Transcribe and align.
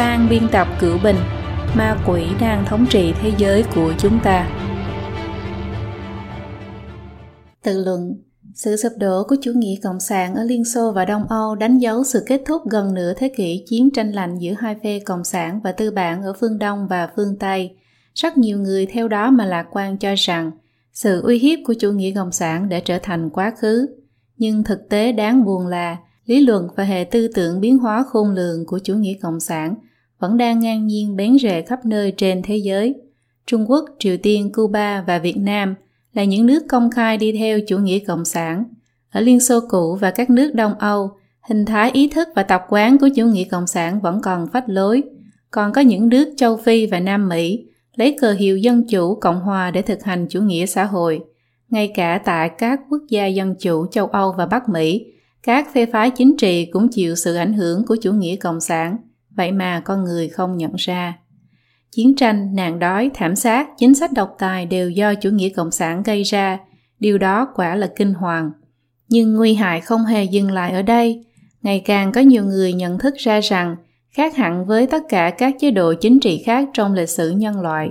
Phan 0.00 0.28
biên 0.30 0.42
tập 0.52 0.68
cửu 0.80 0.98
bình 1.04 1.16
Ma 1.76 1.96
quỷ 2.06 2.26
đang 2.40 2.64
thống 2.66 2.86
trị 2.90 3.12
thế 3.22 3.32
giới 3.38 3.64
của 3.74 3.92
chúng 3.98 4.18
ta 4.24 4.50
Tự 7.62 7.84
luận, 7.84 8.14
Sự 8.54 8.76
sụp 8.76 8.92
đổ 8.98 9.24
của 9.28 9.36
chủ 9.42 9.52
nghĩa 9.52 9.74
cộng 9.82 10.00
sản 10.00 10.34
ở 10.34 10.44
Liên 10.44 10.64
Xô 10.64 10.92
và 10.92 11.04
Đông 11.04 11.26
Âu 11.28 11.54
đánh 11.54 11.78
dấu 11.78 12.04
sự 12.04 12.22
kết 12.26 12.42
thúc 12.46 12.62
gần 12.70 12.94
nửa 12.94 13.14
thế 13.14 13.28
kỷ 13.36 13.64
chiến 13.68 13.90
tranh 13.90 14.12
lạnh 14.12 14.38
giữa 14.38 14.52
hai 14.58 14.76
phe 14.82 14.98
cộng 14.98 15.24
sản 15.24 15.60
và 15.64 15.72
tư 15.72 15.90
bản 15.90 16.22
ở 16.22 16.32
phương 16.40 16.58
Đông 16.58 16.86
và 16.90 17.08
phương 17.16 17.38
Tây. 17.38 17.76
Rất 18.14 18.38
nhiều 18.38 18.58
người 18.58 18.86
theo 18.86 19.08
đó 19.08 19.30
mà 19.30 19.44
lạc 19.44 19.66
quan 19.70 19.98
cho 19.98 20.14
rằng 20.16 20.50
sự 20.92 21.22
uy 21.22 21.38
hiếp 21.38 21.58
của 21.66 21.74
chủ 21.74 21.92
nghĩa 21.92 22.12
cộng 22.14 22.32
sản 22.32 22.68
đã 22.68 22.80
trở 22.84 22.98
thành 23.02 23.30
quá 23.30 23.52
khứ. 23.58 23.86
Nhưng 24.36 24.64
thực 24.64 24.88
tế 24.88 25.12
đáng 25.12 25.44
buồn 25.44 25.66
là 25.66 25.96
lý 26.26 26.40
luận 26.40 26.68
và 26.76 26.84
hệ 26.84 27.04
tư 27.04 27.28
tưởng 27.34 27.60
biến 27.60 27.78
hóa 27.78 28.04
khôn 28.08 28.30
lường 28.34 28.66
của 28.66 28.78
chủ 28.78 28.94
nghĩa 28.94 29.14
cộng 29.22 29.40
sản 29.40 29.74
vẫn 30.20 30.36
đang 30.36 30.60
ngang 30.60 30.86
nhiên 30.86 31.16
bén 31.16 31.38
rễ 31.38 31.62
khắp 31.62 31.86
nơi 31.86 32.12
trên 32.16 32.42
thế 32.42 32.56
giới. 32.56 32.94
Trung 33.46 33.70
Quốc, 33.70 33.84
Triều 33.98 34.16
Tiên, 34.16 34.52
Cuba 34.52 35.04
và 35.06 35.18
Việt 35.18 35.36
Nam 35.36 35.74
là 36.12 36.24
những 36.24 36.46
nước 36.46 36.62
công 36.68 36.90
khai 36.90 37.16
đi 37.16 37.32
theo 37.32 37.60
chủ 37.60 37.78
nghĩa 37.78 37.98
cộng 37.98 38.24
sản. 38.24 38.64
Ở 39.10 39.20
Liên 39.20 39.40
Xô 39.40 39.60
cũ 39.68 39.98
và 40.00 40.10
các 40.10 40.30
nước 40.30 40.54
Đông 40.54 40.74
Âu, 40.78 41.10
hình 41.48 41.64
thái 41.64 41.90
ý 41.90 42.08
thức 42.08 42.28
và 42.34 42.42
tập 42.42 42.64
quán 42.68 42.98
của 42.98 43.08
chủ 43.16 43.26
nghĩa 43.26 43.44
cộng 43.44 43.66
sản 43.66 44.00
vẫn 44.00 44.20
còn 44.22 44.48
phách 44.52 44.68
lối. 44.68 45.02
Còn 45.50 45.72
có 45.72 45.80
những 45.80 46.08
nước 46.08 46.34
châu 46.36 46.56
Phi 46.56 46.86
và 46.86 47.00
Nam 47.00 47.28
Mỹ 47.28 47.64
lấy 47.96 48.16
cờ 48.20 48.32
hiệu 48.32 48.58
dân 48.58 48.86
chủ 48.88 49.14
cộng 49.14 49.40
hòa 49.40 49.70
để 49.70 49.82
thực 49.82 50.02
hành 50.02 50.26
chủ 50.30 50.40
nghĩa 50.40 50.66
xã 50.66 50.84
hội. 50.84 51.20
Ngay 51.70 51.92
cả 51.94 52.20
tại 52.24 52.50
các 52.58 52.80
quốc 52.90 53.02
gia 53.08 53.26
dân 53.26 53.54
chủ 53.54 53.86
châu 53.86 54.06
Âu 54.06 54.34
và 54.38 54.46
Bắc 54.46 54.68
Mỹ, 54.68 55.06
các 55.42 55.74
phe 55.74 55.86
phái 55.86 56.10
chính 56.10 56.36
trị 56.36 56.66
cũng 56.66 56.88
chịu 56.88 57.14
sự 57.14 57.34
ảnh 57.34 57.52
hưởng 57.52 57.86
của 57.86 57.96
chủ 57.96 58.12
nghĩa 58.12 58.36
cộng 58.36 58.60
sản, 58.60 58.96
vậy 59.36 59.52
mà 59.52 59.80
con 59.84 60.04
người 60.04 60.28
không 60.28 60.56
nhận 60.56 60.72
ra. 60.76 61.18
Chiến 61.90 62.16
tranh, 62.16 62.54
nạn 62.54 62.78
đói, 62.78 63.10
thảm 63.14 63.36
sát, 63.36 63.68
chính 63.78 63.94
sách 63.94 64.12
độc 64.12 64.36
tài 64.38 64.66
đều 64.66 64.90
do 64.90 65.14
chủ 65.14 65.30
nghĩa 65.30 65.48
cộng 65.48 65.70
sản 65.70 66.02
gây 66.02 66.22
ra, 66.22 66.58
điều 67.00 67.18
đó 67.18 67.48
quả 67.54 67.74
là 67.74 67.90
kinh 67.96 68.14
hoàng. 68.14 68.50
Nhưng 69.08 69.36
nguy 69.36 69.54
hại 69.54 69.80
không 69.80 70.04
hề 70.04 70.24
dừng 70.24 70.50
lại 70.50 70.72
ở 70.72 70.82
đây, 70.82 71.24
ngày 71.62 71.82
càng 71.84 72.12
có 72.12 72.20
nhiều 72.20 72.44
người 72.44 72.72
nhận 72.72 72.98
thức 72.98 73.14
ra 73.18 73.40
rằng 73.40 73.76
khác 74.10 74.36
hẳn 74.36 74.66
với 74.66 74.86
tất 74.86 75.02
cả 75.08 75.30
các 75.30 75.54
chế 75.60 75.70
độ 75.70 75.94
chính 75.94 76.20
trị 76.20 76.42
khác 76.46 76.68
trong 76.72 76.94
lịch 76.94 77.08
sử 77.08 77.30
nhân 77.30 77.60
loại, 77.60 77.90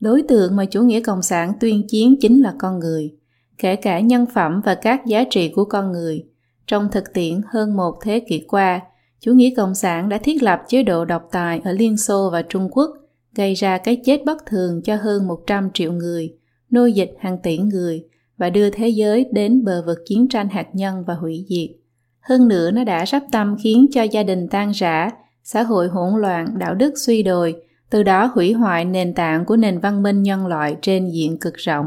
đối 0.00 0.22
tượng 0.22 0.56
mà 0.56 0.64
chủ 0.64 0.82
nghĩa 0.82 1.00
cộng 1.00 1.22
sản 1.22 1.52
tuyên 1.60 1.88
chiến 1.88 2.14
chính 2.20 2.42
là 2.42 2.54
con 2.58 2.78
người, 2.78 3.14
kể 3.58 3.76
cả 3.76 4.00
nhân 4.00 4.26
phẩm 4.34 4.60
và 4.64 4.74
các 4.74 5.06
giá 5.06 5.24
trị 5.30 5.52
của 5.54 5.64
con 5.64 5.92
người– 5.92 6.24
trong 6.68 6.88
thực 6.92 7.04
tiễn 7.14 7.40
hơn 7.48 7.76
một 7.76 7.94
thế 8.02 8.20
kỷ 8.20 8.44
qua, 8.48 8.80
chủ 9.20 9.32
nghĩa 9.32 9.50
cộng 9.56 9.74
sản 9.74 10.08
đã 10.08 10.18
thiết 10.18 10.42
lập 10.42 10.60
chế 10.68 10.82
độ 10.82 11.04
độc 11.04 11.28
tài 11.32 11.60
ở 11.64 11.72
Liên 11.72 11.96
Xô 11.96 12.30
và 12.32 12.42
Trung 12.42 12.68
Quốc, 12.70 12.90
gây 13.34 13.54
ra 13.54 13.78
cái 13.78 14.00
chết 14.04 14.24
bất 14.24 14.46
thường 14.46 14.82
cho 14.82 14.96
hơn 14.96 15.28
100 15.28 15.70
triệu 15.74 15.92
người, 15.92 16.34
nô 16.70 16.86
dịch 16.86 17.14
hàng 17.18 17.38
tỷ 17.42 17.58
người 17.58 18.04
và 18.36 18.50
đưa 18.50 18.70
thế 18.70 18.88
giới 18.88 19.26
đến 19.32 19.64
bờ 19.64 19.82
vực 19.86 19.98
chiến 20.06 20.28
tranh 20.28 20.48
hạt 20.48 20.66
nhân 20.72 21.04
và 21.06 21.14
hủy 21.14 21.46
diệt. 21.48 21.76
Hơn 22.20 22.48
nữa 22.48 22.70
nó 22.70 22.84
đã 22.84 23.04
sắp 23.04 23.22
tâm 23.32 23.56
khiến 23.62 23.86
cho 23.90 24.02
gia 24.02 24.22
đình 24.22 24.48
tan 24.48 24.70
rã, 24.70 25.10
xã 25.42 25.62
hội 25.62 25.88
hỗn 25.88 26.20
loạn, 26.20 26.58
đạo 26.58 26.74
đức 26.74 26.94
suy 26.96 27.22
đồi, 27.22 27.56
từ 27.90 28.02
đó 28.02 28.30
hủy 28.34 28.52
hoại 28.52 28.84
nền 28.84 29.14
tảng 29.14 29.44
của 29.44 29.56
nền 29.56 29.78
văn 29.78 30.02
minh 30.02 30.22
nhân 30.22 30.46
loại 30.46 30.76
trên 30.82 31.10
diện 31.10 31.38
cực 31.38 31.54
rộng. 31.54 31.86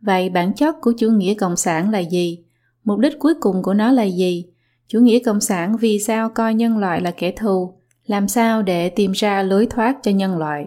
Vậy 0.00 0.30
bản 0.30 0.54
chất 0.54 0.74
của 0.80 0.92
chủ 0.98 1.10
nghĩa 1.10 1.34
cộng 1.34 1.56
sản 1.56 1.90
là 1.90 1.98
gì? 1.98 2.44
Mục 2.84 2.98
đích 2.98 3.18
cuối 3.18 3.34
cùng 3.40 3.62
của 3.62 3.74
nó 3.74 3.92
là 3.92 4.02
gì? 4.02 4.44
Chủ 4.92 5.00
nghĩa 5.00 5.18
cộng 5.18 5.40
sản 5.40 5.76
vì 5.76 5.98
sao 5.98 6.28
coi 6.28 6.54
nhân 6.54 6.78
loại 6.78 7.00
là 7.00 7.10
kẻ 7.10 7.30
thù? 7.30 7.74
Làm 8.06 8.28
sao 8.28 8.62
để 8.62 8.88
tìm 8.88 9.12
ra 9.12 9.42
lối 9.42 9.66
thoát 9.66 9.96
cho 10.02 10.10
nhân 10.10 10.38
loại? 10.38 10.66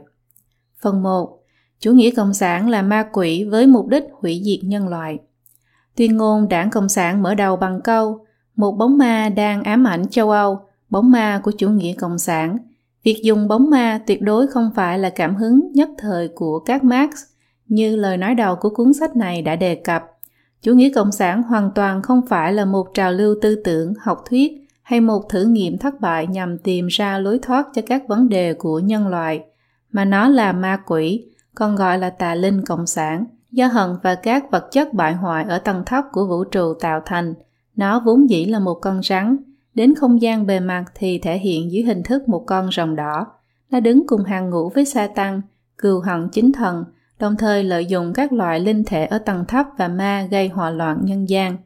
Phần 0.82 1.04
1. 1.04 1.40
Chủ 1.80 1.92
nghĩa 1.92 2.12
cộng 2.12 2.34
sản 2.34 2.70
là 2.70 2.82
ma 2.82 3.06
quỷ 3.14 3.44
với 3.44 3.68
mục 3.68 3.88
đích 3.88 4.04
hủy 4.12 4.42
diệt 4.46 4.60
nhân 4.64 4.88
loại. 4.88 5.18
Tuyên 5.96 6.18
ngôn 6.18 6.50
đảng 6.50 6.70
Cộng 6.70 6.90
sản 6.90 7.24
mở 7.24 7.36
đầu 7.36 7.56
bằng 7.56 7.82
câu 7.82 8.26
Một 8.56 8.72
bóng 8.72 8.98
ma 8.98 9.30
đang 9.30 9.64
ám 9.64 9.88
ảnh 9.88 10.08
châu 10.08 10.32
Âu, 10.32 10.60
bóng 10.90 11.12
ma 11.12 11.42
của 11.44 11.52
chủ 11.52 11.70
nghĩa 11.70 11.94
cộng 11.94 12.20
sản. 12.20 12.58
Việc 13.04 13.20
dùng 13.24 13.48
bóng 13.48 13.70
ma 13.70 14.02
tuyệt 14.08 14.22
đối 14.22 14.48
không 14.48 14.72
phải 14.76 15.00
là 15.00 15.10
cảm 15.10 15.36
hứng 15.36 15.72
nhất 15.74 15.90
thời 15.98 16.28
của 16.28 16.60
các 16.60 16.84
Marx, 16.84 17.14
như 17.68 17.96
lời 17.96 18.18
nói 18.18 18.36
đầu 18.36 18.56
của 18.56 18.70
cuốn 18.70 18.94
sách 18.94 19.16
này 19.16 19.42
đã 19.42 19.56
đề 19.56 19.76
cập 19.76 20.13
chủ 20.64 20.74
nghĩa 20.74 20.90
cộng 20.90 21.12
sản 21.12 21.44
hoàn 21.44 21.72
toàn 21.76 22.02
không 22.02 22.22
phải 22.28 22.54
là 22.54 22.66
một 22.66 22.88
trào 22.94 23.12
lưu 23.12 23.36
tư 23.42 23.56
tưởng, 23.56 23.94
học 24.00 24.24
thuyết 24.30 24.68
hay 24.82 25.02
một 25.02 25.30
thử 25.30 25.44
nghiệm 25.44 25.78
thất 25.78 26.02
bại 26.02 26.28
nhằm 26.28 26.58
tìm 26.58 26.88
ra 26.88 27.18
lối 27.18 27.40
thoát 27.40 27.68
cho 27.74 27.82
các 27.86 28.08
vấn 28.08 28.30
đề 28.30 28.54
của 28.54 28.80
nhân 28.80 29.08
loại, 29.08 29.44
mà 29.92 30.06
nó 30.06 30.28
là 30.28 30.52
ma 30.54 30.80
quỷ, 30.86 31.26
còn 31.56 31.76
gọi 31.76 31.98
là 31.98 32.10
tà 32.10 32.36
linh 32.36 32.66
cộng 32.66 32.88
sản, 32.88 33.26
do 33.52 33.68
hận 33.68 33.90
và 34.04 34.16
các 34.16 34.52
vật 34.52 34.68
chất 34.72 34.94
bại 34.94 35.14
hoại 35.14 35.46
ở 35.50 35.58
tầng 35.58 35.84
thấp 35.86 36.06
của 36.12 36.26
vũ 36.26 36.44
trụ 36.44 36.74
tạo 36.74 37.02
thành. 37.06 37.34
Nó 37.76 38.00
vốn 38.00 38.30
dĩ 38.30 38.46
là 38.46 38.60
một 38.60 38.76
con 38.82 39.02
rắn, 39.04 39.38
đến 39.74 39.96
không 39.96 40.22
gian 40.22 40.46
bề 40.46 40.60
mặt 40.60 40.86
thì 40.96 41.18
thể 41.18 41.38
hiện 41.38 41.72
dưới 41.72 41.84
hình 41.84 42.04
thức 42.04 42.30
một 42.30 42.44
con 42.48 42.70
rồng 42.72 42.96
đỏ. 42.96 43.28
Nó 43.70 43.80
đứng 43.80 44.08
cùng 44.08 44.24
hàng 44.24 44.50
ngũ 44.50 44.70
với 44.70 44.86
sa 44.86 45.08
tăng, 45.08 45.42
cừu 45.78 46.00
hận 46.00 46.30
chính 46.32 46.52
thần 46.52 46.84
đồng 47.24 47.36
thời 47.36 47.64
lợi 47.64 47.86
dụng 47.86 48.14
các 48.14 48.34
loại 48.34 48.60
linh 48.60 48.84
thể 48.84 49.06
ở 49.06 49.18
tầng 49.18 49.46
thấp 49.48 49.66
và 49.78 49.88
ma 49.88 50.28
gây 50.32 50.48
hòa 50.48 50.70
loạn 50.70 51.00
nhân 51.04 51.30
gian. 51.30 51.58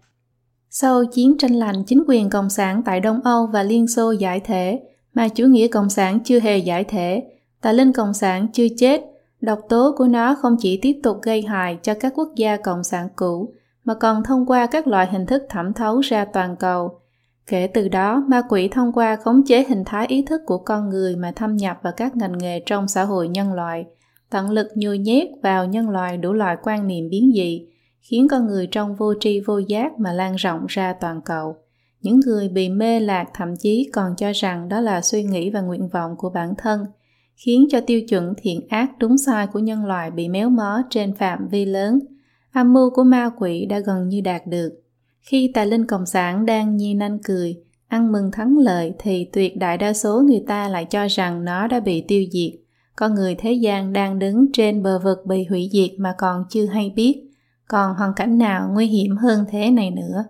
Sau 0.69 1.05
chiến 1.05 1.37
tranh 1.37 1.51
lạnh, 1.51 1.83
chính 1.87 2.03
quyền 2.07 2.29
Cộng 2.29 2.49
sản 2.49 2.81
tại 2.85 2.99
Đông 2.99 3.21
Âu 3.23 3.47
và 3.47 3.63
Liên 3.63 3.87
Xô 3.87 4.11
giải 4.11 4.39
thể, 4.39 4.79
mà 5.13 5.27
chủ 5.27 5.45
nghĩa 5.45 5.67
Cộng 5.67 5.89
sản 5.89 6.19
chưa 6.23 6.39
hề 6.39 6.57
giải 6.57 6.83
thể, 6.83 7.23
tà 7.61 7.71
linh 7.71 7.93
Cộng 7.93 8.13
sản 8.13 8.47
chưa 8.53 8.67
chết, 8.77 9.01
độc 9.41 9.59
tố 9.69 9.95
của 9.97 10.07
nó 10.07 10.35
không 10.35 10.55
chỉ 10.59 10.79
tiếp 10.81 10.99
tục 11.03 11.17
gây 11.21 11.41
hại 11.41 11.77
cho 11.83 11.93
các 11.93 12.13
quốc 12.15 12.29
gia 12.35 12.57
Cộng 12.57 12.83
sản 12.83 13.09
cũ, 13.15 13.53
mà 13.83 13.93
còn 13.93 14.23
thông 14.23 14.45
qua 14.45 14.65
các 14.65 14.87
loại 14.87 15.07
hình 15.11 15.25
thức 15.25 15.43
thẩm 15.49 15.73
thấu 15.73 15.99
ra 15.99 16.25
toàn 16.25 16.55
cầu. 16.55 16.99
Kể 17.47 17.67
từ 17.67 17.89
đó, 17.89 18.23
ma 18.27 18.41
quỷ 18.49 18.67
thông 18.67 18.93
qua 18.93 19.15
khống 19.15 19.45
chế 19.45 19.63
hình 19.63 19.83
thái 19.85 20.07
ý 20.07 20.25
thức 20.25 20.41
của 20.45 20.57
con 20.57 20.89
người 20.89 21.15
mà 21.15 21.31
thâm 21.35 21.55
nhập 21.55 21.79
vào 21.81 21.93
các 21.97 22.15
ngành 22.15 22.37
nghề 22.37 22.59
trong 22.65 22.87
xã 22.87 23.03
hội 23.03 23.27
nhân 23.27 23.53
loại– 23.53 23.85
tận 24.29 24.49
lực 24.49 24.67
nhồi 24.75 24.97
nhét 24.97 25.27
vào 25.43 25.65
nhân 25.65 25.89
loại 25.89 26.17
đủ 26.17 26.33
loại 26.33 26.57
quan 26.63 26.87
niệm 26.87 27.09
biến 27.09 27.31
dị, 27.35 27.67
khiến 28.01 28.27
con 28.27 28.47
người 28.47 28.67
trong 28.67 28.95
vô 28.95 29.13
tri 29.19 29.39
vô 29.39 29.57
giác 29.57 29.99
mà 29.99 30.13
lan 30.13 30.35
rộng 30.35 30.65
ra 30.67 30.93
toàn 30.93 31.21
cầu. 31.25 31.55
Những 32.01 32.19
người 32.19 32.49
bị 32.49 32.69
mê 32.69 32.99
lạc 32.99 33.25
thậm 33.33 33.55
chí 33.55 33.89
còn 33.93 34.15
cho 34.17 34.31
rằng 34.31 34.69
đó 34.69 34.81
là 34.81 35.01
suy 35.01 35.23
nghĩ 35.23 35.49
và 35.49 35.61
nguyện 35.61 35.87
vọng 35.87 36.15
của 36.17 36.29
bản 36.29 36.53
thân, 36.57 36.85
khiến 37.35 37.67
cho 37.69 37.81
tiêu 37.81 38.01
chuẩn 38.01 38.33
thiện 38.37 38.67
ác 38.69 38.91
đúng 38.99 39.17
sai 39.17 39.47
của 39.47 39.59
nhân 39.59 39.85
loại 39.85 40.11
bị 40.11 40.27
méo 40.27 40.49
mó 40.49 40.81
trên 40.89 41.13
phạm 41.13 41.47
vi 41.47 41.65
lớn. 41.65 41.99
Âm 42.53 42.73
mưu 42.73 42.89
của 42.89 43.03
ma 43.03 43.29
quỷ 43.37 43.65
đã 43.65 43.79
gần 43.79 44.09
như 44.09 44.21
đạt 44.21 44.47
được. 44.47 44.69
Khi 45.19 45.51
tài 45.53 45.65
linh 45.65 45.85
cộng 45.85 46.05
sản 46.05 46.45
đang 46.45 46.77
nhi 46.77 46.93
nanh 46.93 47.19
cười, 47.23 47.55
ăn 47.87 48.11
mừng 48.11 48.31
thắng 48.31 48.57
lợi 48.57 48.93
thì 48.99 49.29
tuyệt 49.33 49.57
đại 49.57 49.77
đa 49.77 49.93
số 49.93 50.21
người 50.21 50.43
ta 50.47 50.69
lại 50.69 50.85
cho 50.85 51.07
rằng 51.07 51.45
nó 51.45 51.67
đã 51.67 51.79
bị 51.79 52.01
tiêu 52.01 52.23
diệt 52.31 52.66
con 52.97 53.15
người 53.15 53.35
thế 53.35 53.53
gian 53.53 53.93
đang 53.93 54.19
đứng 54.19 54.45
trên 54.53 54.83
bờ 54.83 54.99
vực 54.99 55.25
bị 55.25 55.45
hủy 55.49 55.69
diệt 55.73 55.99
mà 55.99 56.13
còn 56.17 56.43
chưa 56.49 56.65
hay 56.65 56.93
biết, 56.95 57.23
còn 57.67 57.95
hoàn 57.95 58.13
cảnh 58.13 58.37
nào 58.37 58.69
nguy 58.73 58.85
hiểm 58.87 59.17
hơn 59.17 59.45
thế 59.49 59.71
này 59.71 59.91
nữa. 59.91 60.23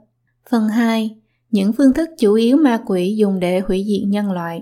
Phần 0.50 0.68
2. 0.68 1.18
Những 1.52 1.74
phương 1.74 1.94
thức 1.94 2.10
chủ 2.20 2.34
yếu 2.34 2.58
ma 2.58 2.80
quỷ 2.86 3.16
dùng 3.18 3.40
để 3.40 3.60
hủy 3.60 3.86
diệt 3.88 4.08
nhân 4.08 4.32
loại. 4.32 4.62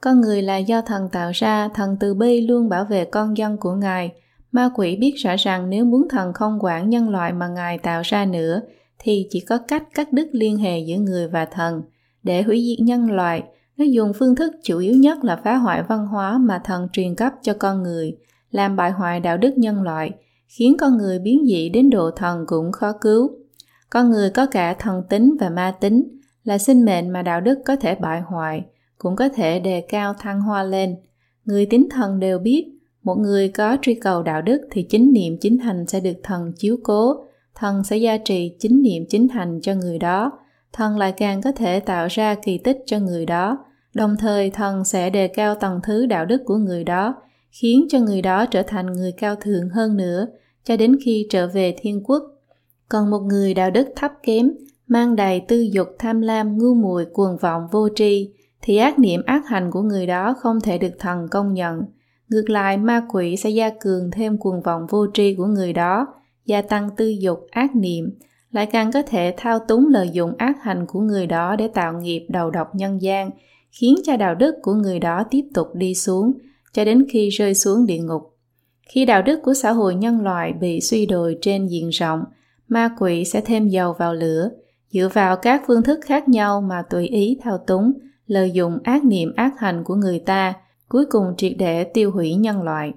Con 0.00 0.20
người 0.20 0.42
là 0.42 0.56
do 0.56 0.80
thần 0.80 1.08
tạo 1.12 1.30
ra, 1.34 1.68
thần 1.74 1.96
từ 2.00 2.14
bi 2.14 2.40
luôn 2.40 2.68
bảo 2.68 2.84
vệ 2.84 3.04
con 3.04 3.36
dân 3.36 3.56
của 3.56 3.72
Ngài. 3.72 4.12
Ma 4.52 4.70
quỷ 4.74 4.96
biết 4.96 5.14
rõ 5.16 5.36
rằng 5.38 5.70
nếu 5.70 5.84
muốn 5.84 6.08
thần 6.10 6.32
không 6.32 6.58
quản 6.60 6.90
nhân 6.90 7.08
loại 7.08 7.32
mà 7.32 7.48
Ngài 7.48 7.78
tạo 7.78 8.02
ra 8.04 8.24
nữa, 8.24 8.60
thì 8.98 9.26
chỉ 9.30 9.40
có 9.40 9.58
cách 9.58 9.82
cắt 9.94 10.12
đứt 10.12 10.28
liên 10.32 10.56
hệ 10.56 10.78
giữa 10.78 10.96
người 10.96 11.28
và 11.28 11.44
thần. 11.44 11.82
Để 12.22 12.42
hủy 12.42 12.64
diệt 12.68 12.86
nhân 12.86 13.10
loại, 13.10 13.42
nó 13.76 13.84
dùng 13.84 14.12
phương 14.12 14.36
thức 14.36 14.52
chủ 14.62 14.78
yếu 14.78 14.94
nhất 14.94 15.24
là 15.24 15.36
phá 15.44 15.56
hoại 15.56 15.82
văn 15.82 16.06
hóa 16.06 16.38
mà 16.38 16.58
thần 16.64 16.88
truyền 16.92 17.14
cấp 17.14 17.32
cho 17.42 17.54
con 17.58 17.82
người, 17.82 18.16
làm 18.50 18.76
bại 18.76 18.90
hoại 18.90 19.20
đạo 19.20 19.36
đức 19.36 19.58
nhân 19.58 19.82
loại, 19.82 20.10
khiến 20.48 20.76
con 20.78 20.98
người 20.98 21.18
biến 21.18 21.44
dị 21.46 21.68
đến 21.68 21.90
độ 21.90 22.10
thần 22.10 22.44
cũng 22.46 22.72
khó 22.72 22.92
cứu. 23.00 23.30
Con 23.90 24.10
người 24.10 24.30
có 24.30 24.46
cả 24.46 24.74
thần 24.78 25.02
tính 25.08 25.36
và 25.40 25.50
ma 25.50 25.74
tính, 25.80 26.18
là 26.44 26.58
sinh 26.58 26.84
mệnh 26.84 27.12
mà 27.12 27.22
đạo 27.22 27.40
đức 27.40 27.58
có 27.64 27.76
thể 27.76 27.94
bại 27.94 28.20
hoại, 28.20 28.64
cũng 28.98 29.16
có 29.16 29.28
thể 29.28 29.60
đề 29.60 29.80
cao 29.80 30.14
thăng 30.14 30.40
hoa 30.40 30.62
lên. 30.62 30.96
Người 31.44 31.66
tín 31.66 31.86
thần 31.90 32.20
đều 32.20 32.38
biết, 32.38 32.66
một 33.02 33.14
người 33.18 33.48
có 33.48 33.76
truy 33.82 33.94
cầu 33.94 34.22
đạo 34.22 34.42
đức 34.42 34.60
thì 34.70 34.82
chính 34.82 35.12
niệm 35.12 35.36
chính 35.40 35.58
hành 35.58 35.86
sẽ 35.86 36.00
được 36.00 36.16
thần 36.22 36.52
chiếu 36.56 36.76
cố, 36.82 37.24
thần 37.54 37.84
sẽ 37.84 37.96
gia 37.96 38.16
trì 38.16 38.56
chính 38.58 38.82
niệm 38.82 39.04
chính 39.08 39.28
hành 39.28 39.60
cho 39.62 39.74
người 39.74 39.98
đó, 39.98 40.32
thần 40.72 40.98
lại 40.98 41.12
càng 41.12 41.42
có 41.42 41.52
thể 41.52 41.80
tạo 41.80 42.06
ra 42.10 42.34
kỳ 42.34 42.58
tích 42.58 42.78
cho 42.86 42.98
người 42.98 43.26
đó 43.26 43.65
đồng 43.96 44.16
thời 44.18 44.50
thần 44.50 44.84
sẽ 44.84 45.10
đề 45.10 45.28
cao 45.28 45.54
tầng 45.54 45.80
thứ 45.82 46.06
đạo 46.06 46.26
đức 46.26 46.42
của 46.44 46.56
người 46.56 46.84
đó 46.84 47.14
khiến 47.50 47.86
cho 47.88 47.98
người 47.98 48.22
đó 48.22 48.46
trở 48.46 48.62
thành 48.62 48.92
người 48.92 49.12
cao 49.12 49.36
thượng 49.36 49.68
hơn 49.68 49.96
nữa 49.96 50.26
cho 50.64 50.76
đến 50.76 50.96
khi 51.04 51.26
trở 51.30 51.46
về 51.46 51.74
thiên 51.78 52.02
quốc 52.04 52.22
còn 52.88 53.10
một 53.10 53.20
người 53.20 53.54
đạo 53.54 53.70
đức 53.70 53.88
thấp 53.96 54.12
kém 54.22 54.50
mang 54.88 55.16
đầy 55.16 55.40
tư 55.40 55.60
dục 55.60 55.88
tham 55.98 56.20
lam 56.20 56.58
ngu 56.58 56.74
muội 56.74 57.04
cuồng 57.12 57.36
vọng 57.36 57.66
vô 57.72 57.88
tri 57.94 58.30
thì 58.62 58.76
ác 58.76 58.98
niệm 58.98 59.22
ác 59.26 59.46
hành 59.46 59.70
của 59.70 59.82
người 59.82 60.06
đó 60.06 60.34
không 60.38 60.60
thể 60.60 60.78
được 60.78 60.92
thần 60.98 61.28
công 61.30 61.54
nhận. 61.54 61.82
Ngược 62.28 62.50
lại, 62.50 62.76
ma 62.76 63.02
quỷ 63.08 63.36
sẽ 63.36 63.50
gia 63.50 63.70
cường 63.80 64.10
thêm 64.10 64.38
cuồng 64.38 64.62
vọng 64.62 64.86
vô 64.90 65.06
tri 65.14 65.34
của 65.34 65.46
người 65.46 65.72
đó, 65.72 66.06
gia 66.44 66.62
tăng 66.62 66.90
tư 66.96 67.08
dục, 67.08 67.46
ác 67.50 67.76
niệm, 67.76 68.18
lại 68.50 68.66
càng 68.66 68.92
có 68.92 69.02
thể 69.02 69.34
thao 69.36 69.58
túng 69.58 69.88
lợi 69.88 70.10
dụng 70.12 70.32
ác 70.38 70.62
hành 70.62 70.86
của 70.86 71.00
người 71.00 71.26
đó 71.26 71.56
để 71.56 71.68
tạo 71.68 71.92
nghiệp 71.92 72.26
đầu 72.28 72.50
độc 72.50 72.74
nhân 72.74 73.02
gian, 73.02 73.30
khiến 73.80 73.94
cho 74.04 74.16
đạo 74.16 74.34
đức 74.34 74.54
của 74.62 74.74
người 74.74 74.98
đó 74.98 75.24
tiếp 75.30 75.42
tục 75.54 75.68
đi 75.74 75.94
xuống, 75.94 76.32
cho 76.72 76.84
đến 76.84 77.06
khi 77.10 77.28
rơi 77.28 77.54
xuống 77.54 77.86
địa 77.86 77.98
ngục. 77.98 78.22
Khi 78.88 79.04
đạo 79.04 79.22
đức 79.22 79.40
của 79.42 79.54
xã 79.54 79.72
hội 79.72 79.94
nhân 79.94 80.20
loại 80.20 80.52
bị 80.52 80.80
suy 80.80 81.06
đồi 81.06 81.38
trên 81.40 81.66
diện 81.66 81.88
rộng, 81.88 82.24
ma 82.68 82.88
quỷ 82.98 83.24
sẽ 83.24 83.40
thêm 83.40 83.68
dầu 83.68 83.92
vào 83.92 84.14
lửa, 84.14 84.50
dựa 84.90 85.08
vào 85.12 85.36
các 85.36 85.62
phương 85.66 85.82
thức 85.82 86.00
khác 86.04 86.28
nhau 86.28 86.60
mà 86.60 86.82
tùy 86.90 87.06
ý 87.06 87.38
thao 87.42 87.58
túng, 87.58 87.92
lợi 88.26 88.50
dụng 88.50 88.78
ác 88.84 89.04
niệm 89.04 89.32
ác 89.36 89.52
hành 89.58 89.84
của 89.84 89.94
người 89.94 90.18
ta, 90.18 90.54
cuối 90.88 91.04
cùng 91.10 91.34
triệt 91.36 91.52
để 91.58 91.84
tiêu 91.84 92.10
hủy 92.10 92.34
nhân 92.34 92.62
loại. 92.62 92.92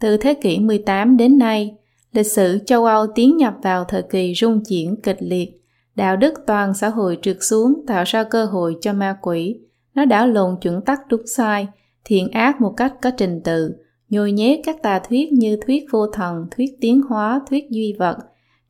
Từ 0.00 0.16
thế 0.16 0.34
kỷ 0.34 0.58
18 0.58 1.16
đến 1.16 1.38
nay, 1.38 1.76
lịch 2.12 2.26
sử 2.26 2.58
châu 2.66 2.84
Âu 2.84 3.06
tiến 3.14 3.36
nhập 3.36 3.54
vào 3.62 3.84
thời 3.84 4.02
kỳ 4.02 4.34
rung 4.34 4.64
chuyển 4.64 4.96
kịch 5.02 5.18
liệt, 5.20 5.62
đạo 5.94 6.16
đức 6.16 6.34
toàn 6.46 6.74
xã 6.74 6.88
hội 6.88 7.18
trượt 7.22 7.36
xuống 7.40 7.84
tạo 7.86 8.04
ra 8.06 8.24
cơ 8.24 8.44
hội 8.44 8.76
cho 8.80 8.92
ma 8.92 9.16
quỷ. 9.22 9.60
Nó 9.96 10.04
đảo 10.04 10.26
lộn 10.26 10.56
chuẩn 10.60 10.82
tắc 10.82 11.00
đúng 11.08 11.26
sai, 11.26 11.68
thiện 12.04 12.30
ác 12.30 12.60
một 12.60 12.74
cách 12.76 12.94
có 13.02 13.10
trình 13.10 13.40
tự, 13.44 13.76
nhồi 14.08 14.32
nhét 14.32 14.60
các 14.64 14.82
tà 14.82 14.98
thuyết 14.98 15.32
như 15.32 15.58
thuyết 15.66 15.84
vô 15.90 16.06
thần, 16.06 16.46
thuyết 16.50 16.70
tiến 16.80 17.00
hóa, 17.08 17.40
thuyết 17.50 17.70
duy 17.70 17.94
vật, 17.98 18.16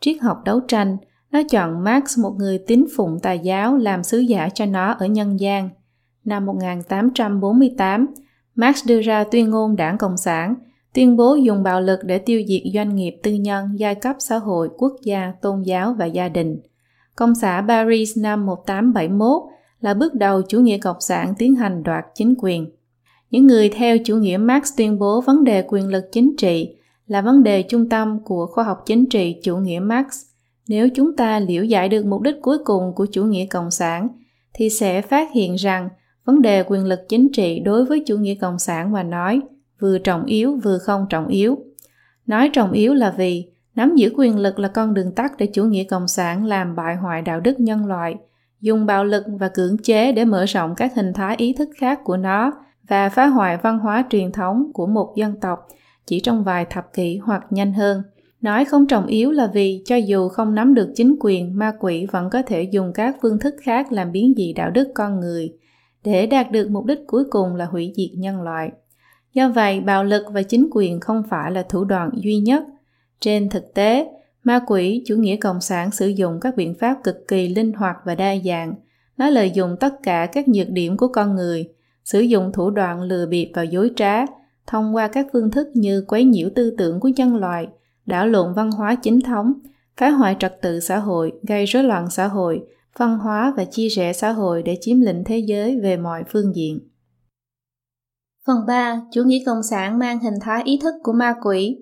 triết 0.01 0.17
học 0.23 0.39
đấu 0.45 0.61
tranh. 0.69 0.97
Nó 1.33 1.43
chọn 1.51 1.85
Marx 1.85 2.19
một 2.19 2.35
người 2.39 2.59
tín 2.59 2.85
phụng 2.97 3.19
tà 3.23 3.33
giáo 3.33 3.77
làm 3.77 4.03
sứ 4.03 4.19
giả 4.19 4.49
cho 4.55 4.67
nó 4.67 4.93
ở 4.93 5.07
nhân 5.07 5.41
gian. 5.41 5.71
Năm 6.25 6.47
1848, 6.47 8.07
Marx 8.55 8.87
đưa 8.87 9.01
ra 9.01 9.25
tuyên 9.25 9.51
ngôn 9.51 9.77
đảng 9.77 9.99
Cộng 9.99 10.17
sản, 10.17 10.55
tuyên 10.95 11.17
bố 11.17 11.35
dùng 11.35 11.63
bạo 11.63 11.81
lực 11.81 12.01
để 12.05 12.19
tiêu 12.19 12.43
diệt 12.49 12.63
doanh 12.75 12.97
nghiệp 12.97 13.17
tư 13.23 13.33
nhân, 13.33 13.69
giai 13.77 13.95
cấp 13.95 14.17
xã 14.19 14.39
hội, 14.39 14.69
quốc 14.79 14.93
gia, 15.03 15.33
tôn 15.43 15.63
giáo 15.63 15.95
và 15.99 16.07
gia 16.07 16.29
đình. 16.29 16.61
Công 17.17 17.35
xã 17.35 17.65
Paris 17.69 18.19
năm 18.19 18.47
1871 18.47 19.43
là 19.87 19.95
bước 19.95 20.15
đầu 20.15 20.43
chủ 20.43 20.61
nghĩa 20.61 20.79
cộng 20.79 21.01
sản 21.01 21.35
tiến 21.39 21.55
hành 21.55 21.83
đoạt 21.83 22.05
chính 22.15 22.35
quyền. 22.39 22.71
Những 23.31 23.47
người 23.47 23.69
theo 23.69 23.99
chủ 23.99 24.17
nghĩa 24.17 24.37
Marx 24.37 24.73
tuyên 24.77 24.99
bố 24.99 25.21
vấn 25.21 25.45
đề 25.45 25.65
quyền 25.69 25.89
lực 25.89 26.05
chính 26.13 26.37
trị 26.37 26.77
là 27.07 27.21
vấn 27.21 27.43
đề 27.43 27.63
trung 27.63 27.89
tâm 27.89 28.19
của 28.25 28.47
khoa 28.47 28.65
học 28.65 28.83
chính 28.87 29.09
trị 29.09 29.37
chủ 29.43 29.57
nghĩa 29.57 29.81
Marx. 29.81 30.07
Nếu 30.69 30.89
chúng 30.95 31.17
ta 31.17 31.41
liễu 31.41 31.65
giải 31.65 31.89
được 31.89 32.07
mục 32.07 32.23
đích 32.23 32.35
cuối 32.43 32.59
cùng 32.65 32.93
của 32.95 33.07
chủ 33.13 33.25
nghĩa 33.25 33.47
cộng 33.47 33.71
sản, 33.71 34.09
thì 34.55 34.71
sẽ 34.71 35.03
phát 35.03 35.33
hiện 35.33 35.55
rằng 35.55 35.89
vấn 36.25 36.43
đề 36.43 36.63
quyền 36.63 36.85
lực 36.85 37.01
chính 37.09 37.29
trị 37.33 37.61
đối 37.61 37.85
với 37.85 38.03
chủ 38.07 38.17
nghĩa 38.17 38.35
cộng 38.35 38.59
sản 38.59 38.93
mà 38.93 39.03
nói 39.03 39.41
vừa 39.81 39.99
trọng 39.99 40.25
yếu 40.25 40.57
vừa 40.57 40.79
không 40.79 41.07
trọng 41.11 41.27
yếu. 41.27 41.59
Nói 42.27 42.51
trọng 42.53 42.73
yếu 42.73 42.95
là 42.95 43.15
vì 43.17 43.45
nắm 43.75 43.97
giữ 43.97 44.13
quyền 44.17 44.39
lực 44.39 44.59
là 44.59 44.69
con 44.69 44.95
đường 44.95 45.13
tắt 45.13 45.33
để 45.39 45.47
chủ 45.47 45.65
nghĩa 45.65 45.85
cộng 45.85 46.09
sản 46.09 46.45
làm 46.45 46.77
bại 46.77 46.97
hoại 46.97 47.23
đạo 47.23 47.41
đức 47.41 47.61
nhân 47.61 47.87
loại, 47.87 48.17
dùng 48.61 48.87
bạo 48.87 49.05
lực 49.05 49.25
và 49.39 49.49
cưỡng 49.49 49.77
chế 49.83 50.13
để 50.13 50.25
mở 50.25 50.45
rộng 50.45 50.75
các 50.77 50.95
hình 50.95 51.13
thái 51.13 51.37
ý 51.37 51.53
thức 51.53 51.69
khác 51.77 52.01
của 52.05 52.17
nó 52.17 52.53
và 52.89 53.09
phá 53.09 53.27
hoại 53.27 53.57
văn 53.57 53.79
hóa 53.79 54.05
truyền 54.11 54.33
thống 54.33 54.71
của 54.75 54.87
một 54.87 55.13
dân 55.17 55.41
tộc 55.41 55.69
chỉ 56.07 56.21
trong 56.21 56.45
vài 56.45 56.65
thập 56.65 56.93
kỷ 56.93 57.17
hoặc 57.17 57.47
nhanh 57.51 57.73
hơn. 57.73 58.03
Nói 58.41 58.65
không 58.65 58.87
trọng 58.87 59.07
yếu 59.07 59.31
là 59.31 59.51
vì 59.55 59.83
cho 59.85 59.97
dù 59.97 60.29
không 60.29 60.55
nắm 60.55 60.75
được 60.75 60.93
chính 60.95 61.17
quyền, 61.21 61.59
ma 61.59 61.73
quỷ 61.81 62.07
vẫn 62.13 62.31
có 62.31 62.43
thể 62.43 62.63
dùng 62.63 62.93
các 62.93 63.17
phương 63.23 63.39
thức 63.39 63.55
khác 63.63 63.93
làm 63.93 64.13
biến 64.13 64.35
dị 64.37 64.53
đạo 64.53 64.71
đức 64.71 64.89
con 64.95 65.21
người 65.21 65.53
để 66.05 66.27
đạt 66.27 66.51
được 66.53 66.71
mục 66.71 66.85
đích 66.85 66.99
cuối 67.07 67.25
cùng 67.31 67.55
là 67.55 67.65
hủy 67.65 67.93
diệt 67.97 68.19
nhân 68.19 68.43
loại. 68.43 68.71
Do 69.33 69.49
vậy, 69.49 69.81
bạo 69.81 70.05
lực 70.05 70.25
và 70.33 70.43
chính 70.43 70.69
quyền 70.73 71.01
không 71.01 71.23
phải 71.31 71.51
là 71.51 71.63
thủ 71.69 71.85
đoạn 71.85 72.11
duy 72.15 72.39
nhất. 72.39 72.65
Trên 73.21 73.49
thực 73.49 73.75
tế, 73.75 74.09
ma 74.47 74.61
quỷ 74.67 75.03
chủ 75.07 75.17
nghĩa 75.17 75.37
cộng 75.37 75.61
sản 75.61 75.91
sử 75.91 76.09
dụng 76.09 76.41
các 76.41 76.57
biện 76.57 76.75
pháp 76.81 76.97
cực 77.05 77.29
kỳ 77.29 77.49
linh 77.49 77.73
hoạt 77.73 77.97
và 78.05 78.15
đa 78.15 78.35
dạng. 78.45 78.75
Nó 79.17 79.31
lợi 79.31 79.51
dụng 79.51 79.77
tất 79.81 79.95
cả 80.03 80.27
các 80.33 80.49
nhược 80.49 80.71
điểm 80.71 80.97
của 80.97 81.09
con 81.09 81.35
người, 81.35 81.69
sử 82.05 82.21
dụng 82.21 82.53
thủ 82.53 82.71
đoạn 82.71 83.03
lừa 83.03 83.27
bịp 83.27 83.51
và 83.55 83.63
dối 83.63 83.91
trá, 83.97 84.25
thông 84.67 84.95
qua 84.95 85.09
các 85.09 85.27
phương 85.33 85.51
thức 85.51 85.69
như 85.75 86.05
quấy 86.09 86.25
nhiễu 86.25 86.49
tư 86.55 86.75
tưởng 86.79 87.01
của 87.01 87.09
nhân 87.09 87.37
loại, 87.37 87.69
đảo 88.07 88.27
lộn 88.27 88.55
văn 88.55 88.71
hóa 88.71 88.95
chính 88.95 89.21
thống, 89.21 89.53
phá 89.97 90.11
hoại 90.11 90.37
trật 90.39 90.63
tự 90.63 90.81
xã 90.81 90.99
hội, 90.99 91.33
gây 91.49 91.65
rối 91.65 91.83
loạn 91.83 92.11
xã 92.11 92.27
hội, 92.27 92.63
văn 92.99 93.19
hóa 93.19 93.55
và 93.57 93.65
chia 93.65 93.89
rẽ 93.89 94.13
xã 94.13 94.33
hội 94.33 94.63
để 94.63 94.79
chiếm 94.81 95.01
lĩnh 95.01 95.25
thế 95.25 95.39
giới 95.39 95.81
về 95.81 95.97
mọi 95.97 96.25
phương 96.29 96.57
diện. 96.57 96.79
Phần 98.47 98.59
3. 98.67 99.01
Chủ 99.13 99.23
nghĩa 99.23 99.43
cộng 99.47 99.63
sản 99.63 99.99
mang 99.99 100.19
hình 100.19 100.41
thái 100.41 100.63
ý 100.65 100.79
thức 100.83 100.95
của 101.03 101.13
ma 101.13 101.35
quỷ. 101.43 101.79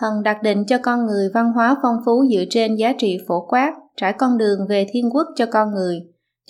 Thần 0.00 0.22
đặt 0.22 0.42
định 0.42 0.64
cho 0.66 0.78
con 0.82 1.06
người 1.06 1.30
văn 1.34 1.52
hóa 1.52 1.76
phong 1.82 1.96
phú 2.06 2.24
dựa 2.30 2.44
trên 2.50 2.76
giá 2.76 2.92
trị 2.98 3.18
phổ 3.28 3.46
quát, 3.48 3.72
trải 3.96 4.12
con 4.12 4.38
đường 4.38 4.66
về 4.68 4.86
thiên 4.92 5.10
quốc 5.10 5.26
cho 5.36 5.46
con 5.46 5.74
người. 5.74 6.00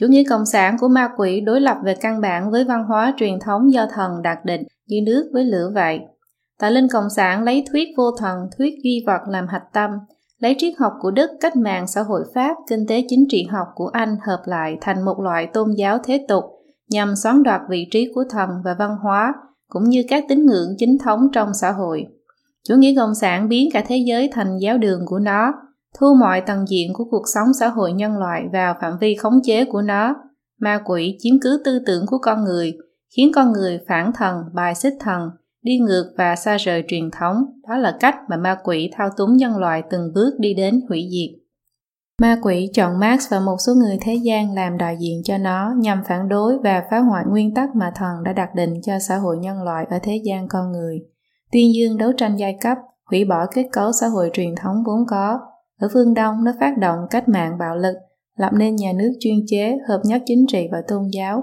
Chủ 0.00 0.06
nghĩa 0.06 0.24
cộng 0.30 0.46
sản 0.46 0.76
của 0.80 0.88
ma 0.88 1.08
quỷ 1.16 1.40
đối 1.40 1.60
lập 1.60 1.76
về 1.84 1.94
căn 2.00 2.20
bản 2.20 2.50
với 2.50 2.64
văn 2.64 2.84
hóa 2.84 3.14
truyền 3.16 3.38
thống 3.40 3.72
do 3.72 3.86
thần 3.94 4.22
đặt 4.22 4.44
định 4.44 4.62
như 4.86 5.00
nước 5.06 5.30
với 5.32 5.44
lửa 5.44 5.70
vậy. 5.74 6.00
Tà 6.60 6.70
linh 6.70 6.88
cộng 6.88 7.10
sản 7.16 7.44
lấy 7.44 7.64
thuyết 7.72 7.88
vô 7.96 8.10
thần, 8.18 8.38
thuyết 8.58 8.74
duy 8.84 9.04
vật 9.06 9.20
làm 9.28 9.46
hạch 9.48 9.72
tâm, 9.72 9.90
lấy 10.38 10.54
triết 10.58 10.74
học 10.78 10.92
của 11.00 11.10
Đức, 11.10 11.30
cách 11.40 11.56
mạng 11.56 11.86
xã 11.86 12.02
hội 12.02 12.24
Pháp, 12.34 12.56
kinh 12.68 12.86
tế 12.88 13.04
chính 13.08 13.24
trị 13.28 13.46
học 13.50 13.68
của 13.74 13.90
Anh 13.92 14.16
hợp 14.26 14.42
lại 14.44 14.76
thành 14.80 15.04
một 15.04 15.20
loại 15.20 15.48
tôn 15.52 15.70
giáo 15.76 15.98
thế 16.04 16.24
tục 16.28 16.44
nhằm 16.90 17.16
xoán 17.16 17.42
đoạt 17.42 17.60
vị 17.68 17.88
trí 17.90 18.12
của 18.14 18.24
thần 18.30 18.50
và 18.64 18.74
văn 18.78 18.96
hóa, 19.02 19.34
cũng 19.68 19.84
như 19.84 20.02
các 20.08 20.24
tín 20.28 20.46
ngưỡng 20.46 20.68
chính 20.78 20.98
thống 20.98 21.28
trong 21.32 21.48
xã 21.60 21.72
hội. 21.72 22.06
Chủ 22.68 22.74
nghĩa 22.74 22.94
cộng 22.96 23.14
sản 23.14 23.48
biến 23.48 23.68
cả 23.72 23.84
thế 23.86 23.96
giới 23.96 24.30
thành 24.32 24.58
giáo 24.58 24.78
đường 24.78 25.00
của 25.06 25.18
nó, 25.18 25.52
thu 25.98 26.14
mọi 26.20 26.40
tầng 26.40 26.64
diện 26.68 26.92
của 26.94 27.04
cuộc 27.10 27.24
sống 27.34 27.48
xã 27.60 27.68
hội 27.68 27.92
nhân 27.92 28.18
loại 28.18 28.42
vào 28.52 28.74
phạm 28.80 28.98
vi 29.00 29.14
khống 29.14 29.40
chế 29.42 29.64
của 29.64 29.82
nó. 29.82 30.16
Ma 30.60 30.80
quỷ 30.84 31.16
chiếm 31.18 31.34
cứ 31.42 31.62
tư 31.64 31.78
tưởng 31.86 32.06
của 32.06 32.18
con 32.18 32.44
người, 32.44 32.72
khiến 33.16 33.32
con 33.34 33.52
người 33.52 33.80
phản 33.88 34.12
thần, 34.12 34.36
bài 34.54 34.74
xích 34.74 34.94
thần, 35.00 35.30
đi 35.62 35.78
ngược 35.78 36.14
và 36.18 36.36
xa 36.36 36.56
rời 36.56 36.84
truyền 36.88 37.10
thống. 37.10 37.44
Đó 37.68 37.76
là 37.76 37.96
cách 38.00 38.16
mà 38.28 38.36
ma 38.36 38.58
quỷ 38.64 38.90
thao 38.92 39.08
túng 39.16 39.36
nhân 39.36 39.56
loại 39.56 39.82
từng 39.90 40.12
bước 40.14 40.34
đi 40.38 40.54
đến 40.54 40.80
hủy 40.88 41.08
diệt. 41.12 41.40
Ma 42.20 42.38
quỷ 42.42 42.70
chọn 42.74 43.00
Marx 43.00 43.30
và 43.30 43.40
một 43.40 43.56
số 43.66 43.74
người 43.74 43.98
thế 44.00 44.14
gian 44.14 44.54
làm 44.54 44.78
đại 44.78 44.96
diện 45.00 45.22
cho 45.24 45.38
nó 45.38 45.72
nhằm 45.76 46.02
phản 46.08 46.28
đối 46.28 46.58
và 46.58 46.82
phá 46.90 46.98
hoại 46.98 47.24
nguyên 47.28 47.54
tắc 47.54 47.76
mà 47.76 47.92
thần 47.94 48.24
đã 48.24 48.32
đặt 48.32 48.48
định 48.54 48.74
cho 48.82 48.98
xã 48.98 49.16
hội 49.16 49.38
nhân 49.38 49.62
loại 49.62 49.86
ở 49.90 49.98
thế 50.02 50.20
gian 50.24 50.48
con 50.48 50.72
người. 50.72 51.00
Tuyên 51.54 51.74
dương 51.74 51.96
đấu 51.96 52.12
tranh 52.12 52.36
giai 52.36 52.56
cấp, 52.60 52.78
hủy 53.10 53.24
bỏ 53.24 53.46
kết 53.54 53.66
cấu 53.72 53.92
xã 54.00 54.06
hội 54.06 54.30
truyền 54.32 54.54
thống 54.62 54.76
vốn 54.86 55.06
có. 55.08 55.38
Ở 55.78 55.88
phương 55.92 56.14
Đông, 56.14 56.44
nó 56.44 56.52
phát 56.60 56.78
động 56.78 56.98
cách 57.10 57.28
mạng 57.28 57.56
bạo 57.58 57.76
lực, 57.76 57.94
lập 58.36 58.50
nên 58.52 58.76
nhà 58.76 58.92
nước 58.94 59.10
chuyên 59.20 59.34
chế, 59.46 59.78
hợp 59.88 60.00
nhất 60.04 60.22
chính 60.26 60.44
trị 60.48 60.68
và 60.72 60.82
tôn 60.88 61.02
giáo. 61.12 61.42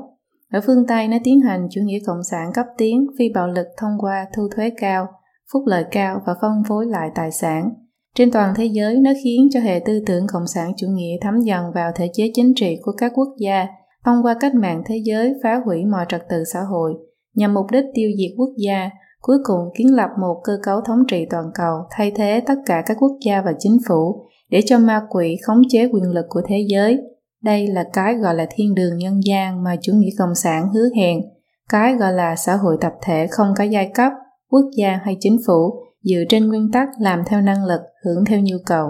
Ở 0.52 0.62
phương 0.66 0.86
Tây, 0.88 1.08
nó 1.08 1.18
tiến 1.24 1.42
hành 1.42 1.68
chủ 1.72 1.82
nghĩa 1.84 2.00
cộng 2.06 2.24
sản 2.32 2.52
cấp 2.54 2.66
tiến, 2.78 3.08
phi 3.20 3.26
bạo 3.34 3.48
lực 3.48 3.68
thông 3.78 3.92
qua 4.00 4.26
thu 4.36 4.44
thuế 4.56 4.70
cao, 4.78 5.08
phúc 5.54 5.64
lợi 5.66 5.86
cao 5.92 6.22
và 6.26 6.34
phân 6.42 6.64
phối 6.68 6.86
lại 6.86 7.10
tài 7.16 7.32
sản. 7.32 7.70
Trên 8.16 8.32
toàn 8.32 8.54
thế 8.56 8.66
giới, 8.66 8.98
nó 8.98 9.12
khiến 9.24 9.48
cho 9.52 9.60
hệ 9.60 9.82
tư 9.86 10.04
tưởng 10.06 10.28
cộng 10.34 10.48
sản 10.48 10.72
chủ 10.78 10.88
nghĩa 10.88 11.18
thấm 11.22 11.40
dần 11.40 11.66
vào 11.76 11.92
thể 11.96 12.10
chế 12.14 12.32
chính 12.34 12.54
trị 12.56 12.80
của 12.84 12.92
các 12.98 13.12
quốc 13.16 13.30
gia, 13.40 13.68
thông 14.06 14.24
qua 14.24 14.36
cách 14.40 14.56
mạng 14.56 14.84
thế 14.86 15.02
giới 15.06 15.34
phá 15.44 15.62
hủy 15.66 15.86
mọi 15.86 16.06
trật 16.10 16.22
tự 16.30 16.44
xã 16.54 16.60
hội, 16.62 16.94
nhằm 17.36 17.54
mục 17.54 17.66
đích 17.72 17.86
tiêu 17.94 18.10
diệt 18.18 18.32
quốc 18.38 18.50
gia, 18.58 18.90
cuối 19.22 19.38
cùng 19.44 19.60
kiến 19.78 19.96
lập 19.96 20.10
một 20.20 20.42
cơ 20.44 20.58
cấu 20.64 20.82
thống 20.82 21.04
trị 21.08 21.26
toàn 21.30 21.52
cầu 21.54 21.86
thay 21.92 22.12
thế 22.16 22.44
tất 22.48 22.56
cả 22.66 22.84
các 22.86 22.98
quốc 23.00 23.12
gia 23.26 23.42
và 23.42 23.54
chính 23.60 23.78
phủ 23.88 24.26
để 24.50 24.62
cho 24.66 24.80
ma 24.80 25.02
quỷ 25.10 25.38
khống 25.46 25.62
chế 25.70 25.90
quyền 25.94 26.12
lực 26.12 26.26
của 26.30 26.42
thế 26.48 26.66
giới. 26.68 26.98
Đây 27.44 27.68
là 27.68 27.84
cái 27.94 28.16
gọi 28.16 28.36
là 28.36 28.48
thiên 28.56 28.76
đường 28.76 28.98
nhân 28.98 29.20
gian 29.26 29.64
mà 29.64 29.76
chủ 29.82 29.94
nghĩa 29.94 30.12
cộng 30.18 30.36
sản 30.36 30.74
hứa 30.74 30.90
hẹn, 30.96 31.22
cái 31.70 31.96
gọi 31.96 32.14
là 32.14 32.36
xã 32.36 32.56
hội 32.56 32.78
tập 32.82 32.94
thể 33.02 33.28
không 33.28 33.54
có 33.58 33.64
giai 33.64 33.92
cấp, 33.94 34.12
quốc 34.50 34.66
gia 34.78 35.00
hay 35.04 35.18
chính 35.20 35.38
phủ, 35.48 35.84
dựa 36.04 36.24
trên 36.30 36.48
nguyên 36.48 36.72
tắc 36.72 36.88
làm 37.00 37.24
theo 37.26 37.42
năng 37.42 37.66
lực, 37.66 37.82
hưởng 38.06 38.26
theo 38.26 38.40
nhu 38.40 38.58
cầu. 38.66 38.90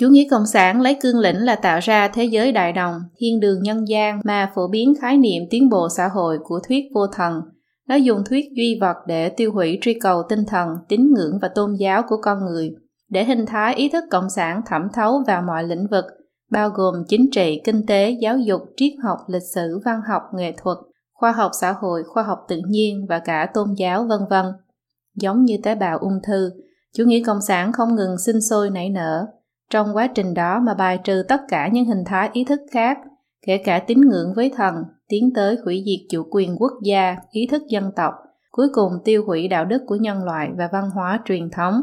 Chủ 0.00 0.08
nghĩa 0.08 0.28
cộng 0.30 0.46
sản 0.46 0.80
lấy 0.80 0.94
cương 0.94 1.18
lĩnh 1.18 1.36
là 1.36 1.54
tạo 1.54 1.80
ra 1.82 2.08
thế 2.08 2.24
giới 2.24 2.52
đại 2.52 2.72
đồng, 2.72 3.00
thiên 3.16 3.40
đường 3.40 3.62
nhân 3.62 3.88
gian 3.88 4.20
mà 4.24 4.52
phổ 4.54 4.68
biến 4.68 4.94
khái 5.00 5.16
niệm 5.16 5.42
tiến 5.50 5.68
bộ 5.68 5.88
xã 5.96 6.08
hội 6.08 6.38
của 6.44 6.60
thuyết 6.68 6.84
vô 6.94 7.06
thần. 7.06 7.40
Nó 7.90 7.96
dùng 7.96 8.24
thuyết 8.24 8.44
duy 8.52 8.78
vật 8.80 8.96
để 9.06 9.28
tiêu 9.28 9.52
hủy 9.52 9.78
truy 9.82 9.94
cầu 9.94 10.22
tinh 10.28 10.44
thần, 10.46 10.68
tín 10.88 11.12
ngưỡng 11.14 11.38
và 11.42 11.48
tôn 11.48 11.74
giáo 11.74 12.02
của 12.08 12.16
con 12.22 12.38
người, 12.44 12.70
để 13.08 13.24
hình 13.24 13.46
thái 13.46 13.74
ý 13.74 13.88
thức 13.88 14.04
cộng 14.10 14.30
sản 14.30 14.60
thẩm 14.66 14.88
thấu 14.92 15.22
vào 15.26 15.42
mọi 15.42 15.64
lĩnh 15.64 15.86
vực, 15.90 16.04
bao 16.50 16.70
gồm 16.70 16.94
chính 17.08 17.30
trị, 17.32 17.60
kinh 17.64 17.86
tế, 17.86 18.10
giáo 18.10 18.38
dục, 18.38 18.62
triết 18.76 18.92
học, 19.02 19.18
lịch 19.28 19.42
sử, 19.54 19.80
văn 19.84 20.00
học, 20.08 20.22
nghệ 20.34 20.52
thuật, 20.62 20.78
khoa 21.12 21.32
học 21.32 21.50
xã 21.60 21.72
hội, 21.72 22.02
khoa 22.04 22.22
học 22.22 22.38
tự 22.48 22.60
nhiên 22.68 23.06
và 23.08 23.18
cả 23.18 23.46
tôn 23.54 23.74
giáo 23.76 24.04
vân 24.04 24.20
vân. 24.30 24.46
Giống 25.16 25.44
như 25.44 25.56
tế 25.62 25.74
bào 25.74 25.98
ung 25.98 26.20
thư, 26.26 26.50
chủ 26.96 27.04
nghĩa 27.04 27.22
cộng 27.26 27.40
sản 27.40 27.72
không 27.72 27.94
ngừng 27.94 28.18
sinh 28.18 28.40
sôi 28.50 28.70
nảy 28.70 28.90
nở. 28.90 29.26
Trong 29.70 29.96
quá 29.96 30.06
trình 30.14 30.34
đó 30.34 30.60
mà 30.60 30.74
bài 30.74 30.98
trừ 31.04 31.22
tất 31.28 31.40
cả 31.48 31.68
những 31.72 31.84
hình 31.84 32.04
thái 32.06 32.30
ý 32.32 32.44
thức 32.44 32.60
khác, 32.70 32.98
kể 33.46 33.58
cả 33.64 33.78
tín 33.86 34.00
ngưỡng 34.00 34.32
với 34.36 34.52
thần, 34.56 34.74
tiến 35.10 35.30
tới 35.34 35.56
hủy 35.64 35.82
diệt 35.86 36.06
chủ 36.10 36.22
quyền 36.30 36.56
quốc 36.58 36.72
gia, 36.82 37.16
ý 37.30 37.46
thức 37.50 37.62
dân 37.68 37.90
tộc, 37.96 38.14
cuối 38.50 38.66
cùng 38.72 38.92
tiêu 39.04 39.24
hủy 39.26 39.48
đạo 39.48 39.64
đức 39.64 39.82
của 39.86 39.96
nhân 39.96 40.24
loại 40.24 40.48
và 40.58 40.68
văn 40.72 40.90
hóa 40.94 41.20
truyền 41.24 41.50
thống, 41.50 41.74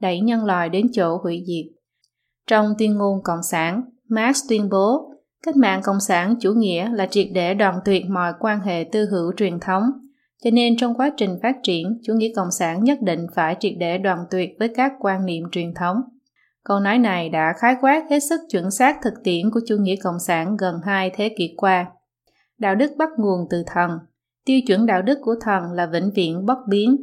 đẩy 0.00 0.20
nhân 0.20 0.44
loại 0.44 0.68
đến 0.68 0.86
chỗ 0.92 1.18
hủy 1.22 1.44
diệt. 1.46 1.72
Trong 2.46 2.74
tuyên 2.78 2.96
ngôn 2.96 3.22
Cộng 3.24 3.42
sản, 3.42 3.82
Marx 4.08 4.38
tuyên 4.48 4.68
bố 4.70 5.12
cách 5.46 5.56
mạng 5.56 5.80
Cộng 5.84 6.00
sản 6.00 6.34
chủ 6.40 6.52
nghĩa 6.52 6.88
là 6.88 7.06
triệt 7.06 7.26
để 7.32 7.54
đoàn 7.54 7.78
tuyệt 7.84 8.04
mọi 8.10 8.32
quan 8.40 8.60
hệ 8.60 8.84
tư 8.92 9.06
hữu 9.10 9.32
truyền 9.36 9.60
thống, 9.60 9.82
cho 10.44 10.50
nên 10.50 10.76
trong 10.76 10.94
quá 10.94 11.12
trình 11.16 11.38
phát 11.42 11.56
triển, 11.62 12.00
chủ 12.02 12.14
nghĩa 12.14 12.32
Cộng 12.36 12.50
sản 12.50 12.84
nhất 12.84 12.98
định 13.02 13.26
phải 13.34 13.56
triệt 13.60 13.72
để 13.78 13.98
đoàn 13.98 14.18
tuyệt 14.30 14.50
với 14.58 14.68
các 14.76 14.92
quan 15.00 15.26
niệm 15.26 15.44
truyền 15.52 15.74
thống. 15.74 15.96
Câu 16.64 16.80
nói 16.80 16.98
này 16.98 17.28
đã 17.28 17.54
khái 17.58 17.74
quát 17.80 18.02
hết 18.10 18.20
sức 18.20 18.40
chuẩn 18.50 18.70
xác 18.70 18.96
thực 19.02 19.14
tiễn 19.24 19.50
của 19.50 19.60
chủ 19.68 19.76
nghĩa 19.76 19.96
Cộng 20.02 20.18
sản 20.18 20.56
gần 20.56 20.74
hai 20.84 21.10
thế 21.16 21.34
kỷ 21.38 21.54
qua. 21.56 21.86
Đạo 22.62 22.74
đức 22.74 22.92
bắt 22.98 23.08
nguồn 23.18 23.46
từ 23.50 23.62
thần. 23.66 23.90
Tiêu 24.46 24.60
chuẩn 24.66 24.86
đạo 24.86 25.02
đức 25.02 25.18
của 25.22 25.34
thần 25.40 25.72
là 25.72 25.86
vĩnh 25.86 26.10
viễn 26.14 26.46
bất 26.46 26.58
biến. 26.68 26.96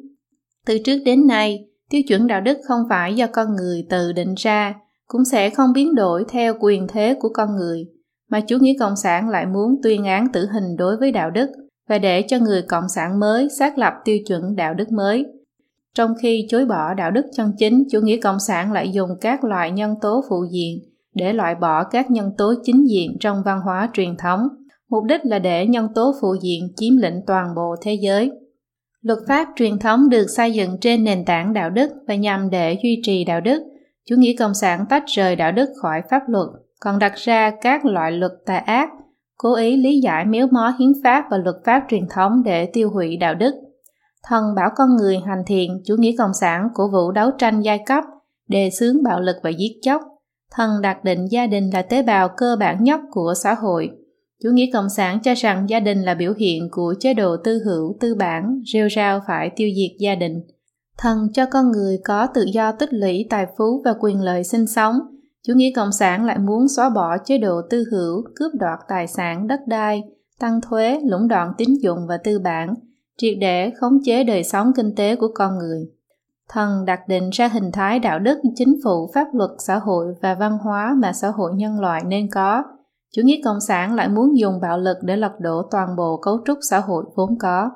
Từ 0.65 0.77
trước 0.85 0.97
đến 1.05 1.27
nay, 1.27 1.65
tiêu 1.89 2.01
chuẩn 2.07 2.27
đạo 2.27 2.41
đức 2.41 2.57
không 2.67 2.81
phải 2.89 3.15
do 3.15 3.27
con 3.27 3.55
người 3.55 3.87
tự 3.89 4.11
định 4.13 4.33
ra, 4.37 4.75
cũng 5.07 5.25
sẽ 5.25 5.49
không 5.49 5.73
biến 5.73 5.95
đổi 5.95 6.25
theo 6.29 6.53
quyền 6.59 6.87
thế 6.87 7.15
của 7.19 7.29
con 7.33 7.55
người, 7.55 7.85
mà 8.29 8.39
chủ 8.39 8.57
nghĩa 8.59 8.73
cộng 8.79 8.95
sản 8.95 9.29
lại 9.29 9.45
muốn 9.45 9.75
tuyên 9.83 10.05
án 10.05 10.27
tử 10.33 10.47
hình 10.53 10.75
đối 10.77 10.97
với 10.97 11.11
đạo 11.11 11.31
đức 11.31 11.49
và 11.89 11.97
để 11.97 12.21
cho 12.27 12.39
người 12.39 12.61
cộng 12.61 12.89
sản 12.89 13.19
mới 13.19 13.47
xác 13.59 13.77
lập 13.77 13.93
tiêu 14.05 14.17
chuẩn 14.27 14.55
đạo 14.55 14.73
đức 14.73 14.91
mới. 14.91 15.25
Trong 15.95 16.13
khi 16.21 16.45
chối 16.49 16.65
bỏ 16.65 16.93
đạo 16.93 17.11
đức 17.11 17.25
chân 17.35 17.53
chính, 17.57 17.83
chủ 17.91 18.01
nghĩa 18.01 18.17
cộng 18.17 18.39
sản 18.47 18.71
lại 18.71 18.91
dùng 18.91 19.09
các 19.21 19.43
loại 19.43 19.71
nhân 19.71 19.95
tố 20.01 20.23
phụ 20.29 20.45
diện 20.51 20.79
để 21.15 21.33
loại 21.33 21.55
bỏ 21.55 21.83
các 21.83 22.11
nhân 22.11 22.31
tố 22.37 22.53
chính 22.63 22.89
diện 22.89 23.17
trong 23.19 23.43
văn 23.45 23.59
hóa 23.61 23.89
truyền 23.93 24.17
thống. 24.17 24.47
Mục 24.89 25.03
đích 25.03 25.21
là 25.23 25.39
để 25.39 25.67
nhân 25.67 25.87
tố 25.95 26.13
phụ 26.21 26.35
diện 26.41 26.73
chiếm 26.75 26.97
lĩnh 26.97 27.21
toàn 27.27 27.55
bộ 27.55 27.75
thế 27.81 27.93
giới. 27.93 28.31
Luật 29.01 29.19
pháp 29.27 29.47
truyền 29.55 29.79
thống 29.79 30.09
được 30.09 30.25
xây 30.37 30.53
dựng 30.53 30.77
trên 30.81 31.03
nền 31.03 31.25
tảng 31.25 31.53
đạo 31.53 31.69
đức 31.69 31.91
và 32.07 32.15
nhằm 32.15 32.49
để 32.49 32.77
duy 32.83 33.01
trì 33.03 33.23
đạo 33.23 33.41
đức. 33.41 33.63
Chủ 34.09 34.15
nghĩa 34.15 34.33
cộng 34.39 34.53
sản 34.53 34.85
tách 34.89 35.03
rời 35.07 35.35
đạo 35.35 35.51
đức 35.51 35.69
khỏi 35.81 36.01
pháp 36.09 36.21
luật, 36.27 36.47
còn 36.79 36.99
đặt 36.99 37.15
ra 37.15 37.51
các 37.61 37.85
loại 37.85 38.11
luật 38.11 38.31
tà 38.45 38.57
ác, 38.57 38.89
cố 39.37 39.55
ý 39.55 39.77
lý 39.77 39.99
giải 39.99 40.25
miếu 40.25 40.47
mó 40.51 40.73
hiến 40.79 40.91
pháp 41.03 41.25
và 41.31 41.37
luật 41.37 41.55
pháp 41.65 41.83
truyền 41.89 42.07
thống 42.09 42.43
để 42.43 42.65
tiêu 42.65 42.89
hủy 42.89 43.17
đạo 43.17 43.35
đức. 43.35 43.53
Thần 44.23 44.55
bảo 44.55 44.69
con 44.75 44.95
người 44.95 45.17
hành 45.25 45.43
thiện, 45.47 45.81
chủ 45.85 45.95
nghĩa 45.99 46.15
cộng 46.17 46.33
sản 46.33 46.67
cổ 46.73 46.89
vũ 46.91 47.11
đấu 47.11 47.31
tranh 47.37 47.61
giai 47.61 47.79
cấp, 47.85 48.03
đề 48.47 48.69
xướng 48.69 49.03
bạo 49.03 49.21
lực 49.21 49.35
và 49.43 49.49
giết 49.49 49.79
chóc. 49.81 50.01
Thần 50.51 50.81
đặt 50.81 51.03
định 51.03 51.25
gia 51.31 51.47
đình 51.47 51.69
là 51.73 51.81
tế 51.81 52.03
bào 52.03 52.29
cơ 52.37 52.55
bản 52.59 52.83
nhất 52.83 52.99
của 53.11 53.33
xã 53.43 53.53
hội. 53.53 53.89
Chủ 54.43 54.49
nghĩa 54.53 54.69
cộng 54.73 54.89
sản 54.89 55.19
cho 55.23 55.33
rằng 55.33 55.65
gia 55.69 55.79
đình 55.79 56.01
là 56.01 56.13
biểu 56.13 56.33
hiện 56.33 56.69
của 56.71 56.93
chế 56.99 57.13
độ 57.13 57.37
tư 57.43 57.59
hữu 57.65 57.97
tư 57.99 58.15
bản, 58.15 58.61
rêu 58.73 58.89
rao 58.95 59.21
phải 59.27 59.51
tiêu 59.55 59.69
diệt 59.75 59.97
gia 59.99 60.15
đình. 60.15 60.41
Thần 60.97 61.27
cho 61.33 61.45
con 61.45 61.71
người 61.71 61.99
có 62.05 62.27
tự 62.33 62.45
do 62.53 62.71
tích 62.71 62.93
lũy 62.93 63.25
tài 63.29 63.45
phú 63.57 63.81
và 63.85 63.93
quyền 63.99 64.21
lợi 64.21 64.43
sinh 64.43 64.67
sống. 64.67 64.95
Chủ 65.47 65.53
nghĩa 65.55 65.71
cộng 65.75 65.91
sản 65.91 66.25
lại 66.25 66.37
muốn 66.37 66.67
xóa 66.67 66.89
bỏ 66.89 67.17
chế 67.25 67.37
độ 67.37 67.61
tư 67.69 67.83
hữu, 67.91 68.23
cướp 68.35 68.51
đoạt 68.59 68.79
tài 68.87 69.07
sản, 69.07 69.47
đất 69.47 69.59
đai, 69.67 70.03
tăng 70.39 70.61
thuế, 70.61 70.99
lũng 71.05 71.27
đoạn 71.27 71.53
tín 71.57 71.69
dụng 71.81 72.07
và 72.07 72.17
tư 72.17 72.39
bản– 72.39 72.73
triệt 73.19 73.37
để 73.41 73.71
khống 73.79 73.93
chế 74.03 74.23
đời 74.23 74.43
sống 74.43 74.71
kinh 74.75 74.95
tế 74.95 75.15
của 75.15 75.31
con 75.35 75.57
người. 75.57 75.89
Thần 76.49 76.85
đặt 76.85 77.07
định 77.07 77.29
ra 77.29 77.47
hình 77.47 77.71
thái 77.71 77.99
đạo 77.99 78.19
đức, 78.19 78.39
chính 78.55 78.75
phủ, 78.83 79.09
pháp 79.13 79.27
luật, 79.33 79.49
xã 79.59 79.75
hội 79.75 80.05
và 80.21 80.35
văn 80.35 80.57
hóa 80.57 80.95
mà 81.01 81.13
xã 81.13 81.27
hội 81.27 81.51
nhân 81.55 81.79
loại 81.79 82.01
nên 82.07 82.29
có. 82.31 82.63
Chủ 83.15 83.21
nghĩa 83.25 83.41
cộng 83.43 83.59
sản 83.67 83.95
lại 83.95 84.09
muốn 84.09 84.37
dùng 84.37 84.59
bạo 84.61 84.79
lực 84.79 84.97
để 85.01 85.17
lật 85.17 85.31
đổ 85.39 85.61
toàn 85.71 85.95
bộ 85.97 86.19
cấu 86.21 86.37
trúc 86.45 86.57
xã 86.69 86.79
hội 86.79 87.05
vốn 87.15 87.37
có. 87.39 87.69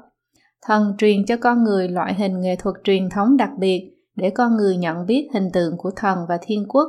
Thần 0.66 0.96
truyền 0.98 1.26
cho 1.26 1.38
con 1.38 1.64
người 1.64 1.90
loại 1.90 2.14
hình 2.14 2.42
nghệ 2.42 2.56
thuật 2.56 2.76
truyền 2.84 3.10
thống 3.10 3.38
đặc 3.38 3.50
biệt 3.60 3.94
để 4.16 4.30
con 4.30 4.58
người 4.58 4.78
nhận 4.78 5.06
biết 5.06 5.30
hình 5.34 5.48
tượng 5.54 5.78
của 5.78 5.92
thần 5.96 6.20
và 6.30 6.38
thiên 6.42 6.66
quốc, 6.68 6.88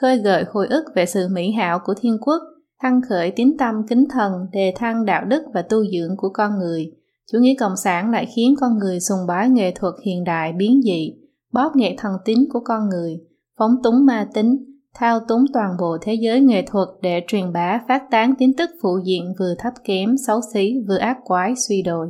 khơi 0.00 0.18
gợi 0.18 0.44
hồi 0.52 0.66
ức 0.66 0.84
về 0.94 1.06
sự 1.06 1.28
mỹ 1.32 1.52
hảo 1.52 1.78
của 1.84 1.94
thiên 2.00 2.18
quốc, 2.20 2.42
thăng 2.82 3.00
khởi 3.08 3.30
tín 3.30 3.56
tâm 3.58 3.74
kính 3.88 4.04
thần, 4.10 4.32
đề 4.52 4.74
thăng 4.76 5.04
đạo 5.04 5.24
đức 5.24 5.42
và 5.54 5.62
tu 5.62 5.84
dưỡng 5.84 6.16
của 6.16 6.28
con 6.34 6.58
người– 6.58 6.92
Chủ 7.32 7.38
nghĩa 7.38 7.54
cộng 7.60 7.76
sản 7.76 8.10
lại 8.10 8.26
khiến 8.36 8.54
con 8.60 8.78
người 8.78 9.00
sùng 9.00 9.26
bái 9.28 9.48
nghệ 9.48 9.72
thuật 9.74 9.94
hiện 10.04 10.24
đại 10.24 10.52
biến 10.52 10.80
dị, 10.84 11.14
bóp 11.52 11.72
nghẹt 11.76 11.94
thần 11.98 12.12
tính 12.24 12.48
của 12.52 12.60
con 12.64 12.88
người, 12.88 13.20
phóng 13.58 13.76
túng 13.82 14.06
ma 14.06 14.28
tính, 14.34 14.75
thao 14.98 15.20
túng 15.28 15.44
toàn 15.52 15.70
bộ 15.80 15.98
thế 16.02 16.14
giới 16.14 16.40
nghệ 16.40 16.62
thuật 16.66 16.88
để 17.02 17.22
truyền 17.28 17.52
bá 17.52 17.80
phát 17.88 18.02
tán 18.10 18.34
tin 18.38 18.56
tức 18.56 18.70
phụ 18.82 18.98
diện 19.04 19.34
vừa 19.38 19.54
thấp 19.58 19.72
kém, 19.84 20.14
xấu 20.26 20.40
xí, 20.54 20.74
vừa 20.88 20.96
ác 20.96 21.18
quái, 21.24 21.54
suy 21.68 21.82
đồi. 21.82 22.08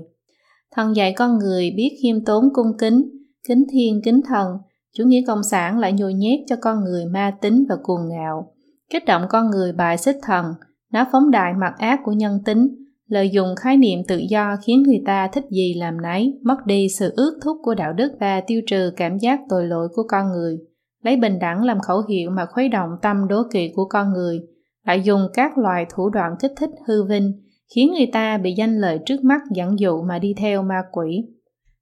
Thần 0.76 0.97
dạy 0.97 1.12
con 1.16 1.38
người 1.38 1.71
biết 1.76 1.99
khiêm 2.02 2.25
tốn 2.25 2.45
cung 2.52 2.78
kính, 2.78 3.02
kính 3.49 3.64
thiên 3.73 4.00
kính 4.05 4.21
thần, 4.28 4.57
chủ 4.97 5.05
nghĩa 5.05 5.23
cộng 5.26 5.43
sản 5.43 5.78
lại 5.78 5.93
nhồi 5.93 6.14
nhét 6.14 6.40
cho 6.47 6.57
con 6.61 6.85
người 6.85 7.07
ma 7.07 7.33
tính 7.40 7.64
và 7.69 7.76
cuồng 7.83 8.09
ngạo, 8.09 8.52
kích 8.90 9.05
động 9.05 9.23
con 9.28 9.50
người 9.50 9.73
bài 9.73 9.99
xích 9.99 10.16
thần, 10.23 10.47
nó 10.93 11.07
phóng 11.12 11.31
đại 11.31 11.52
mặt 11.61 11.75
ác 11.78 12.00
của 12.05 12.12
nhân 12.12 12.38
tính, 12.45 12.69
lợi 13.07 13.31
dụng 13.31 13.57
khái 13.57 13.76
niệm 13.76 13.99
tự 14.09 14.21
do 14.31 14.57
khiến 14.64 14.83
người 14.83 15.02
ta 15.07 15.28
thích 15.33 15.45
gì 15.50 15.75
làm 15.75 16.00
nấy 16.02 16.40
mất 16.43 16.66
đi 16.66 16.87
sự 16.99 17.12
ước 17.16 17.38
thúc 17.43 17.57
của 17.62 17.75
đạo 17.75 17.93
đức 17.93 18.12
và 18.21 18.40
tiêu 18.47 18.61
trừ 18.66 18.93
cảm 18.97 19.19
giác 19.19 19.40
tội 19.49 19.66
lỗi 19.66 19.88
của 19.95 20.02
con 20.09 20.28
người 20.28 20.59
lấy 21.07 21.17
bình 21.17 21.39
đẳng 21.39 21.65
làm 21.65 21.81
khẩu 21.81 22.03
hiệu 22.09 22.31
mà 22.31 22.47
khuấy 22.47 22.69
động 22.69 22.91
tâm 23.03 23.29
đố 23.29 23.43
kỵ 23.53 23.73
của 23.77 23.85
con 23.85 24.13
người. 24.13 24.41
Lại 24.87 25.01
dùng 25.01 25.29
các 25.35 25.59
loại 25.59 25.87
thủ 25.95 26.11
đoạn 26.11 26.33
kích 26.41 26.53
thích 26.57 26.71
hư 26.87 27.05
vinh 27.05 27.33
khiến 27.75 27.93
người 27.93 28.07
ta 28.13 28.39
bị 28.39 28.55
danh 28.57 28.81
lợi 28.81 29.01
trước 29.07 29.25
mắt 29.25 29.41
dẫn 29.55 29.79
dụ 29.79 30.03
mà 30.03 30.19
đi 30.19 30.35
theo 30.39 30.63
ma 30.63 30.83
quỷ. 30.93 31.25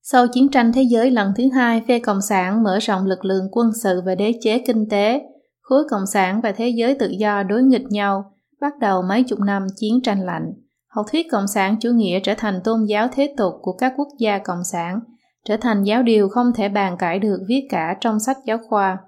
Sau 0.02 0.26
chiến 0.28 0.48
tranh 0.48 0.72
thế 0.72 0.82
giới 0.82 1.10
lần 1.10 1.32
thứ 1.36 1.44
hai 1.54 1.82
phe 1.88 1.98
cộng 1.98 2.20
sản 2.20 2.62
mở 2.62 2.78
rộng 2.78 3.06
lực 3.06 3.24
lượng 3.24 3.48
quân 3.52 3.70
sự 3.82 4.00
và 4.06 4.14
đế 4.14 4.32
chế 4.40 4.58
kinh 4.58 4.88
tế. 4.88 5.22
Khối 5.60 5.84
cộng 5.90 6.06
sản 6.06 6.40
và 6.40 6.52
thế 6.52 6.68
giới 6.68 6.94
tự 6.94 7.08
do 7.08 7.42
đối 7.42 7.62
nghịch 7.62 7.86
nhau 7.90 8.24
bắt 8.60 8.72
đầu 8.80 9.02
mấy 9.02 9.22
chục 9.22 9.40
năm 9.40 9.66
chiến 9.76 10.02
tranh 10.02 10.20
lạnh. 10.20 10.52
Học 10.88 11.06
thuyết 11.12 11.26
cộng 11.30 11.48
sản 11.48 11.76
chủ 11.80 11.90
nghĩa 11.90 12.20
trở 12.20 12.34
thành 12.38 12.60
tôn 12.64 12.84
giáo 12.84 13.08
thế 13.12 13.34
tục 13.36 13.54
của 13.62 13.72
các 13.72 13.92
quốc 13.96 14.08
gia 14.18 14.38
cộng 14.38 14.64
sản, 14.72 15.00
trở 15.44 15.56
thành 15.56 15.82
giáo 15.82 16.02
điều 16.02 16.28
không 16.28 16.52
thể 16.54 16.68
bàn 16.68 16.96
cãi 16.98 17.18
được 17.18 17.38
viết 17.48 17.66
cả 17.70 17.96
trong 18.00 18.20
sách 18.20 18.36
giáo 18.44 18.58
khoa. 18.68 18.98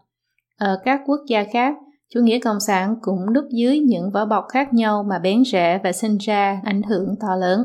Ở 0.60 0.78
các 0.84 1.00
quốc 1.06 1.20
gia 1.28 1.44
khác, 1.52 1.74
chủ 2.14 2.20
nghĩa 2.20 2.38
cộng 2.38 2.60
sản 2.60 2.96
cũng 3.00 3.32
núp 3.34 3.44
dưới 3.50 3.78
những 3.78 4.10
vỏ 4.14 4.24
bọc 4.24 4.44
khác 4.48 4.74
nhau 4.74 5.04
mà 5.08 5.18
bén 5.18 5.44
rễ 5.44 5.78
và 5.84 5.92
sinh 5.92 6.16
ra 6.16 6.60
ảnh 6.64 6.82
hưởng 6.82 7.14
to 7.20 7.36
lớn. 7.36 7.60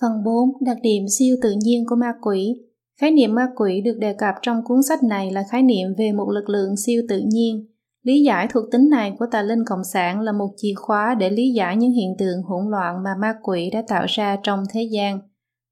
Phần 0.00 0.12
4. 0.24 0.64
Đặc 0.66 0.76
điểm 0.82 1.04
siêu 1.18 1.36
tự 1.42 1.54
nhiên 1.64 1.84
của 1.88 1.96
ma 1.96 2.12
quỷ 2.22 2.54
Khái 3.00 3.10
niệm 3.10 3.34
ma 3.34 3.46
quỷ 3.56 3.80
được 3.84 3.96
đề 3.98 4.12
cập 4.12 4.34
trong 4.42 4.60
cuốn 4.64 4.82
sách 4.88 5.02
này 5.02 5.32
là 5.32 5.44
khái 5.50 5.62
niệm 5.62 5.88
về 5.98 6.12
một 6.12 6.30
lực 6.30 6.48
lượng 6.48 6.76
siêu 6.76 7.02
tự 7.08 7.22
nhiên, 7.26 7.66
Lý 8.02 8.22
giải 8.22 8.48
thuộc 8.50 8.64
tính 8.72 8.90
này 8.90 9.12
của 9.18 9.26
tà 9.30 9.42
linh 9.42 9.64
cộng 9.66 9.84
sản 9.84 10.20
là 10.20 10.32
một 10.32 10.48
chìa 10.56 10.74
khóa 10.76 11.14
để 11.14 11.30
lý 11.30 11.52
giải 11.52 11.76
những 11.76 11.90
hiện 11.90 12.14
tượng 12.18 12.42
hỗn 12.42 12.70
loạn 12.70 13.02
mà 13.04 13.10
ma 13.20 13.34
quỷ 13.42 13.70
đã 13.72 13.82
tạo 13.88 14.06
ra 14.08 14.36
trong 14.42 14.64
thế 14.72 14.88
gian. 14.92 15.20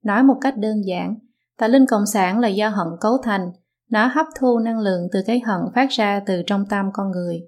Nói 0.04 0.22
một 0.22 0.34
cách 0.40 0.56
đơn 0.56 0.76
giản, 0.84 1.14
tà 1.58 1.68
linh 1.68 1.86
cộng 1.86 2.06
sản 2.06 2.38
là 2.38 2.48
do 2.48 2.68
hận 2.68 2.88
cấu 3.00 3.12
thành, 3.22 3.50
nó 3.90 4.06
hấp 4.06 4.26
thu 4.40 4.58
năng 4.58 4.78
lượng 4.78 5.08
từ 5.12 5.20
cái 5.26 5.40
hận 5.40 5.60
phát 5.74 5.90
ra 5.90 6.20
từ 6.26 6.42
trong 6.46 6.64
tâm 6.70 6.90
con 6.92 7.10
người. 7.10 7.42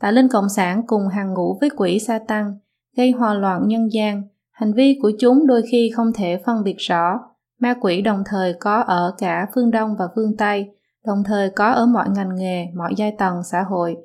Tà 0.00 0.10
linh 0.10 0.28
cộng 0.28 0.48
sản 0.48 0.82
cùng 0.86 1.08
hàng 1.08 1.34
ngũ 1.34 1.58
với 1.60 1.70
quỷ 1.76 1.98
sa 1.98 2.18
tăng, 2.28 2.58
gây 2.96 3.10
hòa 3.10 3.34
loạn 3.34 3.68
nhân 3.68 3.92
gian, 3.92 4.22
hành 4.50 4.72
vi 4.72 4.98
của 5.02 5.12
chúng 5.18 5.46
đôi 5.46 5.62
khi 5.70 5.90
không 5.96 6.12
thể 6.12 6.42
phân 6.46 6.64
biệt 6.64 6.76
rõ. 6.78 7.20
Ma 7.60 7.74
quỷ 7.80 8.02
đồng 8.02 8.22
thời 8.26 8.54
có 8.60 8.80
ở 8.80 9.14
cả 9.18 9.46
phương 9.54 9.70
Đông 9.70 9.96
và 9.98 10.04
phương 10.14 10.36
Tây, 10.36 10.66
đồng 11.06 11.22
thời 11.24 11.50
có 11.50 11.70
ở 11.70 11.86
mọi 11.86 12.08
ngành 12.14 12.36
nghề, 12.36 12.66
mọi 12.76 12.94
giai 12.96 13.14
tầng 13.18 13.36
xã 13.50 13.62
hội. 13.62 13.96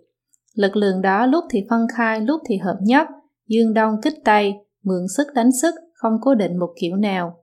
Lực 0.55 0.75
lượng 0.75 1.01
đó 1.01 1.25
lúc 1.25 1.45
thì 1.49 1.65
phân 1.69 1.87
khai, 1.95 2.21
lúc 2.21 2.41
thì 2.45 2.57
hợp 2.57 2.77
nhất, 2.81 3.07
dương 3.47 3.73
đông 3.73 4.01
kích 4.01 4.13
tây, 4.25 4.53
mượn 4.83 5.07
sức 5.17 5.27
đánh 5.35 5.51
sức, 5.61 5.75
không 5.93 6.17
cố 6.21 6.35
định 6.35 6.59
một 6.59 6.73
kiểu 6.79 6.95
nào. 6.95 7.35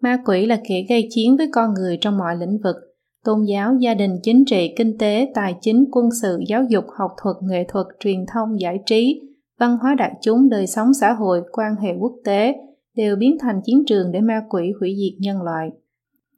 Ma 0.00 0.18
quỷ 0.26 0.46
là 0.46 0.58
kẻ 0.68 0.82
gây 0.88 1.08
chiến 1.10 1.36
với 1.36 1.48
con 1.52 1.74
người 1.74 1.98
trong 2.00 2.18
mọi 2.18 2.36
lĩnh 2.36 2.58
vực, 2.64 2.76
tôn 3.24 3.44
giáo, 3.44 3.74
gia 3.80 3.94
đình, 3.94 4.10
chính 4.22 4.44
trị, 4.44 4.74
kinh 4.76 4.98
tế, 4.98 5.32
tài 5.34 5.54
chính, 5.60 5.84
quân 5.92 6.08
sự, 6.22 6.40
giáo 6.48 6.64
dục, 6.68 6.84
học 6.98 7.10
thuật, 7.22 7.36
nghệ 7.42 7.64
thuật, 7.68 7.86
truyền 8.00 8.26
thông, 8.34 8.60
giải 8.60 8.78
trí, 8.86 9.20
văn 9.58 9.78
hóa 9.82 9.94
đại 9.94 10.12
chúng, 10.22 10.48
đời 10.48 10.66
sống 10.66 10.94
xã 11.00 11.12
hội, 11.12 11.42
quan 11.52 11.76
hệ 11.76 11.94
quốc 12.00 12.12
tế 12.24 12.54
đều 12.96 13.16
biến 13.16 13.36
thành 13.40 13.60
chiến 13.64 13.82
trường 13.86 14.12
để 14.12 14.20
ma 14.20 14.42
quỷ 14.48 14.72
hủy 14.80 14.96
diệt 14.96 15.20
nhân 15.20 15.42
loại. 15.42 15.70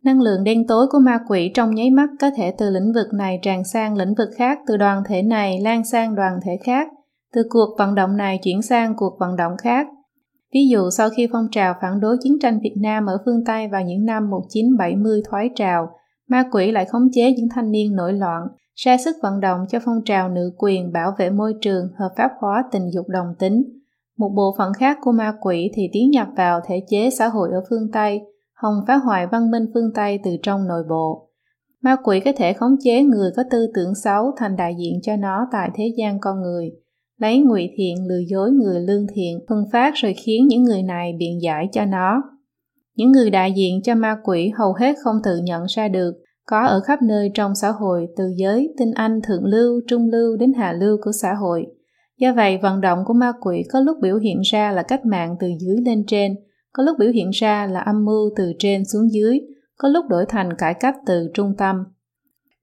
Năng 0.04 0.20
lượng 0.20 0.44
đen 0.44 0.66
tối 0.66 0.87
của 0.90 0.99
ma 0.99 1.18
quỷ 1.28 1.50
trong 1.54 1.75
nháy 1.75 1.90
mắt 1.90 2.10
có 2.20 2.30
thể 2.37 2.54
từ 2.58 2.70
lĩnh 2.70 2.92
vực 2.94 3.06
này 3.14 3.38
tràn 3.42 3.64
sang 3.64 3.96
lĩnh 3.96 4.14
vực 4.18 4.28
khác, 4.37 4.58
từ 4.66 4.76
đoàn 4.76 5.02
thể 5.08 5.22
này 5.22 5.60
lan 5.60 5.84
sang 5.84 6.14
đoàn 6.14 6.32
thể 6.44 6.58
khác, 6.64 6.88
từ 7.32 7.42
cuộc 7.50 7.75
vận 7.78 7.94
động 7.94 8.16
này 8.16 8.38
chuyển 8.42 8.62
sang 8.62 8.94
cuộc 8.96 9.16
vận 9.20 9.37
động 9.37 9.52
khác. 9.62 9.87
Ví 10.54 10.68
dụ 10.70 10.90
sau 10.90 11.10
khi 11.10 11.28
phong 11.32 11.49
trào 11.50 11.75
phản 11.82 12.00
đối 12.00 12.16
chiến 12.22 12.38
tranh 12.42 12.60
Việt 12.62 12.75
Nam 12.82 13.06
ở 13.06 13.18
phương 13.25 13.44
Tây 13.46 13.68
vào 13.68 13.82
những 13.82 14.04
năm 14.04 14.30
1970 14.30 15.22
thoái 15.30 15.50
trào, 15.56 15.90
ma 16.30 16.44
quỷ 16.52 16.72
lại 16.72 16.84
khống 16.84 17.08
chế 17.12 17.32
những 17.32 17.49
thanh 17.54 17.70
niên 17.70 17.96
nổi 17.96 18.12
loạn, 18.12 18.42
ra 18.75 18.96
sức 18.96 19.16
vận 19.22 19.40
động 19.40 19.60
cho 19.68 19.78
phong 19.84 20.04
trào 20.04 20.28
nữ 20.28 20.52
quyền 20.58 20.92
bảo 20.92 21.14
vệ 21.18 21.30
môi 21.30 21.54
trường, 21.60 21.88
hợp 21.99 22.10
pháp 22.16 22.30
hóa 22.40 22.64
tình 22.72 22.90
dục 22.94 23.08
đồng 23.08 23.34
tính. 23.38 23.62
Một 24.18 24.28
bộ 24.37 24.54
phận 24.58 24.72
khác 24.72 24.99
của 25.00 25.12
ma 25.12 25.34
quỷ 25.40 25.70
thì 25.75 25.88
tiến 25.92 26.10
nhập 26.10 26.28
vào 26.37 26.60
thể 26.66 26.82
chế 26.88 27.10
xã 27.10 27.28
hội 27.28 27.49
ở 27.52 27.62
phương 27.70 27.90
Tây, 27.92 28.20
hòng 28.54 28.75
phá 28.87 28.96
hoại 28.96 29.26
văn 29.26 29.50
minh 29.50 29.66
phương 29.75 29.90
Tây 29.94 30.20
từ 30.25 30.30
trong 30.42 30.68
nội 30.68 30.82
bộ. 30.88 31.28
Ma 31.82 31.96
quỷ 32.04 32.20
có 32.20 32.32
thể 32.37 32.52
khống 32.52 32.76
chế 32.84 33.02
người 33.02 33.30
có 33.37 33.42
tư 33.50 33.66
tưởng 33.75 33.94
xấu 33.94 34.30
thành 34.37 34.56
đại 34.56 34.75
diện 34.78 35.00
cho 35.02 35.16
nó 35.16 35.46
tại 35.52 35.70
thế 35.75 35.84
gian 35.96 36.20
con 36.20 36.42
người, 36.42 36.70
lấy 37.18 37.38
ngụy 37.38 37.70
thiện 37.76 37.96
lừa 38.08 38.20
dối 38.28 38.50
người 38.50 38.80
lương 38.80 39.06
thiện, 39.14 39.38
phân 39.49 39.64
phát 39.72 39.94
rồi 39.96 40.14
khiến 40.14 40.46
những 40.49 40.62
người 40.62 40.82
này 40.82 41.12
biện 41.18 41.42
giải 41.42 41.68
cho 41.72 41.84
nó. 41.84 42.22
Những 42.97 43.12
người 43.12 43.30
đại 43.30 43.52
diện 43.56 43.80
cho 43.85 43.94
ma 43.94 44.16
quỷ 44.25 44.52
hầu 44.59 44.75
hết 44.75 44.97
không 45.04 45.16
tự 45.25 45.38
nhận 45.42 45.64
ra 45.68 45.88
được, 45.88 46.14
có 46.47 46.66
ở 46.66 46.80
khắp 46.80 47.02
nơi 47.02 47.30
trong 47.35 47.54
xã 47.54 47.70
hội 47.70 48.09
từ 48.16 48.25
giới, 48.37 48.75
tinh 48.78 48.90
anh, 48.94 49.20
thượng 49.23 49.44
lưu, 49.44 49.80
trung 49.88 50.11
lưu 50.12 50.37
đến 50.37 50.52
hạ 50.52 50.73
lưu 50.73 50.97
của 51.02 51.12
xã 51.12 51.35
hội. 51.35 51.66
Do 52.18 52.32
vậy, 52.32 52.59
vận 52.62 52.80
động 52.80 52.99
của 53.06 53.14
ma 53.14 53.32
quỷ 53.40 53.64
có 53.73 53.80
lúc 53.80 53.99
biểu 54.02 54.16
hiện 54.16 54.40
ra 54.40 54.73
là 54.73 54.82
cách 54.82 55.06
mạng 55.06 55.37
từ 55.40 55.47
dưới 55.61 55.76
lên 55.85 56.04
trên, 56.06 56.35
có 56.73 56.82
lúc 56.82 56.97
biểu 56.99 57.11
hiện 57.11 57.30
ra 57.30 57.66
là 57.66 57.80
âm 57.80 58.04
mưu 58.04 58.30
từ 58.37 58.52
trên 58.59 58.85
xuống 58.85 59.12
dưới, 59.12 59.40
có 59.78 59.88
lúc 59.88 60.04
đổi 60.09 60.26
thành 60.28 60.56
cải 60.59 60.75
cách 60.75 60.97
từ 61.06 61.30
trung 61.35 61.54
tâm. 61.59 61.85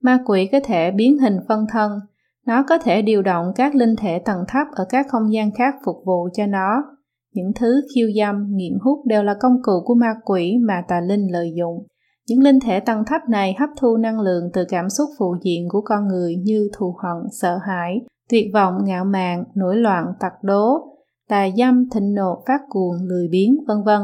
Ma 0.02 0.18
quỷ 0.26 0.48
có 0.52 0.60
thể 0.64 0.90
biến 0.90 1.18
hình 1.18 1.36
phân 1.48 1.66
thân, 1.72 2.00
nó 2.46 2.64
có 2.68 2.78
thể 2.78 3.02
điều 3.02 3.22
động 3.22 3.52
các 3.56 3.74
linh 3.74 3.96
thể 3.96 4.18
tầng 4.18 4.44
thấp 4.48 4.66
ở 4.72 4.84
các 4.88 5.06
không 5.08 5.32
gian 5.32 5.50
khác 5.58 5.74
phục 5.84 5.96
vụ 6.06 6.28
cho 6.34 6.46
nó. 6.46 6.97
Những 7.38 7.52
thứ 7.54 7.80
khiêu 7.94 8.08
dâm, 8.16 8.46
nghiện 8.50 8.78
hút 8.80 8.98
đều 9.06 9.22
là 9.22 9.34
công 9.40 9.62
cụ 9.62 9.72
của 9.84 9.94
ma 9.94 10.14
quỷ 10.24 10.56
mà 10.68 10.82
tà 10.88 11.00
linh 11.00 11.32
lợi 11.32 11.52
dụng. 11.58 11.86
Những 12.28 12.42
linh 12.42 12.60
thể 12.60 12.80
tầng 12.80 13.04
thấp 13.06 13.20
này 13.28 13.54
hấp 13.58 13.68
thu 13.80 13.96
năng 13.96 14.20
lượng 14.20 14.44
từ 14.52 14.64
cảm 14.68 14.90
xúc 14.90 15.08
phụ 15.18 15.36
diện 15.42 15.68
của 15.68 15.80
con 15.80 16.08
người 16.08 16.36
như 16.36 16.68
thù 16.78 16.96
hận, 17.02 17.30
sợ 17.40 17.58
hãi, 17.66 18.00
tuyệt 18.30 18.46
vọng, 18.54 18.74
ngạo 18.84 19.04
mạn, 19.04 19.44
nổi 19.54 19.76
loạn, 19.76 20.04
tặc 20.20 20.32
đố, 20.42 20.78
tà 21.28 21.48
dâm, 21.56 21.88
thịnh 21.90 22.14
nộ, 22.14 22.42
phát 22.46 22.60
cuồng, 22.68 22.94
lười 23.08 23.28
biếng, 23.28 23.56
vân 23.68 23.82
vân. 23.84 24.00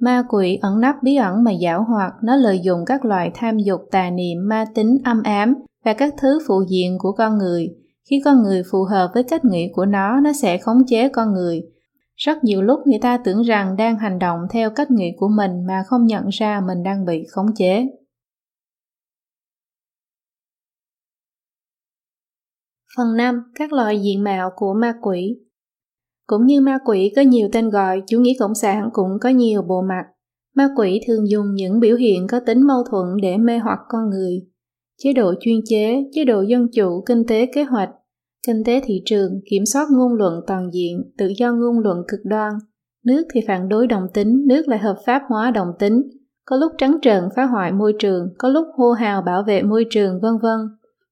Ma 0.00 0.24
quỷ 0.28 0.58
ẩn 0.62 0.80
nấp 0.80 0.94
bí 1.02 1.16
ẩn 1.16 1.44
mà 1.44 1.52
giảo 1.62 1.84
hoạt, 1.84 2.12
nó 2.22 2.36
lợi 2.36 2.60
dụng 2.60 2.84
các 2.86 3.04
loại 3.04 3.30
tham 3.34 3.58
dục 3.58 3.80
tà 3.90 4.10
niệm, 4.10 4.48
ma 4.48 4.64
tính, 4.74 4.98
âm 5.04 5.22
ám 5.22 5.54
và 5.84 5.92
các 5.92 6.14
thứ 6.18 6.38
phụ 6.48 6.62
diện 6.68 6.98
của 6.98 7.12
con 7.12 7.38
người. 7.38 7.68
Khi 8.10 8.22
con 8.24 8.42
người 8.42 8.62
phù 8.70 8.84
hợp 8.90 9.10
với 9.14 9.22
cách 9.22 9.44
nghĩ 9.44 9.72
của 9.74 9.84
nó, 9.84 10.20
nó 10.20 10.32
sẽ 10.32 10.58
khống 10.58 10.86
chế 10.86 11.08
con 11.08 11.32
người. 11.32 11.62
Rất 12.24 12.44
nhiều 12.44 12.62
lúc 12.62 12.80
người 12.86 12.98
ta 13.02 13.18
tưởng 13.24 13.42
rằng 13.42 13.76
đang 13.76 13.98
hành 13.98 14.18
động 14.18 14.38
theo 14.50 14.70
cách 14.70 14.90
nghĩ 14.90 15.12
của 15.16 15.28
mình 15.28 15.66
mà 15.66 15.82
không 15.86 16.06
nhận 16.06 16.28
ra 16.28 16.60
mình 16.66 16.82
đang 16.82 17.04
bị 17.04 17.26
khống 17.30 17.46
chế. 17.54 17.86
Phần 22.96 23.16
5. 23.16 23.42
Các 23.54 23.72
loại 23.72 24.02
diện 24.02 24.24
mạo 24.24 24.50
của 24.56 24.74
ma 24.74 24.94
quỷ 25.02 25.36
cũng 26.26 26.46
như 26.46 26.60
ma 26.60 26.78
quỷ 26.84 27.12
có 27.16 27.22
nhiều 27.22 27.48
tên 27.52 27.70
gọi, 27.70 28.02
chủ 28.06 28.20
nghĩa 28.20 28.34
cộng 28.38 28.54
sản 28.54 28.90
cũng 28.92 29.10
có 29.20 29.28
nhiều 29.28 29.62
bộ 29.62 29.82
mặt. 29.88 30.04
Ma 30.56 30.68
quỷ 30.76 31.00
thường 31.06 31.30
dùng 31.30 31.54
những 31.54 31.80
biểu 31.80 31.96
hiện 31.96 32.26
có 32.26 32.40
tính 32.46 32.66
mâu 32.66 32.84
thuẫn 32.90 33.06
để 33.22 33.36
mê 33.36 33.58
hoặc 33.58 33.78
con 33.88 34.10
người. 34.10 34.42
Chế 34.98 35.12
độ 35.12 35.34
chuyên 35.40 35.60
chế, 35.64 36.04
chế 36.12 36.24
độ 36.24 36.42
dân 36.42 36.66
chủ, 36.74 37.02
kinh 37.06 37.24
tế 37.28 37.46
kế 37.54 37.62
hoạch, 37.62 37.90
kinh 38.46 38.64
tế 38.64 38.80
thị 38.84 39.02
trường, 39.04 39.40
kiểm 39.50 39.62
soát 39.66 39.86
ngôn 39.90 40.14
luận 40.14 40.34
toàn 40.46 40.70
diện, 40.72 41.02
tự 41.18 41.32
do 41.36 41.52
ngôn 41.52 41.78
luận 41.78 41.98
cực 42.08 42.20
đoan. 42.24 42.52
Nước 43.04 43.22
thì 43.34 43.40
phản 43.46 43.68
đối 43.68 43.86
đồng 43.86 44.06
tính, 44.14 44.46
nước 44.46 44.68
lại 44.68 44.78
hợp 44.78 44.96
pháp 45.06 45.22
hóa 45.28 45.50
đồng 45.50 45.68
tính. 45.78 46.02
Có 46.44 46.56
lúc 46.56 46.72
trắng 46.78 46.96
trợn 47.02 47.24
phá 47.36 47.44
hoại 47.44 47.72
môi 47.72 47.92
trường, 47.98 48.28
có 48.38 48.48
lúc 48.48 48.66
hô 48.76 48.92
hào 48.92 49.22
bảo 49.22 49.42
vệ 49.46 49.62
môi 49.62 49.86
trường, 49.90 50.20
vân 50.22 50.32
vân. 50.42 50.58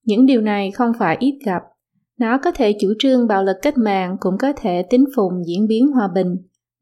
Những 0.05 0.25
điều 0.25 0.41
này 0.41 0.71
không 0.71 0.91
phải 0.99 1.17
ít 1.19 1.39
gặp. 1.45 1.61
Nó 2.19 2.37
có 2.37 2.51
thể 2.51 2.75
chủ 2.79 2.93
trương 2.99 3.27
bạo 3.27 3.43
lực 3.43 3.57
cách 3.61 3.77
mạng 3.77 4.17
cũng 4.19 4.37
có 4.39 4.53
thể 4.57 4.83
tính 4.89 5.05
phùng 5.15 5.33
diễn 5.47 5.67
biến 5.67 5.87
hòa 5.87 6.07
bình. 6.15 6.35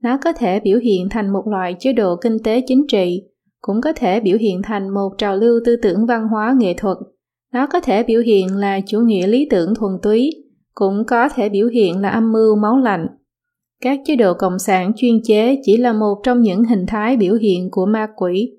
Nó 0.03 0.18
có 0.24 0.34
thể 0.34 0.60
biểu 0.60 0.79
hiện 0.79 1.08
thành 1.10 1.34
một 1.34 1.48
loại 1.48 1.75
chế 1.79 1.94
độ 1.94 2.15
kinh 2.15 2.38
tế 2.44 2.62
chính 2.68 2.88
trị, 2.88 3.24
cũng 3.62 3.81
có 3.81 3.94
thể 3.96 4.20
biểu 4.20 4.38
hiện 4.38 4.62
thành 4.64 4.90
một 4.90 5.09
trào 5.18 5.38
lưu 5.38 5.59
tư 5.66 5.75
tưởng 5.81 6.05
văn 6.05 6.27
hóa 6.27 6.55
nghệ 6.57 6.74
thuật. 6.77 6.98
Nó 7.53 7.68
có 7.68 7.79
thể 7.79 8.03
biểu 8.03 8.22
hiện 8.22 8.55
là 8.55 8.79
chủ 8.88 9.00
nghĩa 9.00 9.27
lý 9.27 9.48
tưởng 9.50 9.75
thuần 9.75 9.92
túy, 10.01 10.31
cũng 10.74 11.03
có 11.07 11.29
thể 11.29 11.50
biểu 11.50 11.68
hiện 11.68 12.01
là 12.01 12.09
âm 12.09 12.31
mưu 12.31 12.55
máu 12.55 12.77
lạnh. 12.77 13.07
Các 13.81 14.00
chế 14.05 14.16
độ 14.16 14.33
cộng 14.33 14.59
sản 14.59 14.92
chuyên 14.96 15.22
chế 15.24 15.62
chỉ 15.64 15.77
là 15.77 15.94
một 15.94 16.16
trong 16.24 16.42
những 16.42 16.64
hình 16.64 16.85
thái 16.88 17.18
biểu 17.18 17.35
hiện 17.35 17.70
của 17.72 17.85
ma 17.85 18.07
quỷ. 18.16 18.51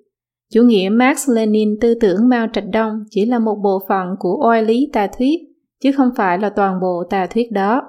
Chủ 0.52 0.62
nghĩa 0.62 0.88
Marx 0.92 1.30
Lenin 1.30 1.78
tư 1.80 1.94
tưởng 1.94 2.28
Mao 2.28 2.46
Trạch 2.52 2.68
Đông 2.72 3.04
chỉ 3.10 3.24
là 3.24 3.38
một 3.38 3.54
bộ 3.62 3.82
phận 3.88 4.06
của 4.18 4.46
oai 4.46 4.62
lý 4.62 4.90
tà 4.92 5.06
thuyết 5.18 5.40
chứ 5.82 5.92
không 5.96 6.10
phải 6.16 6.38
là 6.38 6.50
toàn 6.50 6.80
bộ 6.80 7.04
tà 7.10 7.26
thuyết 7.26 7.52
đó. 7.52 7.82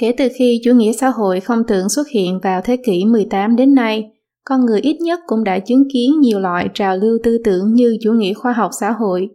Kể 0.00 0.14
từ 0.18 0.28
khi 0.34 0.60
chủ 0.64 0.74
nghĩa 0.74 0.92
xã 0.92 1.08
hội 1.08 1.40
không 1.40 1.62
tưởng 1.68 1.88
xuất 1.88 2.08
hiện 2.08 2.40
vào 2.42 2.60
thế 2.64 2.76
kỷ 2.76 3.04
18 3.04 3.56
đến 3.56 3.74
nay, 3.74 4.12
con 4.44 4.66
người 4.66 4.80
ít 4.80 4.96
nhất 5.00 5.20
cũng 5.26 5.44
đã 5.44 5.58
chứng 5.58 5.84
kiến 5.92 6.20
nhiều 6.20 6.40
loại 6.40 6.68
trào 6.74 6.96
lưu 6.96 7.18
tư 7.24 7.38
tưởng 7.44 7.74
như 7.74 7.96
chủ 8.02 8.12
nghĩa 8.12 8.34
khoa 8.34 8.52
học 8.52 8.70
xã 8.80 8.90
hội, 8.90 9.28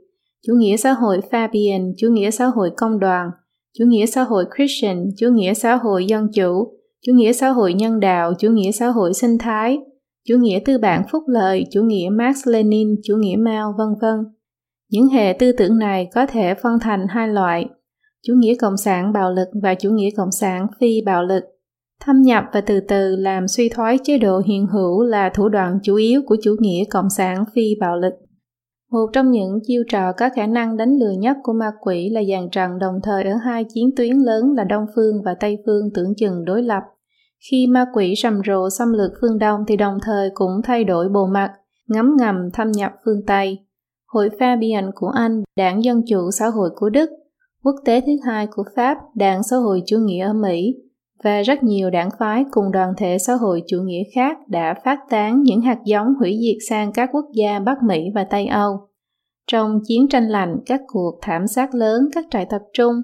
chủ 0.47 0.53
nghĩa 0.53 0.77
xã 0.77 0.91
hội 0.91 1.19
Fabian, 1.31 1.93
chủ 1.97 2.07
nghĩa 2.09 2.31
xã 2.31 2.45
hội 2.45 2.71
công 2.77 2.99
đoàn, 2.99 3.29
chủ 3.77 3.85
nghĩa 3.87 4.05
xã 4.05 4.23
hội 4.23 4.45
Christian, 4.55 5.05
chủ 5.17 5.29
nghĩa 5.29 5.53
xã 5.53 5.75
hội 5.75 6.05
dân 6.05 6.27
chủ, 6.33 6.73
chủ 7.05 7.13
nghĩa 7.13 7.33
xã 7.33 7.49
hội 7.49 7.73
nhân 7.73 7.99
đạo, 7.99 8.33
chủ 8.39 8.49
nghĩa 8.49 8.71
xã 8.71 8.87
hội 8.87 9.13
sinh 9.13 9.37
thái, 9.37 9.77
chủ 10.27 10.37
nghĩa 10.37 10.59
tư 10.65 10.77
bản 10.77 11.03
phúc 11.11 11.23
lợi, 11.27 11.65
chủ 11.71 11.81
nghĩa 11.81 12.09
Marx 12.11 12.47
Lenin, 12.47 12.87
chủ 13.03 13.15
nghĩa 13.15 13.35
Mao, 13.35 13.73
vân 13.77 13.87
vân. 14.01 14.19
Những 14.91 15.07
hệ 15.07 15.33
tư 15.39 15.51
tưởng 15.51 15.77
này 15.77 16.07
có 16.13 16.25
thể 16.25 16.53
phân 16.53 16.79
thành 16.81 17.05
hai 17.09 17.27
loại, 17.27 17.69
chủ 18.27 18.33
nghĩa 18.37 18.55
cộng 18.55 18.77
sản 18.77 19.13
bạo 19.13 19.31
lực 19.31 19.47
và 19.63 19.75
chủ 19.75 19.89
nghĩa 19.89 20.09
cộng 20.17 20.31
sản 20.31 20.67
phi 20.79 21.01
bạo 21.05 21.23
lực. 21.23 21.43
Thâm 22.05 22.21
nhập 22.21 22.43
và 22.53 22.61
từ 22.61 22.79
từ 22.79 23.15
làm 23.15 23.47
suy 23.47 23.69
thoái 23.69 23.97
chế 24.03 24.17
độ 24.17 24.41
hiện 24.45 24.67
hữu 24.67 25.03
là 25.03 25.31
thủ 25.33 25.49
đoạn 25.49 25.79
chủ 25.83 25.95
yếu 25.95 26.21
của 26.25 26.37
chủ 26.43 26.55
nghĩa 26.59 26.83
cộng 26.89 27.09
sản 27.09 27.43
phi 27.55 27.75
bạo 27.79 27.97
lực. 27.97 28.13
Một 28.91 29.09
trong 29.13 29.31
những 29.31 29.59
chiêu 29.67 29.83
trò 29.91 30.11
có 30.11 30.29
khả 30.35 30.47
năng 30.47 30.77
đánh 30.77 30.97
lừa 30.99 31.11
nhất 31.11 31.37
của 31.43 31.53
ma 31.53 31.71
quỷ 31.81 32.09
là 32.09 32.21
dàn 32.29 32.49
trận 32.49 32.79
đồng 32.79 32.95
thời 33.03 33.23
ở 33.23 33.35
hai 33.35 33.65
chiến 33.73 33.89
tuyến 33.97 34.17
lớn 34.17 34.53
là 34.57 34.63
Đông 34.63 34.85
Phương 34.95 35.21
và 35.25 35.35
Tây 35.39 35.57
Phương 35.65 35.89
tưởng 35.93 36.13
chừng 36.17 36.45
đối 36.45 36.63
lập. 36.63 36.83
Khi 37.51 37.67
ma 37.67 37.85
quỷ 37.93 38.13
rầm 38.23 38.41
rộ 38.47 38.69
xâm 38.69 38.93
lược 38.93 39.11
phương 39.21 39.39
Đông 39.39 39.63
thì 39.67 39.77
đồng 39.77 39.97
thời 40.03 40.29
cũng 40.33 40.61
thay 40.63 40.83
đổi 40.83 41.09
bộ 41.09 41.25
mặt, 41.25 41.51
ngấm 41.87 42.15
ngầm 42.17 42.35
thâm 42.53 42.71
nhập 42.71 42.91
phương 43.05 43.25
Tây. 43.27 43.57
Hội 44.07 44.29
Fabian 44.39 44.91
của 44.95 45.07
Anh, 45.07 45.43
đảng 45.57 45.83
Dân 45.83 46.01
Chủ 46.09 46.31
Xã 46.31 46.47
hội 46.47 46.69
của 46.75 46.89
Đức, 46.89 47.09
quốc 47.63 47.75
tế 47.85 48.01
thứ 48.01 48.11
hai 48.25 48.47
của 48.47 48.63
Pháp, 48.75 48.97
đảng 49.15 49.43
xã 49.43 49.55
hội 49.55 49.83
chủ 49.85 49.97
nghĩa 49.97 50.25
ở 50.25 50.33
Mỹ, 50.33 50.75
và 51.23 51.41
rất 51.41 51.63
nhiều 51.63 51.89
đảng 51.89 52.09
phái 52.19 52.45
cùng 52.51 52.71
đoàn 52.71 52.93
thể 52.97 53.17
xã 53.17 53.33
hội 53.33 53.63
chủ 53.67 53.77
nghĩa 53.81 54.03
khác 54.15 54.37
đã 54.47 54.75
phát 54.85 54.99
tán 55.09 55.41
những 55.41 55.61
hạt 55.61 55.77
giống 55.85 56.13
hủy 56.19 56.39
diệt 56.41 56.57
sang 56.69 56.91
các 56.91 57.09
quốc 57.13 57.25
gia 57.33 57.59
Bắc 57.59 57.83
Mỹ 57.83 58.03
và 58.15 58.23
Tây 58.23 58.45
Âu. 58.45 58.89
Trong 59.51 59.79
chiến 59.87 60.07
tranh 60.07 60.27
lạnh, 60.27 60.57
các 60.65 60.81
cuộc 60.87 61.19
thảm 61.21 61.47
sát 61.47 61.75
lớn, 61.75 62.09
các 62.13 62.25
trại 62.31 62.45
tập 62.45 62.61
trung, 62.73 62.95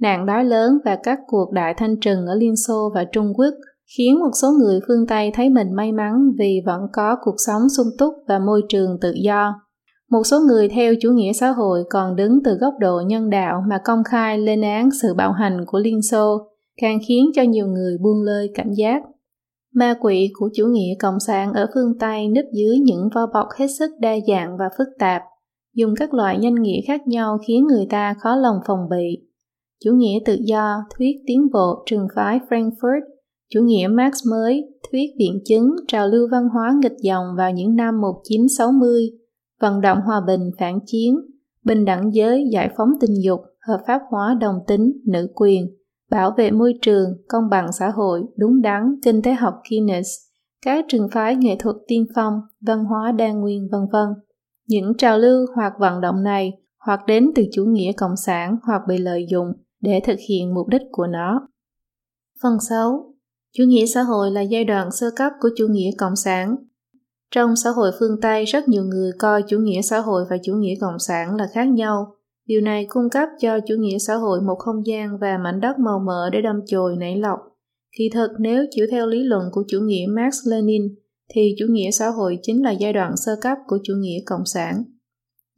nạn 0.00 0.26
đói 0.26 0.44
lớn 0.44 0.78
và 0.84 0.96
các 1.02 1.18
cuộc 1.26 1.52
đại 1.52 1.74
thanh 1.76 2.00
trừng 2.00 2.26
ở 2.26 2.34
Liên 2.34 2.56
Xô 2.56 2.90
và 2.94 3.04
Trung 3.04 3.32
Quốc 3.34 3.54
khiến 3.96 4.20
một 4.20 4.30
số 4.42 4.50
người 4.50 4.80
phương 4.88 5.06
Tây 5.06 5.30
thấy 5.34 5.50
mình 5.50 5.72
may 5.72 5.92
mắn 5.92 6.30
vì 6.38 6.60
vẫn 6.66 6.80
có 6.92 7.16
cuộc 7.22 7.36
sống 7.46 7.62
sung 7.76 7.86
túc 7.98 8.14
và 8.28 8.38
môi 8.38 8.62
trường 8.68 8.98
tự 9.00 9.12
do. 9.24 9.54
Một 10.10 10.22
số 10.24 10.40
người 10.40 10.68
theo 10.68 10.94
chủ 11.00 11.10
nghĩa 11.10 11.32
xã 11.32 11.50
hội 11.50 11.84
còn 11.90 12.16
đứng 12.16 12.38
từ 12.44 12.54
góc 12.54 12.74
độ 12.80 13.02
nhân 13.06 13.30
đạo 13.30 13.62
mà 13.68 13.78
công 13.84 14.04
khai 14.04 14.38
lên 14.38 14.62
án 14.62 14.88
sự 15.02 15.14
bạo 15.14 15.32
hành 15.32 15.64
của 15.66 15.78
Liên 15.78 16.02
Xô, 16.02 16.51
càng 16.80 16.98
khiến 17.08 17.30
cho 17.34 17.42
nhiều 17.42 17.66
người 17.66 17.98
buông 17.98 18.22
lơi 18.22 18.50
cảnh 18.54 18.72
giác. 18.76 19.02
Ma 19.74 19.94
quỷ 20.00 20.30
của 20.34 20.50
chủ 20.54 20.66
nghĩa 20.66 20.94
cộng 20.98 21.20
sản 21.26 21.52
ở 21.52 21.66
phương 21.74 21.98
Tây 22.00 22.28
nấp 22.28 22.44
dưới 22.52 22.78
những 22.78 23.08
vỏ 23.14 23.26
bọc 23.34 23.46
hết 23.58 23.66
sức 23.78 23.90
đa 24.00 24.14
dạng 24.28 24.56
và 24.58 24.64
phức 24.78 24.88
tạp, 24.98 25.22
dùng 25.74 25.94
các 25.96 26.14
loại 26.14 26.38
danh 26.42 26.54
nghĩa 26.54 26.80
khác 26.86 27.06
nhau 27.06 27.38
khiến 27.46 27.66
người 27.66 27.86
ta 27.90 28.14
khó 28.20 28.36
lòng 28.36 28.56
phòng 28.66 28.88
bị. 28.90 29.28
Chủ 29.84 29.92
nghĩa 29.92 30.18
tự 30.24 30.36
do, 30.40 30.76
thuyết 30.96 31.16
tiến 31.26 31.48
bộ, 31.52 31.82
trường 31.86 32.06
phái 32.16 32.40
Frankfurt, 32.48 33.00
chủ 33.54 33.60
nghĩa 33.60 33.88
Marx 33.88 34.14
mới, 34.30 34.64
thuyết 34.90 35.10
biện 35.18 35.40
chứng, 35.44 35.70
trào 35.88 36.08
lưu 36.08 36.28
văn 36.32 36.48
hóa 36.48 36.72
nghịch 36.82 36.96
dòng 37.02 37.24
vào 37.36 37.52
những 37.52 37.76
năm 37.76 38.00
1960, 38.00 39.10
vận 39.60 39.80
động 39.80 39.98
hòa 40.06 40.22
bình 40.26 40.50
phản 40.58 40.78
chiến, 40.86 41.14
bình 41.64 41.84
đẳng 41.84 42.14
giới 42.14 42.48
giải 42.52 42.70
phóng 42.76 42.88
tình 43.00 43.22
dục, 43.24 43.40
hợp 43.68 43.80
pháp 43.86 44.00
hóa 44.10 44.36
đồng 44.40 44.56
tính, 44.66 44.92
nữ 45.06 45.28
quyền, 45.34 45.66
bảo 46.12 46.34
vệ 46.36 46.50
môi 46.50 46.74
trường, 46.82 47.08
công 47.28 47.48
bằng 47.50 47.72
xã 47.72 47.90
hội, 47.90 48.22
đúng 48.36 48.62
đắn, 48.62 48.94
kinh 49.04 49.22
tế 49.22 49.32
học 49.32 49.54
Keynes, 49.70 50.08
các 50.64 50.84
trường 50.88 51.08
phái 51.08 51.36
nghệ 51.36 51.56
thuật 51.58 51.76
tiên 51.88 52.06
phong, 52.14 52.34
văn 52.60 52.84
hóa 52.84 53.12
đa 53.12 53.32
nguyên 53.32 53.68
vân 53.72 53.80
vân. 53.92 54.08
Những 54.68 54.96
trào 54.98 55.18
lưu 55.18 55.46
hoặc 55.56 55.72
vận 55.78 56.00
động 56.00 56.22
này 56.22 56.52
hoặc 56.78 57.00
đến 57.06 57.30
từ 57.34 57.44
chủ 57.52 57.64
nghĩa 57.64 57.92
cộng 57.92 58.16
sản 58.16 58.56
hoặc 58.62 58.82
bị 58.88 58.98
lợi 58.98 59.26
dụng 59.30 59.52
để 59.80 60.00
thực 60.04 60.16
hiện 60.28 60.54
mục 60.54 60.68
đích 60.68 60.82
của 60.92 61.06
nó. 61.06 61.48
Phần 62.42 62.60
6. 62.68 63.14
Chủ 63.56 63.64
nghĩa 63.64 63.86
xã 63.86 64.02
hội 64.02 64.30
là 64.30 64.40
giai 64.40 64.64
đoạn 64.64 64.90
sơ 64.90 65.10
cấp 65.16 65.32
của 65.40 65.48
chủ 65.56 65.66
nghĩa 65.70 65.90
cộng 65.98 66.16
sản 66.16 66.56
trong 67.30 67.56
xã 67.56 67.70
hội 67.70 67.92
phương 68.00 68.20
Tây, 68.20 68.44
rất 68.44 68.68
nhiều 68.68 68.84
người 68.84 69.12
coi 69.18 69.42
chủ 69.48 69.58
nghĩa 69.58 69.82
xã 69.82 69.98
hội 69.98 70.24
và 70.30 70.36
chủ 70.42 70.54
nghĩa 70.54 70.74
cộng 70.80 70.98
sản 70.98 71.36
là 71.36 71.48
khác 71.52 71.68
nhau. 71.68 72.16
Điều 72.52 72.60
này 72.60 72.86
cung 72.88 73.10
cấp 73.10 73.28
cho 73.40 73.60
chủ 73.60 73.74
nghĩa 73.78 73.98
xã 73.98 74.14
hội 74.14 74.40
một 74.40 74.54
không 74.58 74.86
gian 74.86 75.18
và 75.18 75.38
mảnh 75.38 75.60
đất 75.60 75.78
màu 75.78 75.98
mỡ 75.98 76.30
để 76.32 76.42
đâm 76.42 76.60
chồi 76.66 76.96
nảy 76.96 77.16
lọc. 77.16 77.38
Kỳ 77.98 78.10
thực 78.14 78.30
nếu 78.38 78.64
chịu 78.70 78.86
theo 78.90 79.06
lý 79.06 79.22
luận 79.22 79.42
của 79.52 79.64
chủ 79.68 79.80
nghĩa 79.80 80.06
Marx 80.08 80.36
Lenin 80.48 80.82
thì 81.34 81.54
chủ 81.58 81.66
nghĩa 81.68 81.90
xã 81.90 82.08
hội 82.08 82.38
chính 82.42 82.64
là 82.64 82.70
giai 82.70 82.92
đoạn 82.92 83.16
sơ 83.16 83.36
cấp 83.40 83.58
của 83.66 83.78
chủ 83.82 83.94
nghĩa 83.94 84.18
cộng 84.26 84.44
sản. 84.44 84.84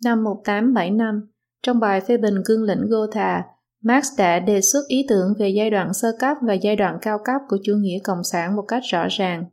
Năm 0.05 0.25
1875, 0.25 1.21
trong 1.63 1.81
bài 1.81 2.01
phê 2.01 2.17
bình 2.17 2.35
cương 2.45 2.63
lĩnh 2.63 2.87
Gotha, 2.89 3.43
Marx 3.83 4.07
đã 4.19 4.39
đề 4.39 4.61
xuất 4.61 4.81
ý 4.89 5.07
tưởng 5.09 5.35
về 5.39 5.49
giai 5.49 5.71
đoạn 5.71 5.95
sơ 5.95 6.09
cấp 6.19 6.37
và 6.43 6.55
giai 6.55 6.77
đoạn 6.77 6.99
cao 7.03 7.19
cấp 7.25 7.41
của 7.49 7.59
chủ 7.65 7.75
nghĩa 7.75 7.99
cộng 8.05 8.25
sản 8.25 8.57
một 8.57 8.65
cách 8.69 8.83
rõ 8.93 9.07
ràng. 9.11 9.45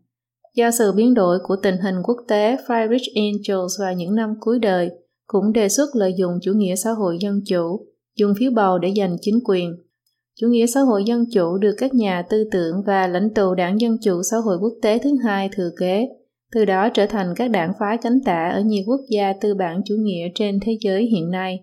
Do 0.55 0.71
sự 0.71 0.91
biến 0.91 1.13
đổi 1.13 1.39
của 1.43 1.55
tình 1.55 1.77
hình 1.77 1.95
quốc 2.03 2.17
tế, 2.27 2.57
Friedrich 2.67 3.11
Engels 3.15 3.79
vào 3.79 3.93
những 3.93 4.15
năm 4.15 4.33
cuối 4.39 4.59
đời 4.59 4.91
cũng 5.31 5.53
đề 5.53 5.69
xuất 5.69 5.95
lợi 5.95 6.13
dụng 6.17 6.31
chủ 6.41 6.51
nghĩa 6.53 6.75
xã 6.75 6.91
hội 6.91 7.17
dân 7.19 7.41
chủ, 7.47 7.85
dùng 8.17 8.33
phiếu 8.39 8.51
bầu 8.55 8.77
để 8.79 8.93
giành 8.97 9.15
chính 9.21 9.39
quyền. 9.45 9.75
Chủ 10.39 10.47
nghĩa 10.47 10.65
xã 10.67 10.79
hội 10.81 11.03
dân 11.03 11.25
chủ 11.33 11.57
được 11.57 11.75
các 11.77 11.93
nhà 11.93 12.21
tư 12.29 12.43
tưởng 12.51 12.75
và 12.85 13.07
lãnh 13.07 13.33
tụ 13.33 13.55
đảng 13.55 13.81
Dân 13.81 13.97
chủ 14.03 14.21
xã 14.31 14.37
hội 14.37 14.57
quốc 14.61 14.73
tế 14.81 14.99
thứ 14.99 15.09
hai 15.23 15.49
thừa 15.55 15.69
kế, 15.79 16.07
từ 16.51 16.65
đó 16.65 16.89
trở 16.89 17.05
thành 17.05 17.33
các 17.35 17.51
đảng 17.51 17.73
phái 17.79 17.97
cánh 17.97 18.19
tả 18.25 18.49
ở 18.53 18.61
nhiều 18.61 18.83
quốc 18.87 18.99
gia 19.09 19.33
tư 19.41 19.55
bản 19.55 19.81
chủ 19.85 19.95
nghĩa 19.99 20.27
trên 20.35 20.59
thế 20.65 20.77
giới 20.81 21.03
hiện 21.03 21.31
nay. 21.31 21.59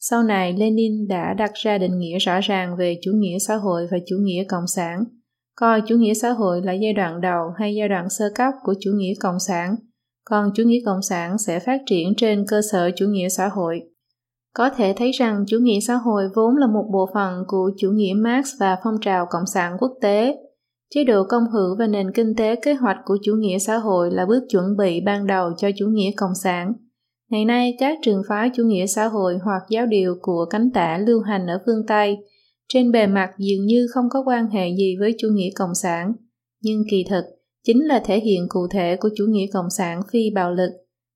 Sau 0.00 0.22
này, 0.22 0.52
Lenin 0.52 1.08
đã 1.08 1.34
đặt 1.38 1.50
ra 1.54 1.78
định 1.78 1.98
nghĩa 1.98 2.18
rõ 2.18 2.40
ràng 2.40 2.76
về 2.78 2.98
chủ 3.02 3.10
nghĩa 3.14 3.38
xã 3.38 3.56
hội 3.56 3.86
và 3.90 3.98
chủ 4.06 4.16
nghĩa 4.20 4.44
cộng 4.44 4.66
sản, 4.66 5.04
coi 5.56 5.82
chủ 5.88 5.96
nghĩa 5.96 6.14
xã 6.14 6.30
hội 6.30 6.62
là 6.64 6.72
giai 6.72 6.92
đoạn 6.92 7.20
đầu 7.20 7.50
hay 7.58 7.74
giai 7.74 7.88
đoạn 7.88 8.10
sơ 8.10 8.24
cấp 8.34 8.54
của 8.64 8.74
chủ 8.80 8.90
nghĩa 8.94 9.14
cộng 9.20 9.38
sản, 9.38 9.74
còn 10.30 10.50
chủ 10.54 10.62
nghĩa 10.62 10.80
cộng 10.86 11.02
sản 11.02 11.38
sẽ 11.38 11.60
phát 11.60 11.80
triển 11.86 12.14
trên 12.16 12.44
cơ 12.48 12.60
sở 12.72 12.90
chủ 12.96 13.06
nghĩa 13.06 13.28
xã 13.28 13.48
hội. 13.48 13.80
Có 14.54 14.70
thể 14.70 14.94
thấy 14.96 15.10
rằng 15.10 15.44
chủ 15.46 15.58
nghĩa 15.58 15.80
xã 15.80 15.94
hội 15.94 16.24
vốn 16.36 16.56
là 16.56 16.66
một 16.66 16.84
bộ 16.92 17.08
phận 17.14 17.44
của 17.46 17.70
chủ 17.78 17.90
nghĩa 17.90 18.12
Marx 18.16 18.48
và 18.60 18.76
phong 18.84 18.94
trào 19.00 19.26
cộng 19.30 19.46
sản 19.54 19.76
quốc 19.78 19.92
tế. 20.00 20.36
Chế 20.94 21.04
độ 21.04 21.24
công 21.28 21.42
hữu 21.52 21.76
và 21.78 21.86
nền 21.86 22.12
kinh 22.12 22.34
tế 22.36 22.56
kế 22.56 22.74
hoạch 22.74 22.96
của 23.04 23.18
chủ 23.24 23.32
nghĩa 23.38 23.58
xã 23.58 23.76
hội 23.76 24.10
là 24.10 24.26
bước 24.26 24.40
chuẩn 24.48 24.76
bị 24.76 25.00
ban 25.00 25.26
đầu 25.26 25.50
cho 25.56 25.68
chủ 25.76 25.86
nghĩa 25.86 26.10
cộng 26.16 26.34
sản. 26.42 26.72
Ngày 27.30 27.44
nay, 27.44 27.76
các 27.78 27.98
trường 28.02 28.22
phái 28.28 28.50
chủ 28.54 28.62
nghĩa 28.64 28.86
xã 28.86 29.06
hội 29.06 29.38
hoặc 29.44 29.62
giáo 29.70 29.86
điều 29.86 30.14
của 30.22 30.44
cánh 30.50 30.70
tả 30.74 30.98
lưu 31.06 31.20
hành 31.20 31.46
ở 31.46 31.58
phương 31.66 31.86
Tây 31.86 32.16
trên 32.68 32.92
bề 32.92 33.06
mặt 33.06 33.30
dường 33.38 33.66
như 33.66 33.86
không 33.94 34.04
có 34.10 34.22
quan 34.26 34.46
hệ 34.46 34.68
gì 34.78 34.96
với 35.00 35.14
chủ 35.18 35.28
nghĩa 35.32 35.50
cộng 35.54 35.74
sản, 35.74 36.12
nhưng 36.62 36.82
kỳ 36.90 37.04
thực 37.10 37.24
chính 37.68 37.84
là 37.86 38.00
thể 38.04 38.20
hiện 38.20 38.46
cụ 38.48 38.66
thể 38.70 38.96
của 38.96 39.08
chủ 39.16 39.24
nghĩa 39.28 39.46
cộng 39.52 39.70
sản 39.70 40.00
phi 40.12 40.30
bạo 40.34 40.52
lực. 40.52 40.70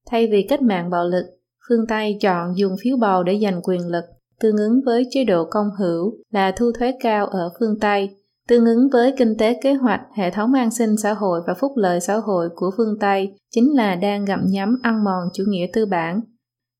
Thay 0.09 0.27
vì 0.27 0.45
cách 0.49 0.61
mạng 0.61 0.89
bạo 0.89 1.05
lực, 1.05 1.25
phương 1.69 1.87
Tây 1.87 2.17
chọn 2.21 2.57
dùng 2.57 2.75
phiếu 2.83 2.97
bầu 2.97 3.23
để 3.23 3.39
giành 3.41 3.61
quyền 3.63 3.87
lực, 3.87 4.03
tương 4.39 4.57
ứng 4.57 4.81
với 4.85 5.03
chế 5.11 5.23
độ 5.23 5.45
công 5.49 5.69
hữu 5.79 6.13
là 6.31 6.51
thu 6.51 6.71
thuế 6.79 6.93
cao 6.99 7.25
ở 7.25 7.49
phương 7.59 7.79
Tây, 7.79 8.09
tương 8.47 8.65
ứng 8.65 8.89
với 8.93 9.13
kinh 9.17 9.37
tế 9.37 9.59
kế 9.63 9.73
hoạch, 9.73 10.01
hệ 10.15 10.31
thống 10.31 10.53
an 10.53 10.71
sinh 10.71 10.97
xã 10.97 11.13
hội 11.13 11.41
và 11.47 11.53
phúc 11.53 11.71
lợi 11.75 11.99
xã 11.99 12.15
hội 12.15 12.49
của 12.55 12.71
phương 12.77 12.99
Tây 12.99 13.35
chính 13.51 13.75
là 13.75 13.95
đang 13.95 14.25
gặm 14.25 14.45
nhắm 14.47 14.79
ăn 14.83 15.03
mòn 15.03 15.23
chủ 15.33 15.43
nghĩa 15.47 15.67
tư 15.73 15.85
bản. 15.85 16.21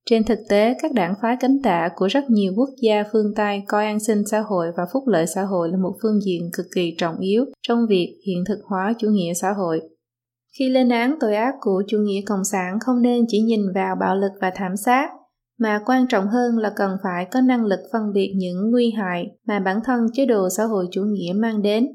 Trên 0.10 0.24
thực 0.24 0.40
tế, 0.50 0.76
các 0.82 0.94
đảng 0.94 1.14
phái 1.22 1.38
cánh 1.40 1.62
tả 1.64 1.90
của 1.96 2.08
rất 2.08 2.30
nhiều 2.30 2.54
quốc 2.58 2.70
gia 2.82 3.04
phương 3.12 3.34
Tây 3.36 3.64
coi 3.68 3.86
an 3.86 4.00
sinh 4.00 4.26
xã 4.32 4.40
hội 4.40 4.68
và 4.78 4.84
phúc 4.94 5.04
lợi 5.08 5.28
xã 5.28 5.44
hội 5.44 5.70
là 5.70 5.78
một 5.78 5.94
phương 6.02 6.20
diện 6.26 6.50
cực 6.54 6.66
kỳ 6.76 6.96
trọng 6.98 7.20
yếu 7.20 7.46
trong 7.62 7.86
việc 7.90 8.18
hiện 8.28 8.44
thực 8.48 8.60
hóa 8.66 8.94
chủ 8.98 9.08
nghĩa 9.08 9.34
xã 9.34 9.52
hội. 9.52 9.82
Khi 10.60 10.70
lên 10.70 10.90
án 10.90 11.18
tội 11.20 11.36
ác 11.36 11.56
của 11.62 11.84
chủ 11.88 11.98
nghĩa 11.98 12.22
cộng 12.26 12.44
sản 12.44 12.78
không 12.80 13.02
nên 13.02 13.26
chỉ 13.28 13.42
nhìn 13.42 13.62
vào 13.76 13.96
bạo 14.00 14.16
lực 14.16 14.32
và 14.42 14.52
thảm 14.56 14.78
sát, 14.78 15.10
mà 15.60 15.82
quan 15.86 16.08
trọng 16.08 16.28
hơn 16.28 16.58
là 16.58 16.72
cần 16.76 16.98
phải 17.04 17.26
có 17.32 17.42
năng 17.42 17.66
lực 17.66 17.80
phân 17.94 18.14
biệt 18.14 18.34
những 18.36 18.72
nguy 18.72 18.92
hại 18.92 19.26
mà 19.48 19.60
bản 19.60 19.80
thân 19.86 20.08
chế 20.14 20.26
độ 20.26 20.50
xã 20.50 20.64
hội 20.64 20.88
chủ 20.92 21.02
nghĩa 21.02 21.34
mang 21.36 21.62
đến. 21.62 21.88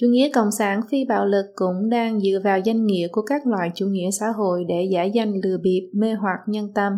Chủ 0.00 0.06
nghĩa 0.06 0.30
cộng 0.34 0.50
sản 0.58 0.80
phi 0.90 1.04
bạo 1.04 1.26
lực 1.26 1.44
cũng 1.54 1.90
đang 1.90 2.20
dựa 2.20 2.40
vào 2.44 2.58
danh 2.58 2.86
nghĩa 2.86 3.08
của 3.12 3.22
các 3.22 3.46
loại 3.46 3.70
chủ 3.74 3.86
nghĩa 3.86 4.10
xã 4.20 4.26
hội 4.36 4.64
để 4.68 4.88
giả 4.92 5.04
danh 5.04 5.32
lừa 5.44 5.58
bịp, 5.62 5.90
mê 5.94 6.14
hoặc 6.14 6.38
nhân 6.46 6.72
tâm. 6.74 6.92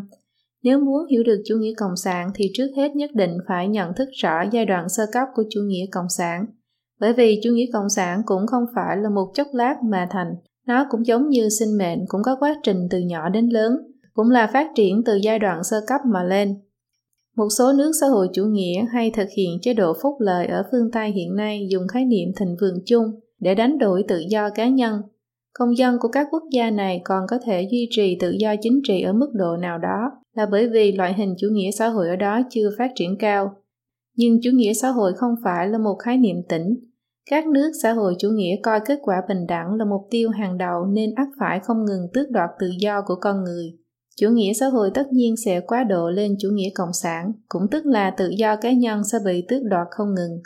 Nếu 0.63 0.81
muốn 0.81 1.07
hiểu 1.11 1.23
được 1.23 1.43
chủ 1.45 1.57
nghĩa 1.57 1.75
cộng 1.77 1.97
sản 1.97 2.31
thì 2.35 2.45
trước 2.55 2.69
hết 2.77 2.97
nhất 2.97 3.11
định 3.15 3.39
phải 3.49 3.69
nhận 3.69 3.95
thức 3.97 4.09
rõ 4.23 4.43
giai 4.53 4.67
đoạn 4.67 4.89
sơ 4.89 5.07
cấp 5.13 5.29
của 5.35 5.43
chủ 5.51 5.61
nghĩa 5.61 5.87
cộng 5.93 6.09
sản. 6.19 6.47
Bởi 7.01 7.13
vì 7.13 7.41
chủ 7.43 7.51
nghĩa 7.51 7.67
cộng 7.73 7.89
sản 7.89 8.23
cũng 8.27 8.47
không 8.47 8.65
phải 8.75 8.97
là 8.97 9.11
một 9.11 9.31
chốc 9.35 9.47
lát 9.53 9.75
mà 9.91 10.09
thành, 10.11 10.35
nó 10.67 10.87
cũng 10.91 11.07
giống 11.07 11.29
như 11.29 11.49
sinh 11.49 11.79
mệnh 11.79 11.99
cũng 12.09 12.23
có 12.25 12.37
quá 12.41 12.57
trình 12.63 12.87
từ 12.91 12.99
nhỏ 12.99 13.29
đến 13.29 13.49
lớn, 13.49 13.73
cũng 14.15 14.31
là 14.31 14.51
phát 14.53 14.69
triển 14.75 15.03
từ 15.05 15.19
giai 15.23 15.39
đoạn 15.39 15.65
sơ 15.65 15.77
cấp 15.87 16.01
mà 16.13 16.25
lên. 16.25 16.55
Một 17.37 17.49
số 17.59 17.73
nước 17.73 17.93
xã 18.01 18.07
hội 18.07 18.29
chủ 18.33 18.45
nghĩa 18.45 18.85
hay 18.93 19.11
thực 19.11 19.29
hiện 19.37 19.59
chế 19.63 19.75
độ 19.75 19.93
phúc 20.03 20.15
lợi 20.21 20.47
ở 20.47 20.65
phương 20.71 20.91
Tây 20.93 21.11
hiện 21.11 21.37
nay 21.37 21.69
dùng 21.71 21.89
khái 21.89 22.05
niệm 22.05 22.29
thịnh 22.37 22.57
vượng 22.61 22.79
chung 22.87 23.05
để 23.41 23.55
đánh 23.55 23.79
đổi 23.79 24.05
tự 24.09 24.23
do 24.29 24.51
cá 24.51 24.69
nhân. 24.69 25.01
Công 25.53 25.77
dân 25.77 25.97
của 26.01 26.09
các 26.09 26.27
quốc 26.31 26.43
gia 26.53 26.71
này 26.71 27.01
còn 27.05 27.27
có 27.29 27.39
thể 27.45 27.69
duy 27.71 27.89
trì 27.91 28.17
tự 28.21 28.31
do 28.31 28.55
chính 28.61 28.81
trị 28.89 29.03
ở 29.03 29.13
mức 29.13 29.31
độ 29.35 29.57
nào 29.57 29.79
đó 29.79 30.22
là 30.35 30.47
bởi 30.47 30.69
vì 30.69 30.93
loại 30.93 31.15
hình 31.15 31.35
chủ 31.39 31.47
nghĩa 31.53 31.71
xã 31.71 31.89
hội 31.89 32.09
ở 32.09 32.17
đó 32.17 32.41
chưa 32.51 32.71
phát 32.79 32.91
triển 32.95 33.17
cao. 33.19 33.55
Nhưng 34.17 34.39
chủ 34.43 34.51
nghĩa 34.55 34.73
xã 34.73 34.89
hội 34.89 35.13
không 35.17 35.35
phải 35.45 35.69
là 35.69 35.79
một 35.79 35.95
khái 35.95 36.17
niệm 36.17 36.37
tĩnh, 36.49 36.75
các 37.31 37.47
nước 37.47 37.73
xã 37.83 37.93
hội 37.93 38.15
chủ 38.19 38.29
nghĩa 38.29 38.57
coi 38.63 38.81
kết 38.87 38.99
quả 39.03 39.17
bình 39.29 39.47
đẳng 39.49 39.75
là 39.75 39.85
mục 39.85 40.01
tiêu 40.11 40.31
hàng 40.31 40.59
đầu 40.59 40.85
nên 40.87 41.15
ắt 41.15 41.29
phải 41.41 41.61
không 41.61 41.85
ngừng 41.85 42.09
tước 42.15 42.31
đoạt 42.31 42.51
tự 42.59 42.71
do 42.81 43.03
của 43.07 43.15
con 43.21 43.45
người. 43.45 43.79
Chủ 44.17 44.29
nghĩa 44.29 44.53
xã 44.53 44.67
hội 44.67 44.91
tất 44.95 45.13
nhiên 45.13 45.35
sẽ 45.45 45.61
quá 45.61 45.85
độ 45.85 46.11
lên 46.11 46.37
chủ 46.39 46.49
nghĩa 46.53 46.71
cộng 46.75 46.93
sản, 46.93 47.33
cũng 47.49 47.63
tức 47.71 47.87
là 47.87 48.11
tự 48.11 48.29
do 48.29 48.57
cá 48.57 48.73
nhân 48.73 49.05
sẽ 49.05 49.19
bị 49.25 49.45
tước 49.49 49.63
đoạt 49.63 49.87
không 49.91 50.15
ngừng. 50.15 50.43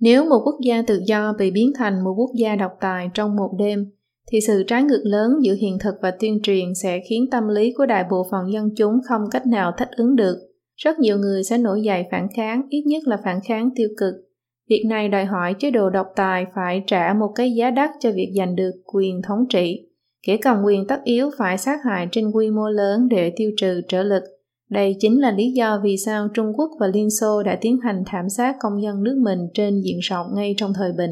Nếu 0.00 0.24
một 0.24 0.42
quốc 0.44 0.56
gia 0.66 0.82
tự 0.82 1.02
do 1.06 1.34
bị 1.38 1.50
biến 1.50 1.72
thành 1.78 2.04
một 2.04 2.14
quốc 2.16 2.30
gia 2.34 2.56
độc 2.56 2.72
tài 2.80 3.10
trong 3.14 3.36
một 3.36 3.54
đêm, 3.58 3.90
thì 4.32 4.40
sự 4.46 4.62
trái 4.66 4.82
ngược 4.82 5.02
lớn 5.04 5.32
giữa 5.42 5.54
hiện 5.54 5.78
thực 5.80 5.94
và 6.02 6.10
tuyên 6.10 6.42
truyền 6.42 6.74
sẽ 6.74 7.00
khiến 7.08 7.24
tâm 7.30 7.48
lý 7.48 7.72
của 7.76 7.86
đại 7.86 8.04
bộ 8.10 8.26
phận 8.30 8.52
dân 8.52 8.68
chúng 8.76 8.98
không 9.08 9.22
cách 9.30 9.46
nào 9.46 9.72
thích 9.78 9.88
ứng 9.96 10.16
được. 10.16 10.36
Rất 10.76 10.98
nhiều 10.98 11.18
người 11.18 11.44
sẽ 11.44 11.58
nổi 11.58 11.82
dậy 11.82 12.04
phản 12.10 12.28
kháng, 12.36 12.62
ít 12.70 12.82
nhất 12.86 13.02
là 13.06 13.16
phản 13.24 13.40
kháng 13.48 13.70
tiêu 13.76 13.88
cực, 13.96 14.14
Việc 14.68 14.84
này 14.88 15.08
đòi 15.08 15.24
hỏi 15.24 15.54
chế 15.58 15.70
độ 15.70 15.90
độc 15.90 16.06
tài 16.16 16.46
phải 16.54 16.82
trả 16.86 17.14
một 17.18 17.32
cái 17.34 17.54
giá 17.54 17.70
đắt 17.70 17.90
cho 18.00 18.12
việc 18.12 18.32
giành 18.36 18.56
được 18.56 18.72
quyền 18.84 19.22
thống 19.22 19.44
trị. 19.48 19.88
Kẻ 20.26 20.36
cầm 20.36 20.62
quyền 20.64 20.86
tất 20.86 21.00
yếu 21.04 21.30
phải 21.38 21.58
sát 21.58 21.78
hại 21.84 22.08
trên 22.12 22.30
quy 22.30 22.50
mô 22.50 22.68
lớn 22.68 23.08
để 23.08 23.32
tiêu 23.36 23.50
trừ 23.56 23.80
trở 23.88 24.02
lực. 24.02 24.22
Đây 24.70 24.96
chính 24.98 25.20
là 25.20 25.30
lý 25.30 25.52
do 25.52 25.80
vì 25.84 25.96
sao 25.96 26.28
Trung 26.34 26.52
Quốc 26.56 26.70
và 26.80 26.86
Liên 26.86 27.10
Xô 27.10 27.42
đã 27.42 27.58
tiến 27.60 27.78
hành 27.82 28.02
thảm 28.06 28.28
sát 28.28 28.56
công 28.60 28.82
dân 28.82 29.02
nước 29.02 29.18
mình 29.24 29.38
trên 29.54 29.80
diện 29.80 29.98
rộng 30.02 30.26
ngay 30.34 30.54
trong 30.56 30.72
thời 30.74 30.92
bình. 30.92 31.10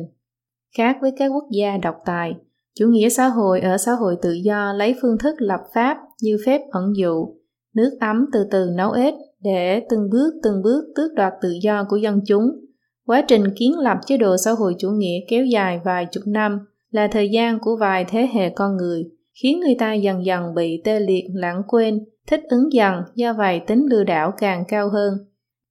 Khác 0.76 0.96
với 1.00 1.10
các 1.18 1.28
quốc 1.28 1.44
gia 1.50 1.76
độc 1.76 1.94
tài, 2.04 2.34
chủ 2.78 2.86
nghĩa 2.86 3.08
xã 3.08 3.26
hội 3.26 3.60
ở 3.60 3.78
xã 3.78 3.92
hội 3.92 4.16
tự 4.22 4.32
do 4.32 4.72
lấy 4.72 4.94
phương 5.02 5.18
thức 5.18 5.34
lập 5.38 5.60
pháp 5.74 5.98
như 6.22 6.36
phép 6.46 6.60
ẩn 6.70 6.92
dụ, 6.96 7.34
nước 7.74 7.90
ấm 8.00 8.26
từ 8.32 8.44
từ 8.50 8.70
nấu 8.76 8.92
ếch 8.92 9.14
để 9.40 9.86
từng 9.90 10.10
bước 10.10 10.34
từng 10.42 10.62
bước 10.62 10.84
tước 10.96 11.14
đoạt 11.14 11.32
tự 11.42 11.48
do 11.62 11.84
của 11.88 11.96
dân 11.96 12.20
chúng– 12.26 12.50
Quá 13.06 13.24
trình 13.28 13.44
kiến 13.56 13.78
lập 13.78 13.98
chế 14.06 14.16
độ 14.16 14.36
xã 14.36 14.50
hội 14.50 14.74
chủ 14.78 14.90
nghĩa 14.90 15.18
kéo 15.28 15.44
dài 15.44 15.80
vài 15.84 16.06
chục 16.12 16.22
năm 16.26 16.58
là 16.90 17.08
thời 17.08 17.28
gian 17.28 17.58
của 17.60 17.76
vài 17.80 18.04
thế 18.08 18.28
hệ 18.32 18.50
con 18.50 18.76
người, 18.76 19.04
khiến 19.42 19.60
người 19.60 19.74
ta 19.78 19.94
dần 19.94 20.26
dần 20.26 20.54
bị 20.54 20.82
tê 20.84 21.00
liệt 21.00 21.24
lãng 21.34 21.62
quên, 21.68 22.04
thích 22.26 22.40
ứng 22.48 22.72
dần 22.72 23.02
do 23.14 23.32
vậy 23.32 23.60
tính 23.66 23.86
lừa 23.90 24.04
đảo 24.04 24.32
càng 24.38 24.64
cao 24.68 24.88
hơn. 24.88 25.14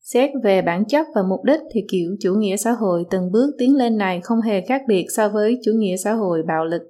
Xét 0.02 0.32
về 0.44 0.62
bản 0.62 0.86
chất 0.86 1.08
và 1.16 1.24
mục 1.24 1.44
đích 1.44 1.60
thì 1.72 1.82
kiểu 1.89 2.16
chủ 2.20 2.34
nghĩa 2.34 2.58
xã 2.58 2.72
hội 2.72 3.06
từng 3.10 3.32
bước 3.32 3.56
tiến 3.58 3.76
lên 3.76 3.98
này 3.98 4.22
không 4.24 4.42
hề 4.42 4.62
khác 4.62 4.82
biệt 4.88 5.06
so 5.16 5.30
với 5.30 5.60
chủ 5.66 5.72
nghĩa 5.76 5.98
xã 5.98 6.13
hội 6.13 6.44
bạo 6.48 6.66
lực. 6.66 6.82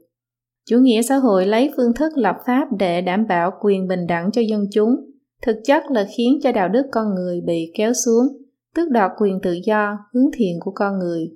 Chủ 0.69 0.77
nghĩa 0.77 1.01
xã 1.01 1.15
hội 1.15 1.45
lấy 1.45 1.71
phương 1.77 1.93
thức 1.93 2.17
lập 2.17 2.35
pháp 2.47 2.67
để 2.79 3.01
đảm 3.01 3.27
bảo 3.27 3.51
quyền 3.61 3.87
bình 3.87 4.07
đẳng 4.07 4.31
cho 4.31 4.41
dân 4.41 4.65
chúng, 4.71 4.95
thực 5.41 5.57
chất 5.65 5.83
là 5.91 6.07
khiến 6.17 6.39
cho 6.43 6.51
đạo 6.51 6.69
đức 6.69 6.83
con 6.91 7.15
người 7.15 7.41
bị 7.41 7.71
kéo 7.75 7.93
xuống 8.05 8.27
tước 8.75 8.89
đoạt 8.89 9.11
quyền 9.17 9.39
tự 9.41 9.53
do, 9.65 9.97
hướng 10.13 10.31
thiện 10.33 10.59
của 10.59 10.71
con 10.75 10.99
người. 10.99 11.31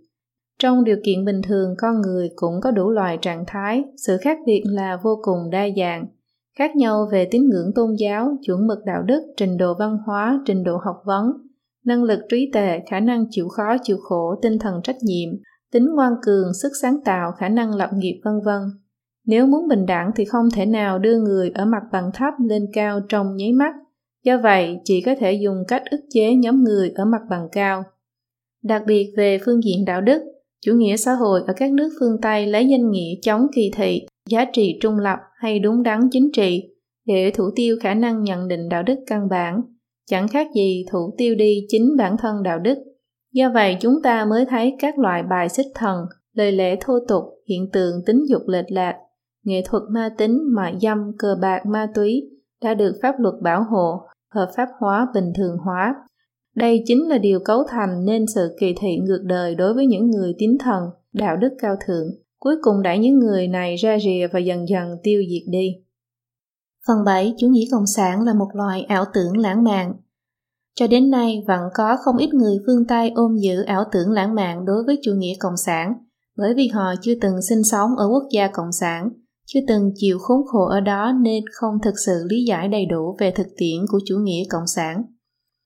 Trong 0.60 0.84
điều 0.84 0.98
kiện 1.06 1.26
bình 1.26 1.42
thường, 1.48 1.76
con 1.78 2.02
người 2.02 2.30
cũng 2.36 2.62
có 2.62 2.72
đủ 2.72 2.90
loại 2.90 3.18
trạng 3.22 3.44
thái, 3.48 3.84
sự 4.08 4.18
khác 4.22 4.38
biệt 4.46 4.64
là 4.66 5.00
vô 5.04 5.20
cùng 5.22 5.50
đa 5.52 5.68
dạng, 5.78 6.06
khác 6.58 6.76
nhau 6.76 7.08
về 7.12 7.28
tín 7.32 7.50
ngưỡng 7.50 7.72
tôn 7.76 7.96
giáo, 8.00 8.38
chuẩn 8.46 8.68
mực 8.68 8.80
đạo 8.86 9.04
đức, 9.04 9.22
trình 9.38 9.58
độ 9.58 9.74
văn 9.80 9.98
hóa, 10.06 10.42
trình 10.46 10.64
độ 10.64 10.78
học 10.86 10.96
vấn, 11.06 11.26
năng 11.86 12.04
lực 12.04 12.20
trí 12.30 12.50
tuệ, 12.54 12.80
khả 12.90 13.00
năng 13.00 13.26
chịu 13.30 13.48
khó 13.48 13.76
chịu 13.84 13.98
khổ, 14.02 14.36
tinh 14.42 14.60
thần 14.60 14.82
trách 14.84 14.98
nhiệm, 15.02 15.30
tính 15.72 15.86
ngoan 15.96 16.14
cường, 16.22 16.54
sức 16.62 16.72
sáng 16.82 16.98
tạo, 17.06 17.32
khả 17.38 17.50
năng 17.50 17.76
lập 17.76 17.90
nghiệp 17.94 18.22
vân 18.24 18.34
vân. 18.46 18.62
Nếu 19.28 19.48
muốn 19.48 19.68
bình 19.68 19.86
đẳng 19.86 20.12
thì 20.16 20.26
không 20.26 20.50
thể 20.54 20.66
nào 20.66 21.00
đưa 21.00 21.20
người 21.20 21.52
ở 21.56 21.66
mặt 21.66 21.84
bằng 21.92 22.12
thấp 22.14 22.34
lên 22.40 22.66
cao 22.74 23.00
trong 23.10 23.36
nháy 23.36 23.54
mắt, 23.54 23.74
Do 24.28 24.38
vậy, 24.38 24.80
chỉ 24.84 25.02
có 25.02 25.16
thể 25.20 25.34
dùng 25.34 25.64
cách 25.68 25.84
ức 25.92 26.00
chế 26.10 26.36
nhóm 26.36 26.64
người 26.64 26.92
ở 26.96 27.06
mặt 27.06 27.22
bằng 27.30 27.48
cao. 27.52 27.84
Đặc 28.64 28.84
biệt 28.88 29.14
về 29.18 29.38
phương 29.46 29.64
diện 29.64 29.86
đạo 29.86 30.02
đức, 30.02 30.22
chủ 30.66 30.74
nghĩa 30.74 30.98
xã 30.98 31.14
hội 31.14 31.42
ở 31.48 31.54
các 31.58 31.72
nước 31.72 31.90
phương 32.00 32.22
Tây 32.22 32.48
lấy 32.48 32.68
danh 32.68 32.92
nghĩa 32.92 33.14
chống 33.22 33.48
kỳ 33.56 33.72
thị, 33.76 34.08
giá 34.30 34.46
trị 34.54 34.80
trung 34.82 34.98
lập 35.00 35.20
hay 35.36 35.60
đúng 35.60 35.84
đắn 35.84 36.00
chính 36.12 36.32
trị 36.34 36.64
để 37.06 37.32
thủ 37.36 37.50
tiêu 37.56 37.78
khả 37.82 37.94
năng 37.94 38.24
nhận 38.24 38.48
định 38.48 38.70
đạo 38.70 38.84
đức 38.84 38.96
căn 39.08 39.30
bản, 39.30 39.62
chẳng 40.06 40.28
khác 40.28 40.48
gì 40.56 40.86
thủ 40.92 41.14
tiêu 41.18 41.36
đi 41.36 41.66
chính 41.68 41.98
bản 41.98 42.16
thân 42.20 42.44
đạo 42.44 42.60
đức. 42.60 42.78
Do 43.34 43.52
vậy 43.54 43.78
chúng 43.80 44.02
ta 44.04 44.26
mới 44.26 44.46
thấy 44.46 44.76
các 44.80 45.00
loại 45.00 45.24
bài 45.24 45.50
xích 45.50 45.68
thần 45.76 46.06
lời 46.34 46.52
lẽ 46.52 46.76
thô 46.82 46.94
tục, 47.08 47.24
hiện 47.50 47.70
tượng 47.74 47.96
tính 48.06 48.24
dục 48.30 48.42
lệch 48.48 48.72
lạc, 48.72 48.96
nghệ 49.48 49.62
thuật 49.66 49.84
ma 49.90 50.10
tính, 50.18 50.40
mại 50.56 50.76
dâm, 50.82 51.12
cờ 51.18 51.36
bạc, 51.42 51.66
ma 51.66 51.88
túy 51.96 52.30
đã 52.64 52.74
được 52.74 53.00
pháp 53.02 53.16
luật 53.20 53.36
bảo 53.42 53.64
hộ, 53.64 54.08
hợp 54.34 54.52
pháp 54.58 54.70
hóa, 54.80 55.08
bình 55.14 55.32
thường 55.38 55.58
hóa. 55.58 55.96
Đây 56.56 56.84
chính 56.86 57.10
là 57.10 57.18
điều 57.18 57.40
cấu 57.40 57.64
thành 57.70 58.06
nên 58.06 58.26
sự 58.36 58.56
kỳ 58.60 58.76
thị 58.80 58.98
ngược 58.98 59.22
đời 59.24 59.56
đối 59.56 59.74
với 59.74 59.86
những 59.86 60.12
người 60.12 60.36
tín 60.38 60.58
thần, 60.60 60.84
đạo 61.14 61.38
đức 61.38 61.50
cao 61.60 61.76
thượng, 61.88 62.08
cuối 62.40 62.56
cùng 62.62 62.82
đẩy 62.82 62.98
những 62.98 63.20
người 63.20 63.48
này 63.48 63.76
ra 63.76 63.98
rìa 64.00 64.28
và 64.34 64.40
dần 64.40 64.70
dần 64.70 64.98
tiêu 65.04 65.22
diệt 65.30 65.52
đi. 65.52 65.76
Phần 66.88 66.98
7. 67.06 67.34
Chủ 67.38 67.48
nghĩa 67.48 67.66
cộng 67.72 67.88
sản 67.96 68.22
là 68.22 68.34
một 68.34 68.50
loại 68.54 68.84
ảo 68.84 69.06
tưởng 69.14 69.38
lãng 69.38 69.64
mạn. 69.64 69.94
Cho 70.76 70.88
đến 70.88 71.12
nay, 71.12 71.44
vẫn 71.48 71.62
có 71.74 71.98
không 72.04 72.18
ít 72.18 72.34
người 72.34 72.58
phương 72.66 72.86
Tây 72.88 73.12
ôm 73.16 73.36
giữ 73.38 73.62
ảo 73.62 73.84
tưởng 73.92 74.12
lãng 74.12 74.36
mạn 74.36 74.66
đối 74.66 74.84
với 74.84 75.00
chủ 75.04 75.12
nghĩa 75.12 75.34
cộng 75.40 75.58
sản, 75.58 75.94
bởi 76.38 76.54
vì 76.54 76.68
họ 76.68 76.94
chưa 77.02 77.14
từng 77.22 77.42
sinh 77.50 77.64
sống 77.64 77.90
ở 77.98 78.08
quốc 78.08 78.24
gia 78.32 78.48
cộng 78.48 78.72
sản, 78.72 79.10
chưa 79.48 79.60
từng 79.68 79.92
chịu 79.96 80.18
khốn 80.20 80.38
khổ 80.46 80.66
ở 80.66 80.80
đó 80.80 81.12
nên 81.22 81.44
không 81.52 81.74
thực 81.84 81.94
sự 82.06 82.14
lý 82.30 82.44
giải 82.44 82.68
đầy 82.68 82.86
đủ 82.86 83.16
về 83.20 83.32
thực 83.32 83.48
tiễn 83.58 83.80
của 83.92 84.00
chủ 84.06 84.16
nghĩa 84.18 84.44
cộng 84.50 84.68
sản. 84.68 85.04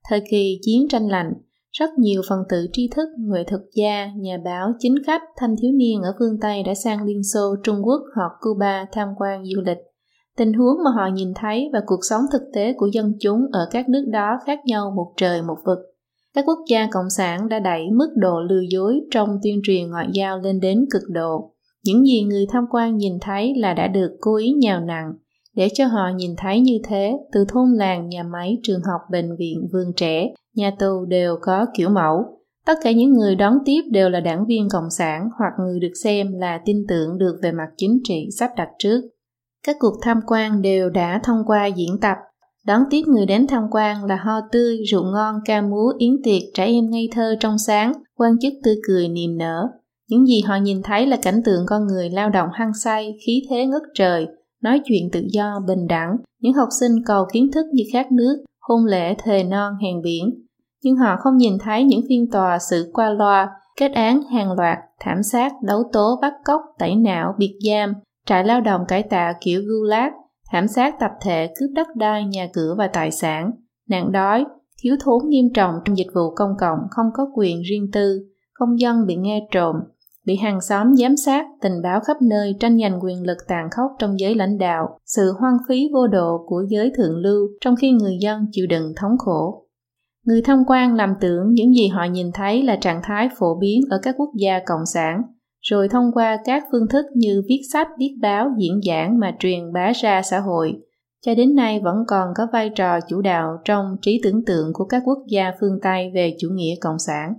Thời 0.09 0.21
kỳ 0.31 0.59
chiến 0.61 0.87
tranh 0.89 1.07
lạnh, 1.07 1.33
rất 1.71 1.89
nhiều 1.97 2.21
phần 2.29 2.39
tử 2.49 2.67
tri 2.73 2.89
thức, 2.95 3.09
người 3.19 3.43
thực 3.43 3.61
gia, 3.75 4.07
nhà 4.17 4.37
báo, 4.45 4.71
chính 4.79 4.95
khách, 5.07 5.21
thanh 5.37 5.55
thiếu 5.61 5.71
niên 5.71 6.01
ở 6.01 6.13
phương 6.19 6.39
Tây 6.41 6.63
đã 6.63 6.73
sang 6.83 7.03
Liên 7.03 7.23
Xô, 7.33 7.55
Trung 7.63 7.81
Quốc 7.83 8.01
hoặc 8.15 8.31
Cuba 8.41 8.85
tham 8.91 9.07
quan 9.17 9.43
du 9.45 9.61
lịch. 9.65 9.77
Tình 10.37 10.53
huống 10.53 10.83
mà 10.83 10.91
họ 10.95 11.07
nhìn 11.13 11.33
thấy 11.35 11.69
và 11.73 11.79
cuộc 11.85 11.99
sống 12.09 12.21
thực 12.31 12.41
tế 12.53 12.73
của 12.77 12.87
dân 12.93 13.13
chúng 13.19 13.39
ở 13.51 13.67
các 13.71 13.89
nước 13.89 14.05
đó 14.11 14.39
khác 14.45 14.59
nhau 14.65 14.93
một 14.95 15.13
trời 15.17 15.41
một 15.41 15.57
vực. 15.65 15.77
Các 16.33 16.45
quốc 16.47 16.59
gia 16.69 16.87
cộng 16.91 17.09
sản 17.09 17.49
đã 17.49 17.59
đẩy 17.59 17.81
mức 17.91 18.09
độ 18.15 18.39
lừa 18.49 18.61
dối 18.69 18.99
trong 19.11 19.37
tuyên 19.43 19.59
truyền 19.63 19.89
ngoại 19.89 20.07
giao 20.13 20.39
lên 20.39 20.59
đến 20.59 20.85
cực 20.91 21.03
độ. 21.09 21.50
Những 21.85 22.05
gì 22.05 22.23
người 22.23 22.45
tham 22.49 22.65
quan 22.71 22.97
nhìn 22.97 23.19
thấy 23.21 23.53
là 23.57 23.73
đã 23.73 23.87
được 23.87 24.17
cố 24.21 24.35
ý 24.35 24.51
nhào 24.51 24.79
nặng, 24.79 25.13
để 25.55 25.69
cho 25.73 25.87
họ 25.87 26.09
nhìn 26.15 26.35
thấy 26.37 26.59
như 26.59 26.79
thế, 26.83 27.17
từ 27.31 27.45
thôn 27.47 27.73
làng, 27.73 28.09
nhà 28.09 28.23
máy, 28.23 28.57
trường 28.63 28.81
học, 28.81 29.01
bệnh 29.11 29.35
viện, 29.39 29.67
vườn 29.73 29.93
trẻ, 29.95 30.33
nhà 30.55 30.71
tù 30.79 31.05
đều 31.05 31.37
có 31.41 31.65
kiểu 31.77 31.89
mẫu. 31.89 32.37
Tất 32.65 32.73
cả 32.83 32.91
những 32.91 33.13
người 33.13 33.35
đón 33.35 33.57
tiếp 33.65 33.81
đều 33.91 34.09
là 34.09 34.19
đảng 34.19 34.45
viên 34.45 34.69
cộng 34.69 34.89
sản 34.89 35.29
hoặc 35.39 35.53
người 35.59 35.79
được 35.79 35.93
xem 36.03 36.33
là 36.33 36.61
tin 36.65 36.85
tưởng 36.87 37.17
được 37.17 37.39
về 37.43 37.51
mặt 37.51 37.67
chính 37.77 37.99
trị 38.03 38.29
sắp 38.39 38.51
đặt 38.57 38.69
trước. 38.79 39.01
Các 39.67 39.75
cuộc 39.79 39.93
tham 40.01 40.19
quan 40.27 40.61
đều 40.61 40.89
đã 40.89 41.19
thông 41.23 41.43
qua 41.45 41.65
diễn 41.65 41.99
tập. 42.01 42.17
Đón 42.65 42.81
tiếp 42.89 43.01
người 43.07 43.25
đến 43.25 43.47
tham 43.47 43.63
quan 43.71 44.05
là 44.05 44.15
ho 44.15 44.41
tươi, 44.51 44.77
rượu 44.91 45.03
ngon, 45.03 45.35
ca 45.45 45.61
múa, 45.61 45.93
yến 45.97 46.11
tiệc, 46.23 46.41
trẻ 46.53 46.65
em 46.65 46.89
ngây 46.89 47.09
thơ 47.11 47.35
trong 47.39 47.57
sáng, 47.57 47.93
quan 48.15 48.39
chức 48.41 48.53
tươi 48.63 48.75
cười 48.87 49.07
niềm 49.07 49.37
nở. 49.37 49.67
Những 50.11 50.25
gì 50.25 50.41
họ 50.41 50.55
nhìn 50.55 50.81
thấy 50.83 51.07
là 51.07 51.17
cảnh 51.21 51.41
tượng 51.45 51.65
con 51.67 51.87
người 51.87 52.09
lao 52.09 52.29
động 52.29 52.49
hăng 52.53 52.73
say, 52.83 53.17
khí 53.25 53.43
thế 53.49 53.65
ngất 53.65 53.81
trời, 53.93 54.27
nói 54.61 54.81
chuyện 54.85 55.09
tự 55.11 55.23
do, 55.31 55.59
bình 55.67 55.87
đẳng, 55.87 56.17
những 56.41 56.53
học 56.53 56.67
sinh 56.79 56.91
cầu 57.05 57.25
kiến 57.33 57.51
thức 57.51 57.65
như 57.73 57.83
khát 57.93 58.11
nước, 58.11 58.43
hôn 58.61 58.85
lễ 58.85 59.15
thề 59.23 59.43
non 59.43 59.73
hèn 59.83 60.01
biển. 60.01 60.45
Nhưng 60.83 60.95
họ 60.95 61.15
không 61.19 61.37
nhìn 61.37 61.57
thấy 61.59 61.83
những 61.83 62.01
phiên 62.09 62.31
tòa 62.31 62.59
xử 62.59 62.89
qua 62.93 63.09
loa, 63.09 63.49
kết 63.79 63.91
án 63.91 64.23
hàng 64.23 64.51
loạt, 64.51 64.77
thảm 64.99 65.23
sát, 65.23 65.53
đấu 65.63 65.83
tố, 65.93 66.19
bắt 66.21 66.33
cóc, 66.45 66.61
tẩy 66.79 66.95
não, 66.95 67.35
biệt 67.37 67.59
giam, 67.67 67.93
trại 68.25 68.43
lao 68.43 68.61
động 68.61 68.81
cải 68.87 69.03
tạo 69.03 69.33
kiểu 69.41 69.61
gulag, 69.65 70.11
thảm 70.51 70.67
sát 70.67 70.95
tập 70.99 71.11
thể 71.21 71.53
cướp 71.59 71.69
đất 71.73 71.87
đai, 71.95 72.25
nhà 72.25 72.47
cửa 72.53 72.75
và 72.77 72.87
tài 72.87 73.11
sản, 73.11 73.51
nạn 73.89 74.11
đói, 74.11 74.45
thiếu 74.83 74.95
thốn 74.99 75.29
nghiêm 75.29 75.45
trọng 75.53 75.75
trong 75.85 75.97
dịch 75.97 76.09
vụ 76.15 76.35
công 76.35 76.51
cộng 76.59 76.79
không 76.89 77.07
có 77.13 77.27
quyền 77.35 77.61
riêng 77.61 77.87
tư, 77.93 78.19
công 78.53 78.79
dân 78.79 79.05
bị 79.05 79.15
nghe 79.15 79.47
trộm, 79.51 79.75
bị 80.25 80.35
hàng 80.35 80.61
xóm 80.61 80.95
giám 80.95 81.17
sát, 81.17 81.45
tình 81.61 81.81
báo 81.83 81.99
khắp 81.99 82.21
nơi 82.21 82.55
tranh 82.59 82.79
giành 82.79 82.99
quyền 83.03 83.23
lực 83.23 83.37
tàn 83.47 83.69
khốc 83.71 83.91
trong 83.99 84.19
giới 84.19 84.35
lãnh 84.35 84.57
đạo, 84.57 84.97
sự 85.05 85.33
hoang 85.39 85.57
phí 85.67 85.89
vô 85.93 86.07
độ 86.07 86.45
của 86.47 86.63
giới 86.69 86.91
thượng 86.97 87.15
lưu 87.15 87.47
trong 87.61 87.75
khi 87.75 87.91
người 87.91 88.17
dân 88.21 88.45
chịu 88.51 88.67
đựng 88.67 88.93
thống 88.97 89.17
khổ. 89.17 89.67
Người 90.25 90.41
tham 90.41 90.63
quan 90.67 90.95
làm 90.95 91.13
tưởng 91.21 91.53
những 91.53 91.73
gì 91.73 91.87
họ 91.87 92.03
nhìn 92.03 92.31
thấy 92.33 92.63
là 92.63 92.75
trạng 92.75 93.01
thái 93.03 93.29
phổ 93.39 93.59
biến 93.59 93.81
ở 93.89 93.99
các 94.03 94.15
quốc 94.17 94.29
gia 94.39 94.59
cộng 94.65 94.85
sản, 94.93 95.21
rồi 95.61 95.89
thông 95.89 96.11
qua 96.13 96.37
các 96.45 96.63
phương 96.71 96.87
thức 96.87 97.05
như 97.15 97.41
viết 97.49 97.61
sách, 97.73 97.87
viết 97.99 98.15
báo, 98.21 98.49
diễn 98.57 98.79
giảng 98.87 99.19
mà 99.19 99.35
truyền 99.39 99.73
bá 99.73 99.91
ra 100.01 100.21
xã 100.21 100.39
hội, 100.39 100.73
cho 101.25 101.35
đến 101.35 101.55
nay 101.55 101.79
vẫn 101.83 101.95
còn 102.07 102.27
có 102.35 102.47
vai 102.53 102.69
trò 102.75 102.99
chủ 103.09 103.21
đạo 103.21 103.57
trong 103.65 103.85
trí 104.01 104.21
tưởng 104.23 104.45
tượng 104.45 104.73
của 104.73 104.85
các 104.85 105.03
quốc 105.05 105.19
gia 105.27 105.51
phương 105.59 105.79
Tây 105.81 106.11
về 106.13 106.35
chủ 106.39 106.47
nghĩa 106.51 106.75
cộng 106.81 106.99
sản. 106.99 107.33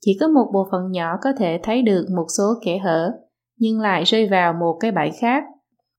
Chỉ 0.00 0.16
có 0.20 0.28
một 0.28 0.50
bộ 0.52 0.68
phận 0.70 0.90
nhỏ 0.90 1.16
có 1.22 1.32
thể 1.38 1.60
thấy 1.62 1.82
được 1.82 2.06
một 2.16 2.26
số 2.38 2.44
kẻ 2.64 2.78
hở, 2.78 3.12
nhưng 3.58 3.80
lại 3.80 4.04
rơi 4.04 4.28
vào 4.28 4.52
một 4.52 4.76
cái 4.80 4.92
bẫy 4.92 5.10
khác. 5.20 5.44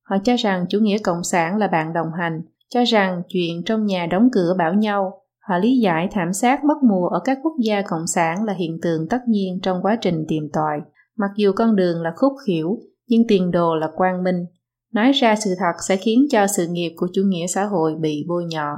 Họ 0.10 0.18
cho 0.24 0.36
rằng 0.36 0.66
chủ 0.70 0.80
nghĩa 0.80 0.98
cộng 0.98 1.24
sản 1.24 1.58
là 1.58 1.68
bạn 1.68 1.94
đồng 1.94 2.08
hành, 2.20 2.42
cho 2.70 2.84
rằng 2.84 3.22
chuyện 3.30 3.64
trong 3.66 3.86
nhà 3.86 4.08
đóng 4.12 4.30
cửa 4.32 4.56
bảo 4.58 4.74
nhau. 4.74 5.22
Họ 5.50 5.58
lý 5.58 5.80
giải 5.80 6.08
thảm 6.12 6.34
sát 6.34 6.64
mất 6.64 6.84
mùa 6.84 7.08
ở 7.08 7.20
các 7.24 7.38
quốc 7.44 7.54
gia 7.66 7.82
cộng 7.82 8.08
sản 8.08 8.44
là 8.44 8.54
hiện 8.54 8.78
tượng 8.82 9.08
tất 9.10 9.20
nhiên 9.28 9.60
trong 9.64 9.82
quá 9.82 9.98
trình 10.02 10.26
tìm 10.28 10.50
tòi. 10.54 10.82
Mặc 11.18 11.32
dù 11.36 11.52
con 11.56 11.76
đường 11.76 12.02
là 12.02 12.14
khúc 12.16 12.34
khỉu, 12.46 12.80
nhưng 13.08 13.28
tiền 13.28 13.52
đồ 13.52 13.76
là 13.76 13.88
quang 13.96 14.24
minh. 14.24 14.46
Nói 14.94 15.12
ra 15.12 15.36
sự 15.36 15.50
thật 15.60 15.74
sẽ 15.88 15.96
khiến 15.96 16.26
cho 16.32 16.48
sự 16.48 16.68
nghiệp 16.68 16.94
của 16.98 17.08
chủ 17.14 17.22
nghĩa 17.26 17.48
xã 17.48 17.66
hội 17.66 17.96
bị 17.96 18.26
bôi 18.28 18.46
nhọ. 18.46 18.76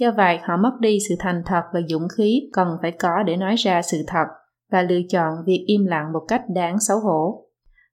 Do 0.00 0.10
vậy, 0.16 0.38
họ 0.42 0.56
mất 0.56 0.72
đi 0.80 0.98
sự 1.08 1.14
thành 1.18 1.42
thật 1.46 1.62
và 1.72 1.80
dũng 1.88 2.08
khí 2.16 2.50
cần 2.52 2.68
phải 2.82 2.92
có 2.92 3.22
để 3.26 3.36
nói 3.36 3.54
ra 3.56 3.82
sự 3.82 3.98
thật 4.06 4.26
và 4.72 4.82
lựa 4.82 5.00
chọn 5.08 5.34
việc 5.46 5.64
im 5.66 5.84
lặng 5.84 6.12
một 6.12 6.24
cách 6.28 6.42
đáng 6.48 6.80
xấu 6.80 7.00
hổ. 7.00 7.46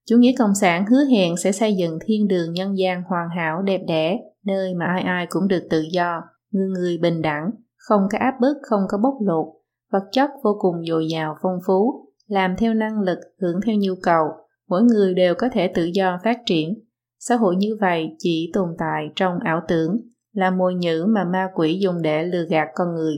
Chủ 0.09 0.17
nghĩa 0.17 0.33
cộng 0.39 0.55
sản 0.55 0.85
hứa 0.85 1.03
hẹn 1.05 1.37
sẽ 1.37 1.51
xây 1.51 1.75
dựng 1.75 1.99
thiên 2.05 2.27
đường 2.27 2.53
nhân 2.53 2.77
gian 2.77 3.03
hoàn 3.03 3.29
hảo 3.37 3.61
đẹp 3.61 3.81
đẽ, 3.87 4.19
nơi 4.45 4.73
mà 4.73 4.85
ai 4.85 5.01
ai 5.01 5.25
cũng 5.29 5.47
được 5.47 5.67
tự 5.69 5.83
do, 5.91 6.21
người 6.51 6.67
người 6.67 6.97
bình 6.97 7.21
đẳng, 7.21 7.49
không 7.77 8.01
có 8.11 8.17
áp 8.17 8.33
bức, 8.41 8.57
không 8.61 8.81
có 8.89 8.97
bóc 8.97 9.13
lột, 9.21 9.45
vật 9.91 10.03
chất 10.11 10.29
vô 10.43 10.57
cùng 10.59 10.75
dồi 10.89 11.07
dào 11.07 11.35
phong 11.41 11.57
phú, 11.67 12.07
làm 12.27 12.55
theo 12.57 12.73
năng 12.73 12.99
lực, 12.99 13.17
hưởng 13.41 13.59
theo 13.65 13.75
nhu 13.79 13.93
cầu, 14.03 14.27
mỗi 14.69 14.83
người 14.83 15.13
đều 15.13 15.35
có 15.37 15.49
thể 15.53 15.67
tự 15.67 15.85
do 15.93 16.19
phát 16.23 16.37
triển. 16.45 16.73
Xã 17.19 17.35
hội 17.35 17.55
như 17.55 17.77
vậy 17.81 18.15
chỉ 18.19 18.51
tồn 18.53 18.69
tại 18.79 19.09
trong 19.15 19.39
ảo 19.39 19.61
tưởng, 19.67 19.97
là 20.33 20.51
mồi 20.51 20.75
nhữ 20.75 21.05
mà 21.09 21.23
ma 21.23 21.47
quỷ 21.55 21.79
dùng 21.81 22.01
để 22.01 22.23
lừa 22.23 22.45
gạt 22.49 22.67
con 22.75 22.95
người. 22.95 23.15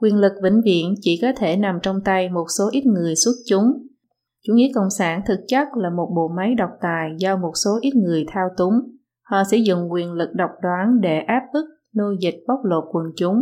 Quyền 0.00 0.16
lực 0.16 0.32
vĩnh 0.42 0.60
viễn 0.64 0.94
chỉ 1.00 1.18
có 1.22 1.28
thể 1.36 1.56
nằm 1.56 1.78
trong 1.82 1.96
tay 2.04 2.28
một 2.28 2.44
số 2.58 2.68
ít 2.72 2.86
người 2.86 3.16
xuất 3.16 3.32
chúng. 3.46 3.72
Chủ 4.46 4.54
nghĩa 4.54 4.70
cộng 4.74 4.90
sản 4.98 5.22
thực 5.26 5.40
chất 5.48 5.68
là 5.76 5.90
một 5.90 6.12
bộ 6.16 6.28
máy 6.36 6.54
độc 6.54 6.70
tài 6.80 7.10
do 7.18 7.36
một 7.36 7.52
số 7.64 7.70
ít 7.80 7.94
người 7.94 8.24
thao 8.28 8.48
túng. 8.56 8.74
Họ 9.22 9.42
sử 9.50 9.56
dụng 9.56 9.92
quyền 9.92 10.12
lực 10.12 10.28
độc 10.34 10.50
đoán 10.62 11.00
để 11.00 11.18
áp 11.18 11.42
bức, 11.52 11.64
nô 11.94 12.04
dịch 12.20 12.44
bóc 12.48 12.58
lột 12.64 12.84
quần 12.92 13.04
chúng. 13.16 13.36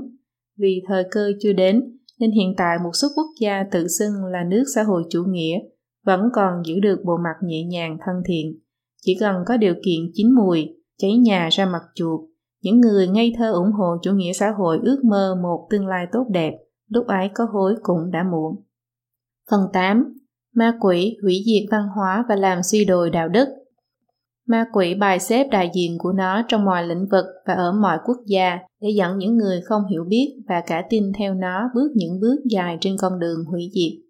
Vì 0.58 0.82
thời 0.88 1.04
cơ 1.10 1.32
chưa 1.40 1.52
đến, 1.52 1.98
nên 2.18 2.30
hiện 2.30 2.54
tại 2.56 2.78
một 2.84 2.90
số 2.94 3.08
quốc 3.16 3.26
gia 3.40 3.64
tự 3.70 3.88
xưng 3.88 4.24
là 4.24 4.44
nước 4.44 4.64
xã 4.74 4.82
hội 4.82 5.02
chủ 5.10 5.24
nghĩa 5.28 5.58
vẫn 6.06 6.20
còn 6.34 6.62
giữ 6.66 6.80
được 6.80 6.98
bộ 7.04 7.16
mặt 7.24 7.36
nhẹ 7.42 7.64
nhàng 7.64 7.98
thân 8.06 8.16
thiện. 8.26 8.58
Chỉ 9.02 9.16
cần 9.20 9.36
có 9.46 9.56
điều 9.56 9.74
kiện 9.74 10.00
chín 10.14 10.34
mùi, 10.34 10.68
cháy 10.98 11.16
nhà 11.16 11.48
ra 11.52 11.66
mặt 11.66 11.82
chuột, 11.94 12.20
những 12.62 12.80
người 12.80 13.08
ngây 13.08 13.32
thơ 13.38 13.52
ủng 13.52 13.72
hộ 13.72 13.96
chủ 14.02 14.12
nghĩa 14.12 14.32
xã 14.32 14.50
hội 14.58 14.78
ước 14.82 15.04
mơ 15.04 15.36
một 15.42 15.66
tương 15.70 15.86
lai 15.86 16.06
tốt 16.12 16.26
đẹp, 16.30 16.52
lúc 16.88 17.06
ấy 17.06 17.30
có 17.34 17.44
hối 17.52 17.74
cũng 17.82 18.10
đã 18.10 18.22
muộn. 18.22 18.64
Phần 19.50 19.60
8. 19.72 20.14
Ma 20.54 20.78
quỷ 20.80 21.16
hủy 21.22 21.42
diệt 21.46 21.68
văn 21.70 21.88
hóa 21.96 22.24
và 22.28 22.36
làm 22.36 22.62
suy 22.62 22.84
đồi 22.84 23.10
đạo 23.10 23.28
đức 23.28 23.48
Ma 24.48 24.64
quỷ 24.72 24.94
bài 24.94 25.18
xếp 25.18 25.48
đại 25.50 25.70
diện 25.74 25.98
của 25.98 26.12
nó 26.12 26.42
trong 26.48 26.64
mọi 26.64 26.86
lĩnh 26.86 27.06
vực 27.10 27.24
và 27.46 27.54
ở 27.54 27.72
mọi 27.72 27.98
quốc 28.04 28.16
gia 28.26 28.58
để 28.80 28.88
dẫn 28.96 29.18
những 29.18 29.36
người 29.36 29.60
không 29.64 29.82
hiểu 29.90 30.04
biết 30.08 30.42
và 30.48 30.62
cả 30.66 30.84
tin 30.90 31.12
theo 31.18 31.34
nó 31.34 31.70
bước 31.74 31.88
những 31.94 32.20
bước 32.20 32.36
dài 32.50 32.78
trên 32.80 32.96
con 33.00 33.18
đường 33.18 33.44
hủy 33.44 33.70
diệt. 33.74 34.04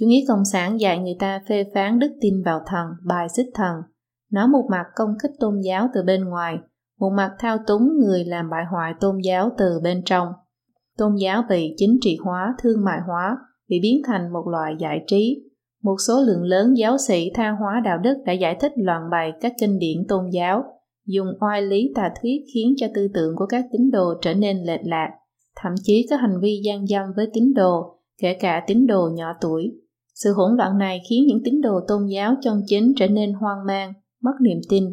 Chủ 0.00 0.06
nghĩa 0.06 0.24
cộng 0.28 0.44
sản 0.52 0.80
dạy 0.80 0.98
người 0.98 1.16
ta 1.18 1.40
phê 1.48 1.64
phán 1.74 1.98
đức 1.98 2.10
tin 2.20 2.42
vào 2.42 2.60
thần, 2.66 2.86
bài 3.06 3.28
xích 3.36 3.46
thần. 3.54 3.76
Nó 4.32 4.46
một 4.46 4.68
mặt 4.70 4.84
công 4.94 5.10
kích 5.22 5.32
tôn 5.40 5.60
giáo 5.64 5.88
từ 5.94 6.02
bên 6.02 6.24
ngoài, 6.24 6.58
một 7.00 7.10
mặt 7.16 7.30
thao 7.38 7.58
túng 7.66 7.98
người 7.98 8.24
làm 8.24 8.50
bại 8.50 8.64
hoại 8.70 8.92
tôn 9.00 9.18
giáo 9.24 9.50
từ 9.58 9.80
bên 9.84 10.02
trong. 10.04 10.28
Tôn 10.98 11.16
giáo 11.16 11.42
bị 11.48 11.74
chính 11.76 11.98
trị 12.00 12.16
hóa, 12.24 12.54
thương 12.62 12.84
mại 12.84 12.98
hóa, 13.06 13.36
bị 13.68 13.80
biến 13.82 14.02
thành 14.06 14.32
một 14.32 14.48
loại 14.50 14.74
giải 14.80 15.04
trí, 15.06 15.42
một 15.82 15.96
số 16.06 16.20
lượng 16.26 16.42
lớn 16.42 16.74
giáo 16.76 16.96
sĩ 16.98 17.30
tha 17.34 17.50
hóa 17.60 17.80
đạo 17.84 17.98
đức 17.98 18.14
đã 18.26 18.32
giải 18.32 18.56
thích 18.60 18.72
loạn 18.76 19.02
bày 19.10 19.32
các 19.40 19.52
kinh 19.60 19.78
điển 19.78 20.06
tôn 20.08 20.30
giáo, 20.32 20.64
dùng 21.06 21.26
oai 21.40 21.62
lý 21.62 21.92
tà 21.94 22.12
thuyết 22.22 22.40
khiến 22.54 22.74
cho 22.76 22.86
tư 22.94 23.08
tưởng 23.14 23.36
của 23.36 23.46
các 23.46 23.64
tín 23.72 23.90
đồ 23.90 24.14
trở 24.22 24.34
nên 24.34 24.62
lệch 24.62 24.80
lạc, 24.84 25.08
thậm 25.56 25.72
chí 25.82 26.06
có 26.10 26.16
hành 26.16 26.40
vi 26.42 26.60
gian 26.64 26.86
dâm 26.86 27.02
với 27.16 27.26
tín 27.32 27.54
đồ, 27.54 27.98
kể 28.22 28.34
cả 28.40 28.64
tín 28.66 28.86
đồ 28.86 29.08
nhỏ 29.14 29.32
tuổi. 29.40 29.72
Sự 30.14 30.32
hỗn 30.32 30.56
loạn 30.56 30.78
này 30.78 31.00
khiến 31.10 31.24
những 31.26 31.40
tín 31.44 31.60
đồ 31.60 31.80
tôn 31.88 32.06
giáo 32.06 32.34
chân 32.42 32.62
chính 32.66 32.92
trở 32.96 33.08
nên 33.08 33.32
hoang 33.32 33.66
mang, 33.66 33.92
mất 34.22 34.32
niềm 34.40 34.58
tin. 34.68 34.84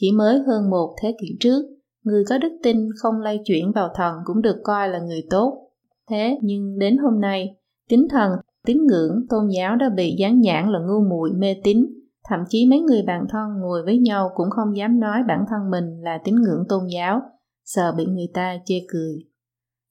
Chỉ 0.00 0.12
mới 0.12 0.38
hơn 0.46 0.70
một 0.70 0.94
thế 1.02 1.14
kỷ 1.20 1.36
trước, 1.40 1.62
người 2.04 2.24
có 2.28 2.38
đức 2.38 2.58
tin 2.62 2.88
không 3.02 3.14
lay 3.20 3.40
chuyển 3.44 3.72
vào 3.72 3.88
thần 3.94 4.14
cũng 4.24 4.42
được 4.42 4.56
coi 4.64 4.88
là 4.88 4.98
người 4.98 5.22
tốt. 5.30 5.70
Thế 6.10 6.38
nhưng 6.42 6.78
đến 6.78 6.96
hôm 6.96 7.20
nay, 7.20 7.56
tín 7.88 8.06
thần 8.10 8.30
tín 8.66 8.78
ngưỡng, 8.86 9.26
tôn 9.28 9.48
giáo 9.56 9.76
đã 9.76 9.88
bị 9.96 10.16
dán 10.18 10.40
nhãn 10.40 10.72
là 10.72 10.78
ngu 10.78 11.04
muội 11.10 11.30
mê 11.32 11.56
tín, 11.64 11.86
thậm 12.28 12.40
chí 12.48 12.66
mấy 12.66 12.80
người 12.80 13.02
bạn 13.02 13.26
thân 13.30 13.60
ngồi 13.60 13.82
với 13.84 13.98
nhau 13.98 14.30
cũng 14.34 14.50
không 14.50 14.76
dám 14.76 15.00
nói 15.00 15.22
bản 15.28 15.44
thân 15.50 15.70
mình 15.70 16.00
là 16.02 16.18
tín 16.24 16.34
ngưỡng 16.34 16.64
tôn 16.68 16.86
giáo, 16.94 17.20
sợ 17.64 17.92
bị 17.96 18.04
người 18.06 18.28
ta 18.34 18.58
chê 18.64 18.74
cười. 18.88 19.18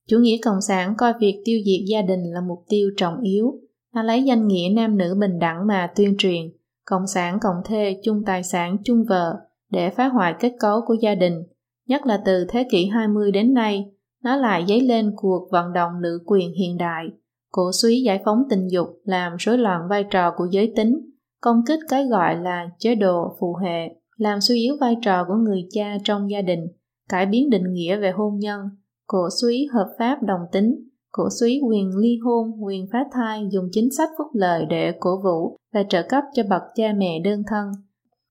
Chủ 0.08 0.20
nghĩa 0.20 0.38
cộng 0.44 0.62
sản 0.62 0.94
coi 0.98 1.14
việc 1.20 1.42
tiêu 1.46 1.60
diệt 1.66 1.86
gia 1.88 2.02
đình 2.02 2.24
là 2.34 2.42
mục 2.42 2.60
tiêu 2.70 2.90
trọng 2.98 3.22
yếu, 3.22 3.60
nó 3.96 4.04
lấy 4.04 4.24
danh 4.24 4.48
nghĩa 4.48 4.70
nam 4.76 4.98
nữ 4.98 5.16
bình 5.20 5.40
đẳng 5.40 5.68
mà 5.68 5.92
tuyên 5.96 6.16
truyền, 6.18 6.42
cộng 6.86 7.08
sản 7.08 7.38
cộng 7.42 7.62
thê 7.66 8.02
chung 8.04 8.24
tài 8.26 8.44
sản 8.44 8.78
chung 8.84 9.04
vợ 9.10 9.49
để 9.70 9.90
phá 9.90 10.08
hoại 10.08 10.36
kết 10.40 10.54
cấu 10.60 10.82
của 10.86 10.94
gia 10.94 11.16
đình, 11.16 11.44
nhất 11.88 12.06
là 12.06 12.22
từ 12.26 12.46
thế 12.50 12.68
kỷ 12.72 12.86
20 12.86 13.32
đến 13.32 13.54
nay, 13.54 13.86
nó 14.24 14.36
lại 14.36 14.66
dấy 14.68 14.82
lên 14.82 15.14
cuộc 15.16 15.48
vận 15.52 15.74
động 15.74 16.02
nữ 16.02 16.20
quyền 16.26 16.54
hiện 16.54 16.78
đại, 16.78 17.06
cổ 17.52 17.72
suý 17.82 18.02
giải 18.02 18.22
phóng 18.26 18.44
tình 18.50 18.68
dục 18.68 18.88
làm 19.04 19.36
rối 19.40 19.58
loạn 19.58 19.82
vai 19.90 20.04
trò 20.12 20.34
của 20.38 20.48
giới 20.52 20.74
tính, 20.76 21.10
công 21.42 21.62
kích 21.68 21.80
cái 21.90 22.06
gọi 22.06 22.36
là 22.36 22.70
chế 22.80 22.96
độ 22.96 23.38
phụ 23.40 23.56
hệ, 23.56 23.96
làm 24.18 24.42
suy 24.42 24.62
yếu 24.62 24.76
vai 24.82 24.96
trò 25.02 25.26
của 25.28 25.36
người 25.36 25.68
cha 25.72 25.98
trong 26.04 26.30
gia 26.30 26.42
đình, 26.42 26.68
cải 27.10 27.26
biến 27.26 27.50
định 27.50 27.74
nghĩa 27.74 27.98
về 27.98 28.12
hôn 28.12 28.40
nhân, 28.40 28.62
cổ 29.08 29.28
suý 29.42 29.68
hợp 29.74 29.88
pháp 30.00 30.24
đồng 30.24 30.42
tính, 30.52 30.90
cổ 31.12 31.24
suý 31.40 31.62
quyền 31.68 31.98
ly 31.98 32.18
hôn, 32.24 32.64
quyền 32.66 32.88
phá 32.92 33.00
thai 33.12 33.48
dùng 33.52 33.66
chính 33.72 33.90
sách 33.98 34.10
phúc 34.18 34.28
lợi 34.34 34.66
để 34.70 34.94
cổ 35.00 35.22
vũ 35.24 35.58
và 35.74 35.84
trợ 35.90 36.04
cấp 36.10 36.24
cho 36.34 36.44
bậc 36.50 36.62
cha 36.76 36.94
mẹ 36.98 37.20
đơn 37.24 37.44
thân. 37.48 37.72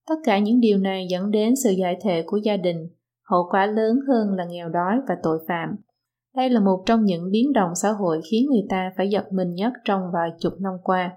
Tất 0.09 0.14
cả 0.25 0.38
những 0.38 0.61
điều 0.61 0.79
này 0.79 1.07
dẫn 1.11 1.31
đến 1.31 1.55
sự 1.64 1.71
giải 1.71 1.97
thể 2.03 2.23
của 2.27 2.37
gia 2.37 2.57
đình, 2.57 2.88
hậu 3.31 3.49
quả 3.51 3.66
lớn 3.66 3.99
hơn 4.09 4.37
là 4.37 4.44
nghèo 4.44 4.68
đói 4.68 5.01
và 5.09 5.14
tội 5.23 5.38
phạm. 5.49 5.68
Đây 6.37 6.51
là 6.51 6.61
một 6.61 6.83
trong 6.87 7.05
những 7.05 7.31
biến 7.31 7.53
động 7.53 7.71
xã 7.83 7.90
hội 7.90 8.21
khiến 8.31 8.47
người 8.51 8.62
ta 8.68 8.90
phải 8.97 9.09
giật 9.11 9.33
mình 9.33 9.55
nhất 9.55 9.73
trong 9.85 10.01
vài 10.12 10.31
chục 10.40 10.53
năm 10.61 10.73
qua. 10.83 11.11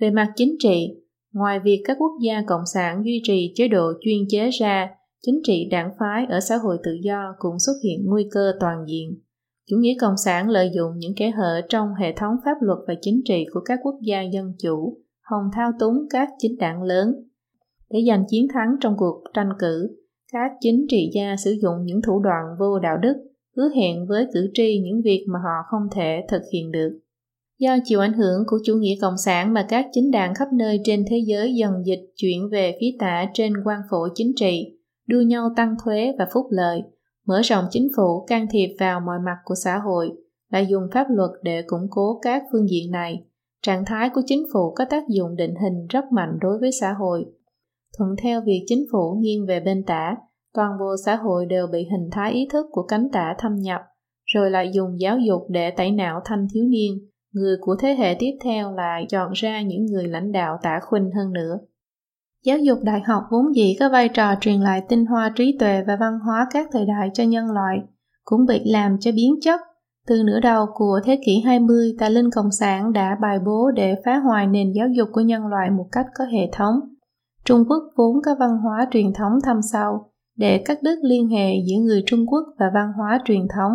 Về 0.00 0.10
mặt 0.10 0.32
chính 0.36 0.56
trị, 0.58 0.88
ngoài 1.32 1.60
việc 1.64 1.82
các 1.84 1.96
quốc 2.00 2.12
gia 2.22 2.42
cộng 2.46 2.66
sản 2.74 3.02
duy 3.04 3.20
trì 3.24 3.52
chế 3.54 3.68
độ 3.68 3.92
chuyên 4.00 4.18
chế 4.28 4.50
ra, 4.50 4.90
chính 5.26 5.40
trị 5.44 5.68
đảng 5.70 5.90
phái 5.98 6.26
ở 6.30 6.40
xã 6.40 6.56
hội 6.56 6.78
tự 6.84 6.92
do 7.02 7.34
cũng 7.38 7.58
xuất 7.58 7.74
hiện 7.84 8.06
nguy 8.06 8.28
cơ 8.30 8.52
toàn 8.60 8.84
diện. 8.88 9.18
Chủ 9.70 9.76
nghĩa 9.80 9.94
cộng 10.00 10.16
sản 10.24 10.48
lợi 10.48 10.70
dụng 10.74 10.92
những 10.96 11.14
kẽ 11.16 11.30
hở 11.30 11.60
trong 11.68 11.88
hệ 12.00 12.12
thống 12.16 12.34
pháp 12.44 12.56
luật 12.60 12.78
và 12.86 12.94
chính 13.00 13.20
trị 13.24 13.46
của 13.52 13.60
các 13.64 13.78
quốc 13.82 13.94
gia 14.02 14.22
dân 14.22 14.52
chủ, 14.62 14.98
hòng 15.30 15.50
thao 15.52 15.70
túng 15.80 16.06
các 16.10 16.28
chính 16.38 16.58
đảng 16.58 16.82
lớn. 16.82 17.14
Để 17.92 18.04
giành 18.08 18.24
chiến 18.28 18.46
thắng 18.54 18.76
trong 18.80 18.94
cuộc 18.98 19.22
tranh 19.34 19.48
cử, 19.58 19.96
các 20.32 20.52
chính 20.60 20.86
trị 20.88 21.10
gia 21.14 21.36
sử 21.36 21.50
dụng 21.62 21.84
những 21.84 22.02
thủ 22.02 22.20
đoạn 22.20 22.44
vô 22.58 22.78
đạo 22.78 22.96
đức, 23.02 23.14
hứa 23.56 23.68
hẹn 23.76 24.06
với 24.06 24.26
cử 24.34 24.50
tri 24.54 24.80
những 24.84 25.02
việc 25.04 25.26
mà 25.28 25.38
họ 25.38 25.62
không 25.70 25.88
thể 25.94 26.24
thực 26.28 26.42
hiện 26.52 26.70
được. 26.70 27.00
Do 27.58 27.76
chịu 27.84 28.00
ảnh 28.00 28.12
hưởng 28.12 28.42
của 28.46 28.58
chủ 28.64 28.74
nghĩa 28.74 28.94
cộng 29.00 29.18
sản 29.24 29.54
mà 29.54 29.66
các 29.68 29.86
chính 29.92 30.10
đảng 30.10 30.34
khắp 30.34 30.48
nơi 30.52 30.80
trên 30.84 31.04
thế 31.10 31.16
giới 31.26 31.54
dần 31.54 31.72
dịch 31.84 32.00
chuyển 32.16 32.48
về 32.52 32.76
phía 32.80 32.96
tả 32.98 33.26
trên 33.34 33.52
quan 33.64 33.80
phổ 33.90 34.08
chính 34.14 34.32
trị, 34.36 34.78
đua 35.08 35.20
nhau 35.20 35.50
tăng 35.56 35.74
thuế 35.84 36.12
và 36.18 36.26
phúc 36.32 36.46
lợi, 36.50 36.82
mở 37.26 37.40
rộng 37.44 37.64
chính 37.70 37.88
phủ 37.96 38.24
can 38.26 38.46
thiệp 38.50 38.76
vào 38.78 39.00
mọi 39.00 39.18
mặt 39.26 39.36
của 39.44 39.54
xã 39.64 39.78
hội, 39.78 40.10
lại 40.50 40.66
dùng 40.70 40.82
pháp 40.94 41.06
luật 41.10 41.30
để 41.42 41.62
củng 41.66 41.86
cố 41.90 42.18
các 42.22 42.42
phương 42.52 42.68
diện 42.68 42.90
này. 42.90 43.24
Trạng 43.62 43.84
thái 43.86 44.10
của 44.14 44.22
chính 44.26 44.44
phủ 44.52 44.74
có 44.76 44.84
tác 44.90 45.08
dụng 45.08 45.36
định 45.36 45.54
hình 45.62 45.86
rất 45.88 46.04
mạnh 46.12 46.38
đối 46.40 46.58
với 46.58 46.70
xã 46.80 46.92
hội. 46.92 47.24
Thuận 47.98 48.10
theo 48.22 48.40
việc 48.46 48.64
chính 48.66 48.84
phủ 48.92 49.16
nghiêng 49.20 49.46
về 49.46 49.60
bên 49.60 49.84
tả, 49.86 50.16
toàn 50.54 50.70
bộ 50.80 50.94
xã 51.04 51.16
hội 51.16 51.46
đều 51.46 51.66
bị 51.66 51.78
hình 51.90 52.08
thái 52.12 52.32
ý 52.32 52.48
thức 52.52 52.66
của 52.70 52.82
cánh 52.82 53.08
tả 53.12 53.34
thâm 53.38 53.54
nhập, 53.56 53.80
rồi 54.24 54.50
lại 54.50 54.70
dùng 54.72 55.00
giáo 55.00 55.18
dục 55.18 55.42
để 55.48 55.70
tẩy 55.70 55.90
não 55.90 56.20
thanh 56.24 56.46
thiếu 56.54 56.64
niên, 56.64 56.92
người 57.32 57.56
của 57.60 57.76
thế 57.80 57.94
hệ 57.94 58.16
tiếp 58.18 58.32
theo 58.44 58.72
lại 58.72 59.06
chọn 59.08 59.32
ra 59.32 59.62
những 59.62 59.86
người 59.86 60.08
lãnh 60.08 60.32
đạo 60.32 60.58
tả 60.62 60.80
khuynh 60.82 61.10
hơn 61.16 61.32
nữa. 61.32 61.58
Giáo 62.44 62.58
dục 62.58 62.78
đại 62.82 63.00
học 63.00 63.22
vốn 63.30 63.54
dĩ 63.54 63.76
có 63.80 63.88
vai 63.88 64.08
trò 64.08 64.34
truyền 64.40 64.60
lại 64.60 64.82
tinh 64.88 65.06
hoa 65.06 65.32
trí 65.36 65.56
tuệ 65.58 65.82
và 65.86 65.96
văn 66.00 66.18
hóa 66.26 66.46
các 66.50 66.66
thời 66.72 66.86
đại 66.86 67.10
cho 67.14 67.24
nhân 67.24 67.50
loại, 67.50 67.78
cũng 68.24 68.46
bị 68.46 68.60
làm 68.64 68.96
cho 69.00 69.12
biến 69.12 69.34
chất. 69.42 69.60
Từ 70.06 70.22
nửa 70.26 70.40
đầu 70.40 70.66
của 70.74 71.00
thế 71.04 71.18
kỷ 71.26 71.40
20, 71.44 71.94
tà 71.98 72.08
linh 72.08 72.30
cộng 72.30 72.50
sản 72.50 72.92
đã 72.92 73.16
bài 73.22 73.38
bố 73.46 73.70
để 73.70 73.94
phá 74.04 74.18
hoại 74.18 74.46
nền 74.46 74.72
giáo 74.72 74.88
dục 74.88 75.08
của 75.12 75.20
nhân 75.20 75.46
loại 75.46 75.70
một 75.70 75.86
cách 75.92 76.06
có 76.14 76.24
hệ 76.24 76.50
thống. 76.52 76.74
Trung 77.44 77.64
Quốc 77.68 77.82
vốn 77.96 78.16
có 78.24 78.34
văn 78.40 78.58
hóa 78.58 78.88
truyền 78.90 79.12
thống 79.12 79.32
thâm 79.44 79.56
sâu, 79.72 80.10
để 80.36 80.62
cắt 80.64 80.78
đứt 80.82 80.98
liên 81.02 81.28
hệ 81.28 81.52
giữa 81.66 81.82
người 81.82 82.02
Trung 82.06 82.26
Quốc 82.26 82.42
và 82.58 82.66
văn 82.74 82.92
hóa 82.96 83.18
truyền 83.24 83.46
thống. 83.56 83.72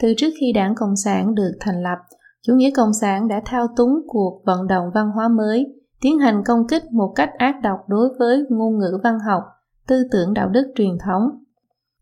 Từ 0.00 0.14
trước 0.16 0.30
khi 0.40 0.52
đảng 0.52 0.74
Cộng 0.74 0.96
sản 0.96 1.34
được 1.34 1.52
thành 1.60 1.82
lập, 1.82 1.98
chủ 2.46 2.54
nghĩa 2.54 2.70
Cộng 2.76 2.92
sản 2.92 3.28
đã 3.28 3.42
thao 3.44 3.66
túng 3.76 3.90
cuộc 4.06 4.42
vận 4.46 4.66
động 4.66 4.86
văn 4.94 5.10
hóa 5.10 5.28
mới, 5.28 5.66
tiến 6.00 6.18
hành 6.18 6.42
công 6.46 6.66
kích 6.68 6.92
một 6.92 7.12
cách 7.16 7.30
ác 7.38 7.54
độc 7.62 7.78
đối 7.88 8.08
với 8.18 8.44
ngôn 8.50 8.78
ngữ 8.78 8.98
văn 9.04 9.18
học, 9.18 9.42
tư 9.88 10.02
tưởng 10.10 10.34
đạo 10.34 10.48
đức 10.48 10.72
truyền 10.74 10.98
thống. 11.04 11.22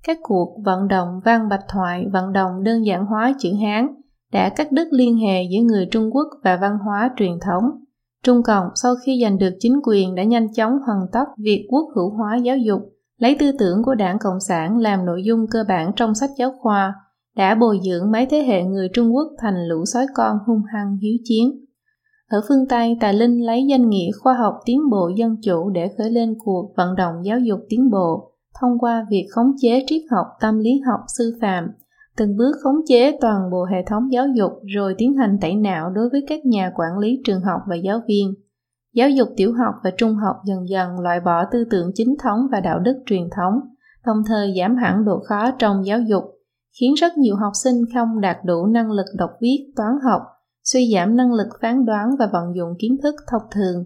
Các 0.05 0.19
cuộc 0.23 0.61
vận 0.65 0.89
động 0.89 1.21
văn 1.25 1.49
bạch 1.49 1.65
thoại, 1.69 2.07
vận 2.13 2.33
động 2.33 2.63
đơn 2.63 2.87
giản 2.87 3.07
hóa 3.07 3.35
chữ 3.39 3.51
Hán 3.63 3.89
đã 4.33 4.49
cắt 4.49 4.73
đứt 4.73 4.89
liên 4.91 5.17
hệ 5.17 5.43
giữa 5.43 5.63
người 5.63 5.89
Trung 5.91 6.11
Quốc 6.13 6.29
và 6.45 6.57
văn 6.57 6.79
hóa 6.85 7.11
truyền 7.17 7.33
thống. 7.41 7.65
Trung 8.25 8.43
Cộng 8.43 8.67
sau 8.83 8.95
khi 9.07 9.21
giành 9.23 9.39
được 9.39 9.55
chính 9.59 9.81
quyền 9.87 10.15
đã 10.15 10.25
nhanh 10.25 10.53
chóng 10.53 10.73
hoàn 10.87 10.99
tất 11.13 11.25
việc 11.39 11.67
quốc 11.71 11.89
hữu 11.97 12.11
hóa 12.11 12.37
giáo 12.37 12.57
dục, 12.57 12.81
lấy 13.19 13.37
tư 13.39 13.53
tưởng 13.59 13.83
của 13.85 13.95
đảng 13.95 14.19
Cộng 14.21 14.41
sản 14.49 14.79
làm 14.79 15.07
nội 15.07 15.23
dung 15.25 15.47
cơ 15.51 15.65
bản 15.69 15.93
trong 15.97 16.15
sách 16.15 16.31
giáo 16.39 16.53
khoa, 16.61 16.95
đã 17.37 17.55
bồi 17.55 17.81
dưỡng 17.85 18.11
mấy 18.13 18.27
thế 18.27 18.43
hệ 18.43 18.63
người 18.63 18.89
Trung 18.95 19.15
Quốc 19.15 19.29
thành 19.39 19.69
lũ 19.69 19.85
sói 19.95 20.07
con 20.15 20.37
hung 20.47 20.63
hăng 20.73 20.97
hiếu 21.03 21.17
chiến. 21.25 21.65
Ở 22.29 22.41
phương 22.49 22.69
Tây, 22.69 22.97
Tà 23.01 23.13
Linh 23.13 23.47
lấy 23.47 23.67
danh 23.71 23.89
nghĩa 23.89 24.11
khoa 24.21 24.35
học 24.35 24.55
tiến 24.65 24.81
bộ 24.91 25.11
dân 25.17 25.37
chủ 25.43 25.71
để 25.71 25.91
khởi 25.99 26.11
lên 26.11 26.35
cuộc 26.45 26.73
vận 26.77 26.95
động 26.95 27.15
giáo 27.25 27.39
dục 27.39 27.61
tiến 27.69 27.91
bộ 27.91 28.33
thông 28.61 28.79
qua 28.79 29.07
việc 29.11 29.27
khống 29.31 29.53
chế 29.61 29.85
triết 29.87 30.03
học, 30.11 30.27
tâm 30.41 30.59
lý 30.59 30.71
học, 30.87 31.01
sư 31.19 31.39
phạm, 31.41 31.65
từng 32.19 32.37
bước 32.37 32.53
khống 32.63 32.77
chế 32.89 33.19
toàn 33.21 33.51
bộ 33.51 33.65
hệ 33.65 33.79
thống 33.87 34.13
giáo 34.13 34.27
dục 34.37 34.53
rồi 34.77 34.95
tiến 34.99 35.15
hành 35.15 35.39
tẩy 35.41 35.57
não 35.57 35.91
đối 35.91 36.09
với 36.09 36.25
các 36.29 36.47
nhà 36.47 36.73
quản 36.77 36.99
lý 36.99 37.21
trường 37.25 37.41
học 37.41 37.61
và 37.69 37.77
giáo 37.77 38.01
viên. 38.09 38.35
Giáo 38.95 39.11
dục 39.11 39.29
tiểu 39.37 39.53
học 39.53 39.75
và 39.85 39.91
trung 39.99 40.15
học 40.15 40.37
dần 40.47 40.69
dần 40.69 41.01
loại 41.01 41.21
bỏ 41.21 41.45
tư 41.53 41.65
tưởng 41.71 41.91
chính 41.95 42.15
thống 42.23 42.39
và 42.53 42.61
đạo 42.61 42.79
đức 42.79 43.03
truyền 43.07 43.29
thống, 43.37 43.55
đồng 44.07 44.23
thời 44.27 44.55
giảm 44.59 44.77
hẳn 44.77 45.05
độ 45.05 45.21
khó 45.29 45.51
trong 45.59 45.87
giáo 45.87 46.01
dục, 46.01 46.25
khiến 46.81 46.95
rất 46.95 47.19
nhiều 47.19 47.37
học 47.37 47.53
sinh 47.65 47.85
không 47.95 48.21
đạt 48.21 48.37
đủ 48.45 48.67
năng 48.67 48.91
lực 48.91 49.07
đọc 49.19 49.31
viết, 49.41 49.73
toán 49.77 49.93
học, 50.05 50.23
suy 50.65 50.93
giảm 50.95 51.17
năng 51.17 51.33
lực 51.33 51.49
phán 51.63 51.85
đoán 51.87 52.11
và 52.19 52.29
vận 52.33 52.55
dụng 52.57 52.73
kiến 52.79 52.97
thức 53.03 53.15
thông 53.31 53.43
thường. 53.55 53.85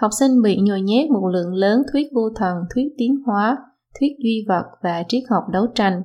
Học 0.00 0.10
sinh 0.18 0.42
bị 0.42 0.60
nhồi 0.60 0.80
nhét 0.80 1.10
một 1.10 1.28
lượng 1.32 1.54
lớn 1.54 1.82
thuyết 1.92 2.06
vô 2.14 2.30
thần, 2.36 2.56
thuyết 2.74 2.88
tiến 2.98 3.22
hóa, 3.26 3.58
thuyết 4.00 4.12
duy 4.18 4.44
vật 4.48 4.64
và 4.82 5.02
triết 5.08 5.22
học 5.30 5.44
đấu 5.52 5.66
tranh. 5.74 6.02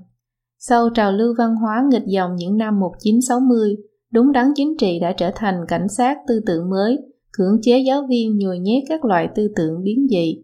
Sau 0.62 0.90
trào 0.90 1.12
lưu 1.12 1.34
văn 1.38 1.56
hóa 1.56 1.84
nghịch 1.90 2.06
dòng 2.06 2.36
những 2.36 2.58
năm 2.58 2.80
1960, 2.80 3.76
đúng 4.12 4.32
đắn 4.32 4.52
chính 4.56 4.78
trị 4.78 5.00
đã 5.00 5.14
trở 5.18 5.32
thành 5.36 5.56
cảnh 5.68 5.88
sát 5.88 6.18
tư 6.28 6.42
tưởng 6.46 6.70
mới, 6.70 6.98
cưỡng 7.32 7.60
chế 7.62 7.80
giáo 7.80 8.06
viên 8.10 8.38
nhồi 8.38 8.60
nhét 8.60 8.84
các 8.90 9.06
loại 9.06 9.30
tư 9.36 9.48
tưởng 9.56 9.84
biến 9.84 10.08
dị. 10.10 10.44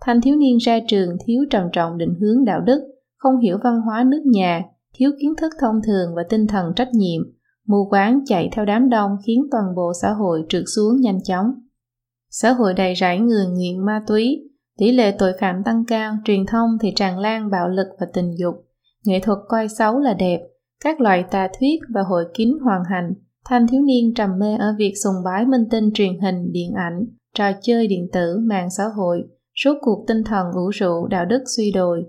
Thanh 0.00 0.20
thiếu 0.20 0.36
niên 0.36 0.56
ra 0.56 0.78
trường 0.88 1.16
thiếu 1.26 1.44
trầm 1.50 1.68
trọng 1.72 1.98
định 1.98 2.14
hướng 2.20 2.44
đạo 2.44 2.60
đức, 2.60 2.80
không 3.16 3.38
hiểu 3.38 3.58
văn 3.64 3.80
hóa 3.80 4.04
nước 4.04 4.22
nhà, 4.24 4.62
thiếu 4.94 5.10
kiến 5.20 5.34
thức 5.36 5.52
thông 5.60 5.80
thường 5.86 6.14
và 6.16 6.22
tinh 6.28 6.46
thần 6.46 6.72
trách 6.76 6.88
nhiệm, 6.92 7.22
mù 7.66 7.88
quáng 7.90 8.20
chạy 8.26 8.48
theo 8.52 8.64
đám 8.64 8.88
đông 8.88 9.10
khiến 9.26 9.46
toàn 9.50 9.64
bộ 9.76 9.92
xã 10.02 10.12
hội 10.12 10.44
trượt 10.48 10.64
xuống 10.76 11.00
nhanh 11.00 11.22
chóng. 11.22 11.46
Xã 12.30 12.52
hội 12.52 12.74
đầy 12.74 12.94
rẫy 12.94 13.18
người 13.18 13.46
nghiện 13.46 13.86
ma 13.86 14.04
túy, 14.06 14.50
tỷ 14.78 14.92
lệ 14.92 15.10
tội 15.18 15.32
phạm 15.40 15.62
tăng 15.64 15.84
cao, 15.88 16.16
truyền 16.24 16.46
thông 16.46 16.70
thì 16.80 16.92
tràn 16.96 17.18
lan 17.18 17.50
bạo 17.50 17.68
lực 17.68 17.86
và 18.00 18.06
tình 18.14 18.34
dục, 18.38 18.54
nghệ 19.04 19.20
thuật 19.20 19.38
coi 19.48 19.68
xấu 19.68 19.98
là 19.98 20.14
đẹp, 20.14 20.40
các 20.84 21.00
loại 21.00 21.24
tà 21.30 21.48
thuyết 21.58 21.80
và 21.94 22.02
hội 22.02 22.24
kín 22.34 22.48
hoàn 22.64 22.82
hành, 22.90 23.14
thanh 23.44 23.66
thiếu 23.66 23.82
niên 23.82 24.14
trầm 24.14 24.30
mê 24.38 24.56
ở 24.56 24.74
việc 24.78 24.92
sùng 25.04 25.14
bái 25.24 25.46
minh 25.46 25.64
tinh 25.70 25.90
truyền 25.94 26.20
hình, 26.20 26.52
điện 26.52 26.72
ảnh, 26.74 27.06
trò 27.34 27.52
chơi 27.62 27.86
điện 27.86 28.08
tử, 28.12 28.38
mạng 28.42 28.68
xã 28.70 28.84
hội, 28.96 29.22
rốt 29.64 29.76
cuộc 29.80 30.04
tinh 30.08 30.24
thần 30.24 30.46
ủ 30.52 30.70
rũ, 30.70 31.06
đạo 31.10 31.24
đức 31.24 31.42
suy 31.56 31.72
đồi. 31.72 32.04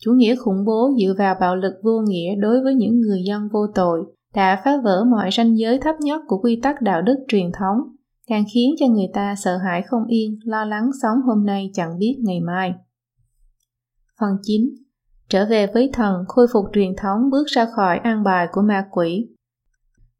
Chủ 0.00 0.12
nghĩa 0.12 0.36
khủng 0.36 0.64
bố 0.66 0.90
dựa 1.00 1.14
vào 1.18 1.34
bạo 1.40 1.56
lực 1.56 1.74
vô 1.82 2.00
nghĩa 2.08 2.34
đối 2.34 2.62
với 2.62 2.74
những 2.74 3.00
người 3.00 3.22
dân 3.26 3.48
vô 3.52 3.66
tội 3.74 4.04
đã 4.34 4.60
phá 4.64 4.80
vỡ 4.84 5.04
mọi 5.10 5.30
ranh 5.32 5.58
giới 5.58 5.78
thấp 5.78 5.94
nhất 6.00 6.20
của 6.28 6.38
quy 6.38 6.60
tắc 6.62 6.82
đạo 6.82 7.02
đức 7.02 7.16
truyền 7.28 7.52
thống, 7.58 7.78
càng 8.26 8.44
khiến 8.54 8.74
cho 8.78 8.86
người 8.86 9.08
ta 9.14 9.34
sợ 9.36 9.56
hãi 9.56 9.82
không 9.82 10.06
yên, 10.06 10.38
lo 10.44 10.64
lắng 10.64 10.90
sống 11.02 11.18
hôm 11.26 11.46
nay 11.46 11.70
chẳng 11.74 11.98
biết 11.98 12.16
ngày 12.24 12.40
mai. 12.40 12.74
Phần 14.20 14.30
9. 14.42 14.62
Trở 15.30 15.46
về 15.46 15.66
với 15.66 15.90
thần, 15.92 16.24
khôi 16.28 16.46
phục 16.52 16.64
truyền 16.72 16.96
thống 16.96 17.30
bước 17.30 17.46
ra 17.46 17.66
khỏi 17.76 17.98
an 17.98 18.22
bài 18.24 18.46
của 18.52 18.62
ma 18.62 18.86
quỷ. 18.90 19.28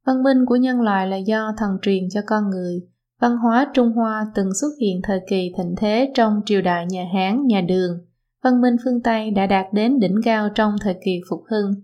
Văn 0.06 0.22
minh 0.22 0.46
của 0.46 0.56
nhân 0.56 0.80
loại 0.80 1.06
là 1.06 1.16
do 1.16 1.52
thần 1.58 1.78
truyền 1.82 2.08
cho 2.10 2.20
con 2.26 2.50
người. 2.50 2.80
Văn 3.20 3.36
hóa 3.36 3.70
Trung 3.74 3.92
Hoa 3.92 4.26
từng 4.34 4.54
xuất 4.60 4.68
hiện 4.80 5.00
thời 5.02 5.20
kỳ 5.28 5.52
thịnh 5.58 5.74
thế 5.76 6.12
trong 6.14 6.40
triều 6.46 6.62
đại 6.62 6.86
nhà 6.86 7.04
Hán, 7.14 7.46
nhà 7.46 7.60
Đường. 7.60 7.98
Văn 8.44 8.60
minh 8.60 8.76
phương 8.84 9.02
Tây 9.02 9.30
đã 9.30 9.46
đạt 9.46 9.66
đến 9.72 9.98
đỉnh 9.98 10.20
cao 10.24 10.48
trong 10.54 10.76
thời 10.80 10.94
kỳ 11.04 11.20
phục 11.30 11.42
hưng. 11.50 11.74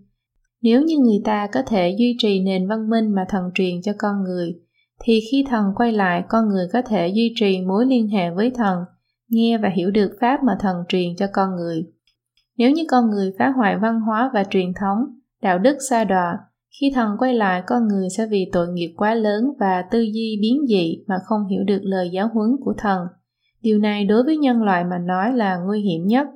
Nếu 0.61 0.81
như 0.81 0.97
người 0.97 1.21
ta 1.25 1.47
có 1.53 1.61
thể 1.67 1.95
duy 1.97 2.15
trì 2.19 2.39
nền 2.39 2.67
văn 2.67 2.89
minh 2.89 3.15
mà 3.15 3.25
thần 3.29 3.43
truyền 3.53 3.81
cho 3.81 3.91
con 3.97 4.23
người, 4.23 4.55
thì 5.03 5.19
khi 5.31 5.45
thần 5.49 5.65
quay 5.75 5.91
lại 5.91 6.23
con 6.29 6.49
người 6.49 6.67
có 6.73 6.81
thể 6.81 7.07
duy 7.07 7.33
trì 7.39 7.61
mối 7.61 7.85
liên 7.85 8.07
hệ 8.07 8.29
với 8.29 8.51
thần, 8.55 8.77
nghe 9.29 9.57
và 9.57 9.69
hiểu 9.69 9.91
được 9.91 10.11
pháp 10.21 10.43
mà 10.43 10.57
thần 10.59 10.75
truyền 10.87 11.15
cho 11.17 11.27
con 11.33 11.55
người. 11.55 11.85
Nếu 12.57 12.71
như 12.71 12.83
con 12.89 13.09
người 13.09 13.33
phá 13.39 13.49
hoại 13.49 13.77
văn 13.77 14.01
hóa 14.01 14.31
và 14.33 14.43
truyền 14.43 14.73
thống, 14.79 14.97
đạo 15.41 15.59
đức 15.59 15.77
xa 15.89 16.03
đọa, 16.03 16.37
khi 16.81 16.91
thần 16.95 17.15
quay 17.19 17.33
lại 17.33 17.63
con 17.67 17.87
người 17.87 18.09
sẽ 18.17 18.25
vì 18.25 18.49
tội 18.53 18.67
nghiệp 18.67 18.93
quá 18.97 19.13
lớn 19.13 19.43
và 19.59 19.81
tư 19.91 19.99
duy 19.99 20.39
biến 20.41 20.65
dị 20.67 21.03
mà 21.07 21.15
không 21.25 21.47
hiểu 21.47 21.63
được 21.63 21.79
lời 21.83 22.09
giáo 22.13 22.29
huấn 22.33 22.49
của 22.65 22.73
thần. 22.77 23.07
Điều 23.61 23.79
này 23.79 24.05
đối 24.05 24.23
với 24.23 24.37
nhân 24.37 24.63
loại 24.63 24.83
mà 24.83 24.97
nói 24.97 25.33
là 25.33 25.57
nguy 25.57 25.81
hiểm 25.81 26.07
nhất. 26.07 26.27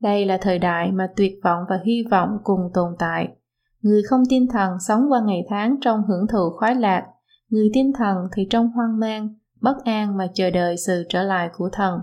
Đây 0.00 0.26
là 0.26 0.38
thời 0.40 0.58
đại 0.58 0.92
mà 0.92 1.08
tuyệt 1.16 1.32
vọng 1.44 1.64
và 1.68 1.80
hy 1.84 2.04
vọng 2.10 2.28
cùng 2.44 2.60
tồn 2.74 2.92
tại. 2.98 3.28
Người 3.80 4.02
không 4.02 4.22
tin 4.28 4.46
thần 4.46 4.72
sống 4.88 5.06
qua 5.10 5.20
ngày 5.26 5.46
tháng 5.50 5.76
trong 5.80 6.02
hưởng 6.08 6.26
thụ 6.32 6.50
khoái 6.58 6.74
lạc, 6.74 7.06
người 7.48 7.70
tin 7.74 7.92
thần 7.92 8.16
thì 8.36 8.46
trong 8.50 8.68
hoang 8.68 8.98
mang, 8.98 9.28
bất 9.60 9.84
an 9.84 10.16
mà 10.16 10.26
chờ 10.34 10.50
đợi 10.50 10.76
sự 10.76 11.04
trở 11.08 11.22
lại 11.22 11.50
của 11.56 11.68
thần. 11.72 12.00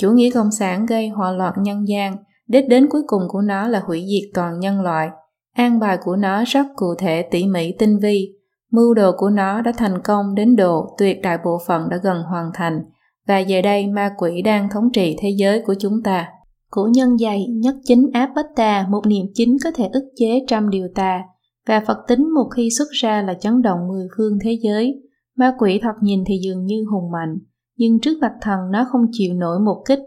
Chủ 0.00 0.10
nghĩa 0.10 0.30
cộng 0.30 0.50
sản 0.50 0.86
gây 0.86 1.08
hỏa 1.08 1.32
loạn 1.32 1.54
nhân 1.62 1.88
gian, 1.88 2.16
đích 2.48 2.68
đến 2.68 2.88
cuối 2.90 3.02
cùng 3.06 3.22
của 3.28 3.40
nó 3.40 3.68
là 3.68 3.82
hủy 3.86 4.00
diệt 4.00 4.30
toàn 4.34 4.60
nhân 4.60 4.80
loại. 4.80 5.10
An 5.56 5.78
bài 5.78 5.98
của 6.04 6.16
nó 6.16 6.44
rất 6.46 6.66
cụ 6.76 6.94
thể 6.98 7.22
tỉ 7.22 7.46
mỉ 7.46 7.72
tinh 7.78 7.98
vi, 7.98 8.34
mưu 8.72 8.94
đồ 8.94 9.12
của 9.16 9.30
nó 9.30 9.60
đã 9.60 9.72
thành 9.76 10.02
công 10.04 10.34
đến 10.34 10.56
độ 10.56 10.94
tuyệt 10.98 11.20
đại 11.22 11.38
bộ 11.44 11.58
phận 11.66 11.88
đã 11.88 11.96
gần 12.02 12.22
hoàn 12.22 12.50
thành, 12.54 12.82
và 13.26 13.38
giờ 13.38 13.62
đây 13.62 13.86
ma 13.86 14.10
quỷ 14.18 14.42
đang 14.42 14.68
thống 14.72 14.92
trị 14.92 15.16
thế 15.20 15.30
giới 15.30 15.62
của 15.66 15.74
chúng 15.78 16.02
ta. 16.04 16.28
Cổ 16.70 16.88
nhân 16.92 17.20
dạy 17.20 17.46
nhất 17.48 17.74
chính 17.84 18.10
áp 18.12 18.30
bách 18.36 18.56
ta, 18.56 18.86
một 18.90 19.06
niệm 19.06 19.26
chính 19.34 19.56
có 19.64 19.70
thể 19.74 19.88
ức 19.92 20.04
chế 20.16 20.44
trăm 20.48 20.70
điều 20.70 20.88
tà, 20.94 21.22
và 21.68 21.80
Phật 21.86 21.98
tính 22.08 22.34
một 22.34 22.48
khi 22.56 22.68
xuất 22.78 22.88
ra 22.90 23.22
là 23.22 23.34
chấn 23.34 23.62
động 23.62 23.78
mười 23.88 24.06
phương 24.16 24.38
thế 24.42 24.58
giới. 24.62 25.02
Ma 25.36 25.54
quỷ 25.58 25.80
thật 25.82 25.94
nhìn 26.02 26.24
thì 26.26 26.34
dường 26.44 26.64
như 26.64 26.84
hùng 26.92 27.10
mạnh, 27.12 27.38
nhưng 27.76 28.00
trước 28.00 28.18
mặt 28.20 28.32
thần 28.40 28.58
nó 28.72 28.86
không 28.92 29.02
chịu 29.12 29.34
nổi 29.34 29.60
một 29.60 29.82
kích. 29.86 29.98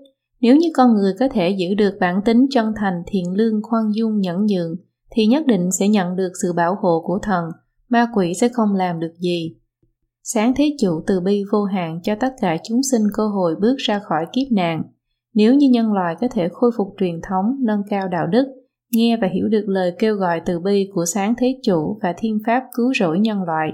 Nếu 0.42 0.56
như 0.56 0.68
con 0.76 0.94
người 0.94 1.14
có 1.20 1.28
thể 1.32 1.50
giữ 1.50 1.74
được 1.74 1.98
bản 2.00 2.22
tính 2.26 2.46
chân 2.50 2.74
thành, 2.76 3.04
thiện 3.08 3.34
lương, 3.34 3.62
khoan 3.64 3.92
dung, 3.96 4.20
nhẫn 4.20 4.46
nhượng, 4.46 4.76
thì 5.12 5.28
nhất 5.28 5.48
định 5.48 5.72
sẽ 5.72 5.88
nhận 5.88 6.16
được 6.16 6.32
sự 6.42 6.54
bảo 6.54 6.76
hộ 6.82 7.04
của 7.06 7.20
thần, 7.24 7.46
ma 7.90 8.08
quỷ 8.16 8.34
sẽ 8.34 8.50
không 8.50 8.76
làm 8.76 9.00
được 9.00 9.14
gì. 9.20 9.56
Sáng 10.24 10.54
thế 10.56 10.76
chủ 10.80 11.02
từ 11.08 11.20
bi 11.20 11.44
vô 11.52 11.64
hạn 11.64 12.00
cho 12.04 12.16
tất 12.16 12.34
cả 12.42 12.58
chúng 12.64 12.84
sinh 12.92 13.04
cơ 13.14 13.28
hội 13.28 13.56
bước 13.62 13.76
ra 13.78 14.00
khỏi 14.00 14.26
kiếp 14.34 14.52
nạn. 14.52 14.84
Nếu 15.34 15.56
như 15.56 15.70
nhân 15.70 15.94
loại 15.94 16.16
có 16.22 16.28
thể 16.32 16.50
khôi 16.52 16.72
phục 16.78 16.88
truyền 17.00 17.22
thống, 17.30 17.46
nâng 17.60 17.82
cao 17.90 18.08
đạo 18.08 18.28
đức, 18.28 18.46
nghe 18.92 19.18
và 19.22 19.28
hiểu 19.34 19.48
được 19.48 19.64
lời 19.68 19.94
kêu 20.00 20.16
gọi 20.16 20.42
từ 20.46 20.60
bi 20.60 20.90
của 20.94 21.06
sáng 21.06 21.34
thế 21.38 21.60
chủ 21.64 22.00
và 22.02 22.14
thiên 22.18 22.40
pháp 22.46 22.64
cứu 22.74 22.94
rỗi 23.00 23.20
nhân 23.20 23.44
loại, 23.44 23.70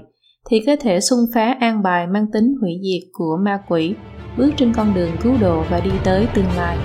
thì 0.50 0.62
có 0.66 0.76
thể 0.80 1.00
xung 1.00 1.26
phá 1.34 1.56
an 1.60 1.82
bài 1.82 2.06
mang 2.06 2.26
tính 2.32 2.54
hủy 2.60 2.80
diệt 2.82 3.08
của 3.12 3.36
ma 3.44 3.60
quỷ, 3.68 3.94
bước 4.38 4.50
trên 4.56 4.72
con 4.72 4.94
đường 4.94 5.10
cứu 5.22 5.32
độ 5.40 5.62
và 5.70 5.80
đi 5.80 5.90
tới 6.04 6.26
tương 6.34 6.56
lai. 6.56 6.78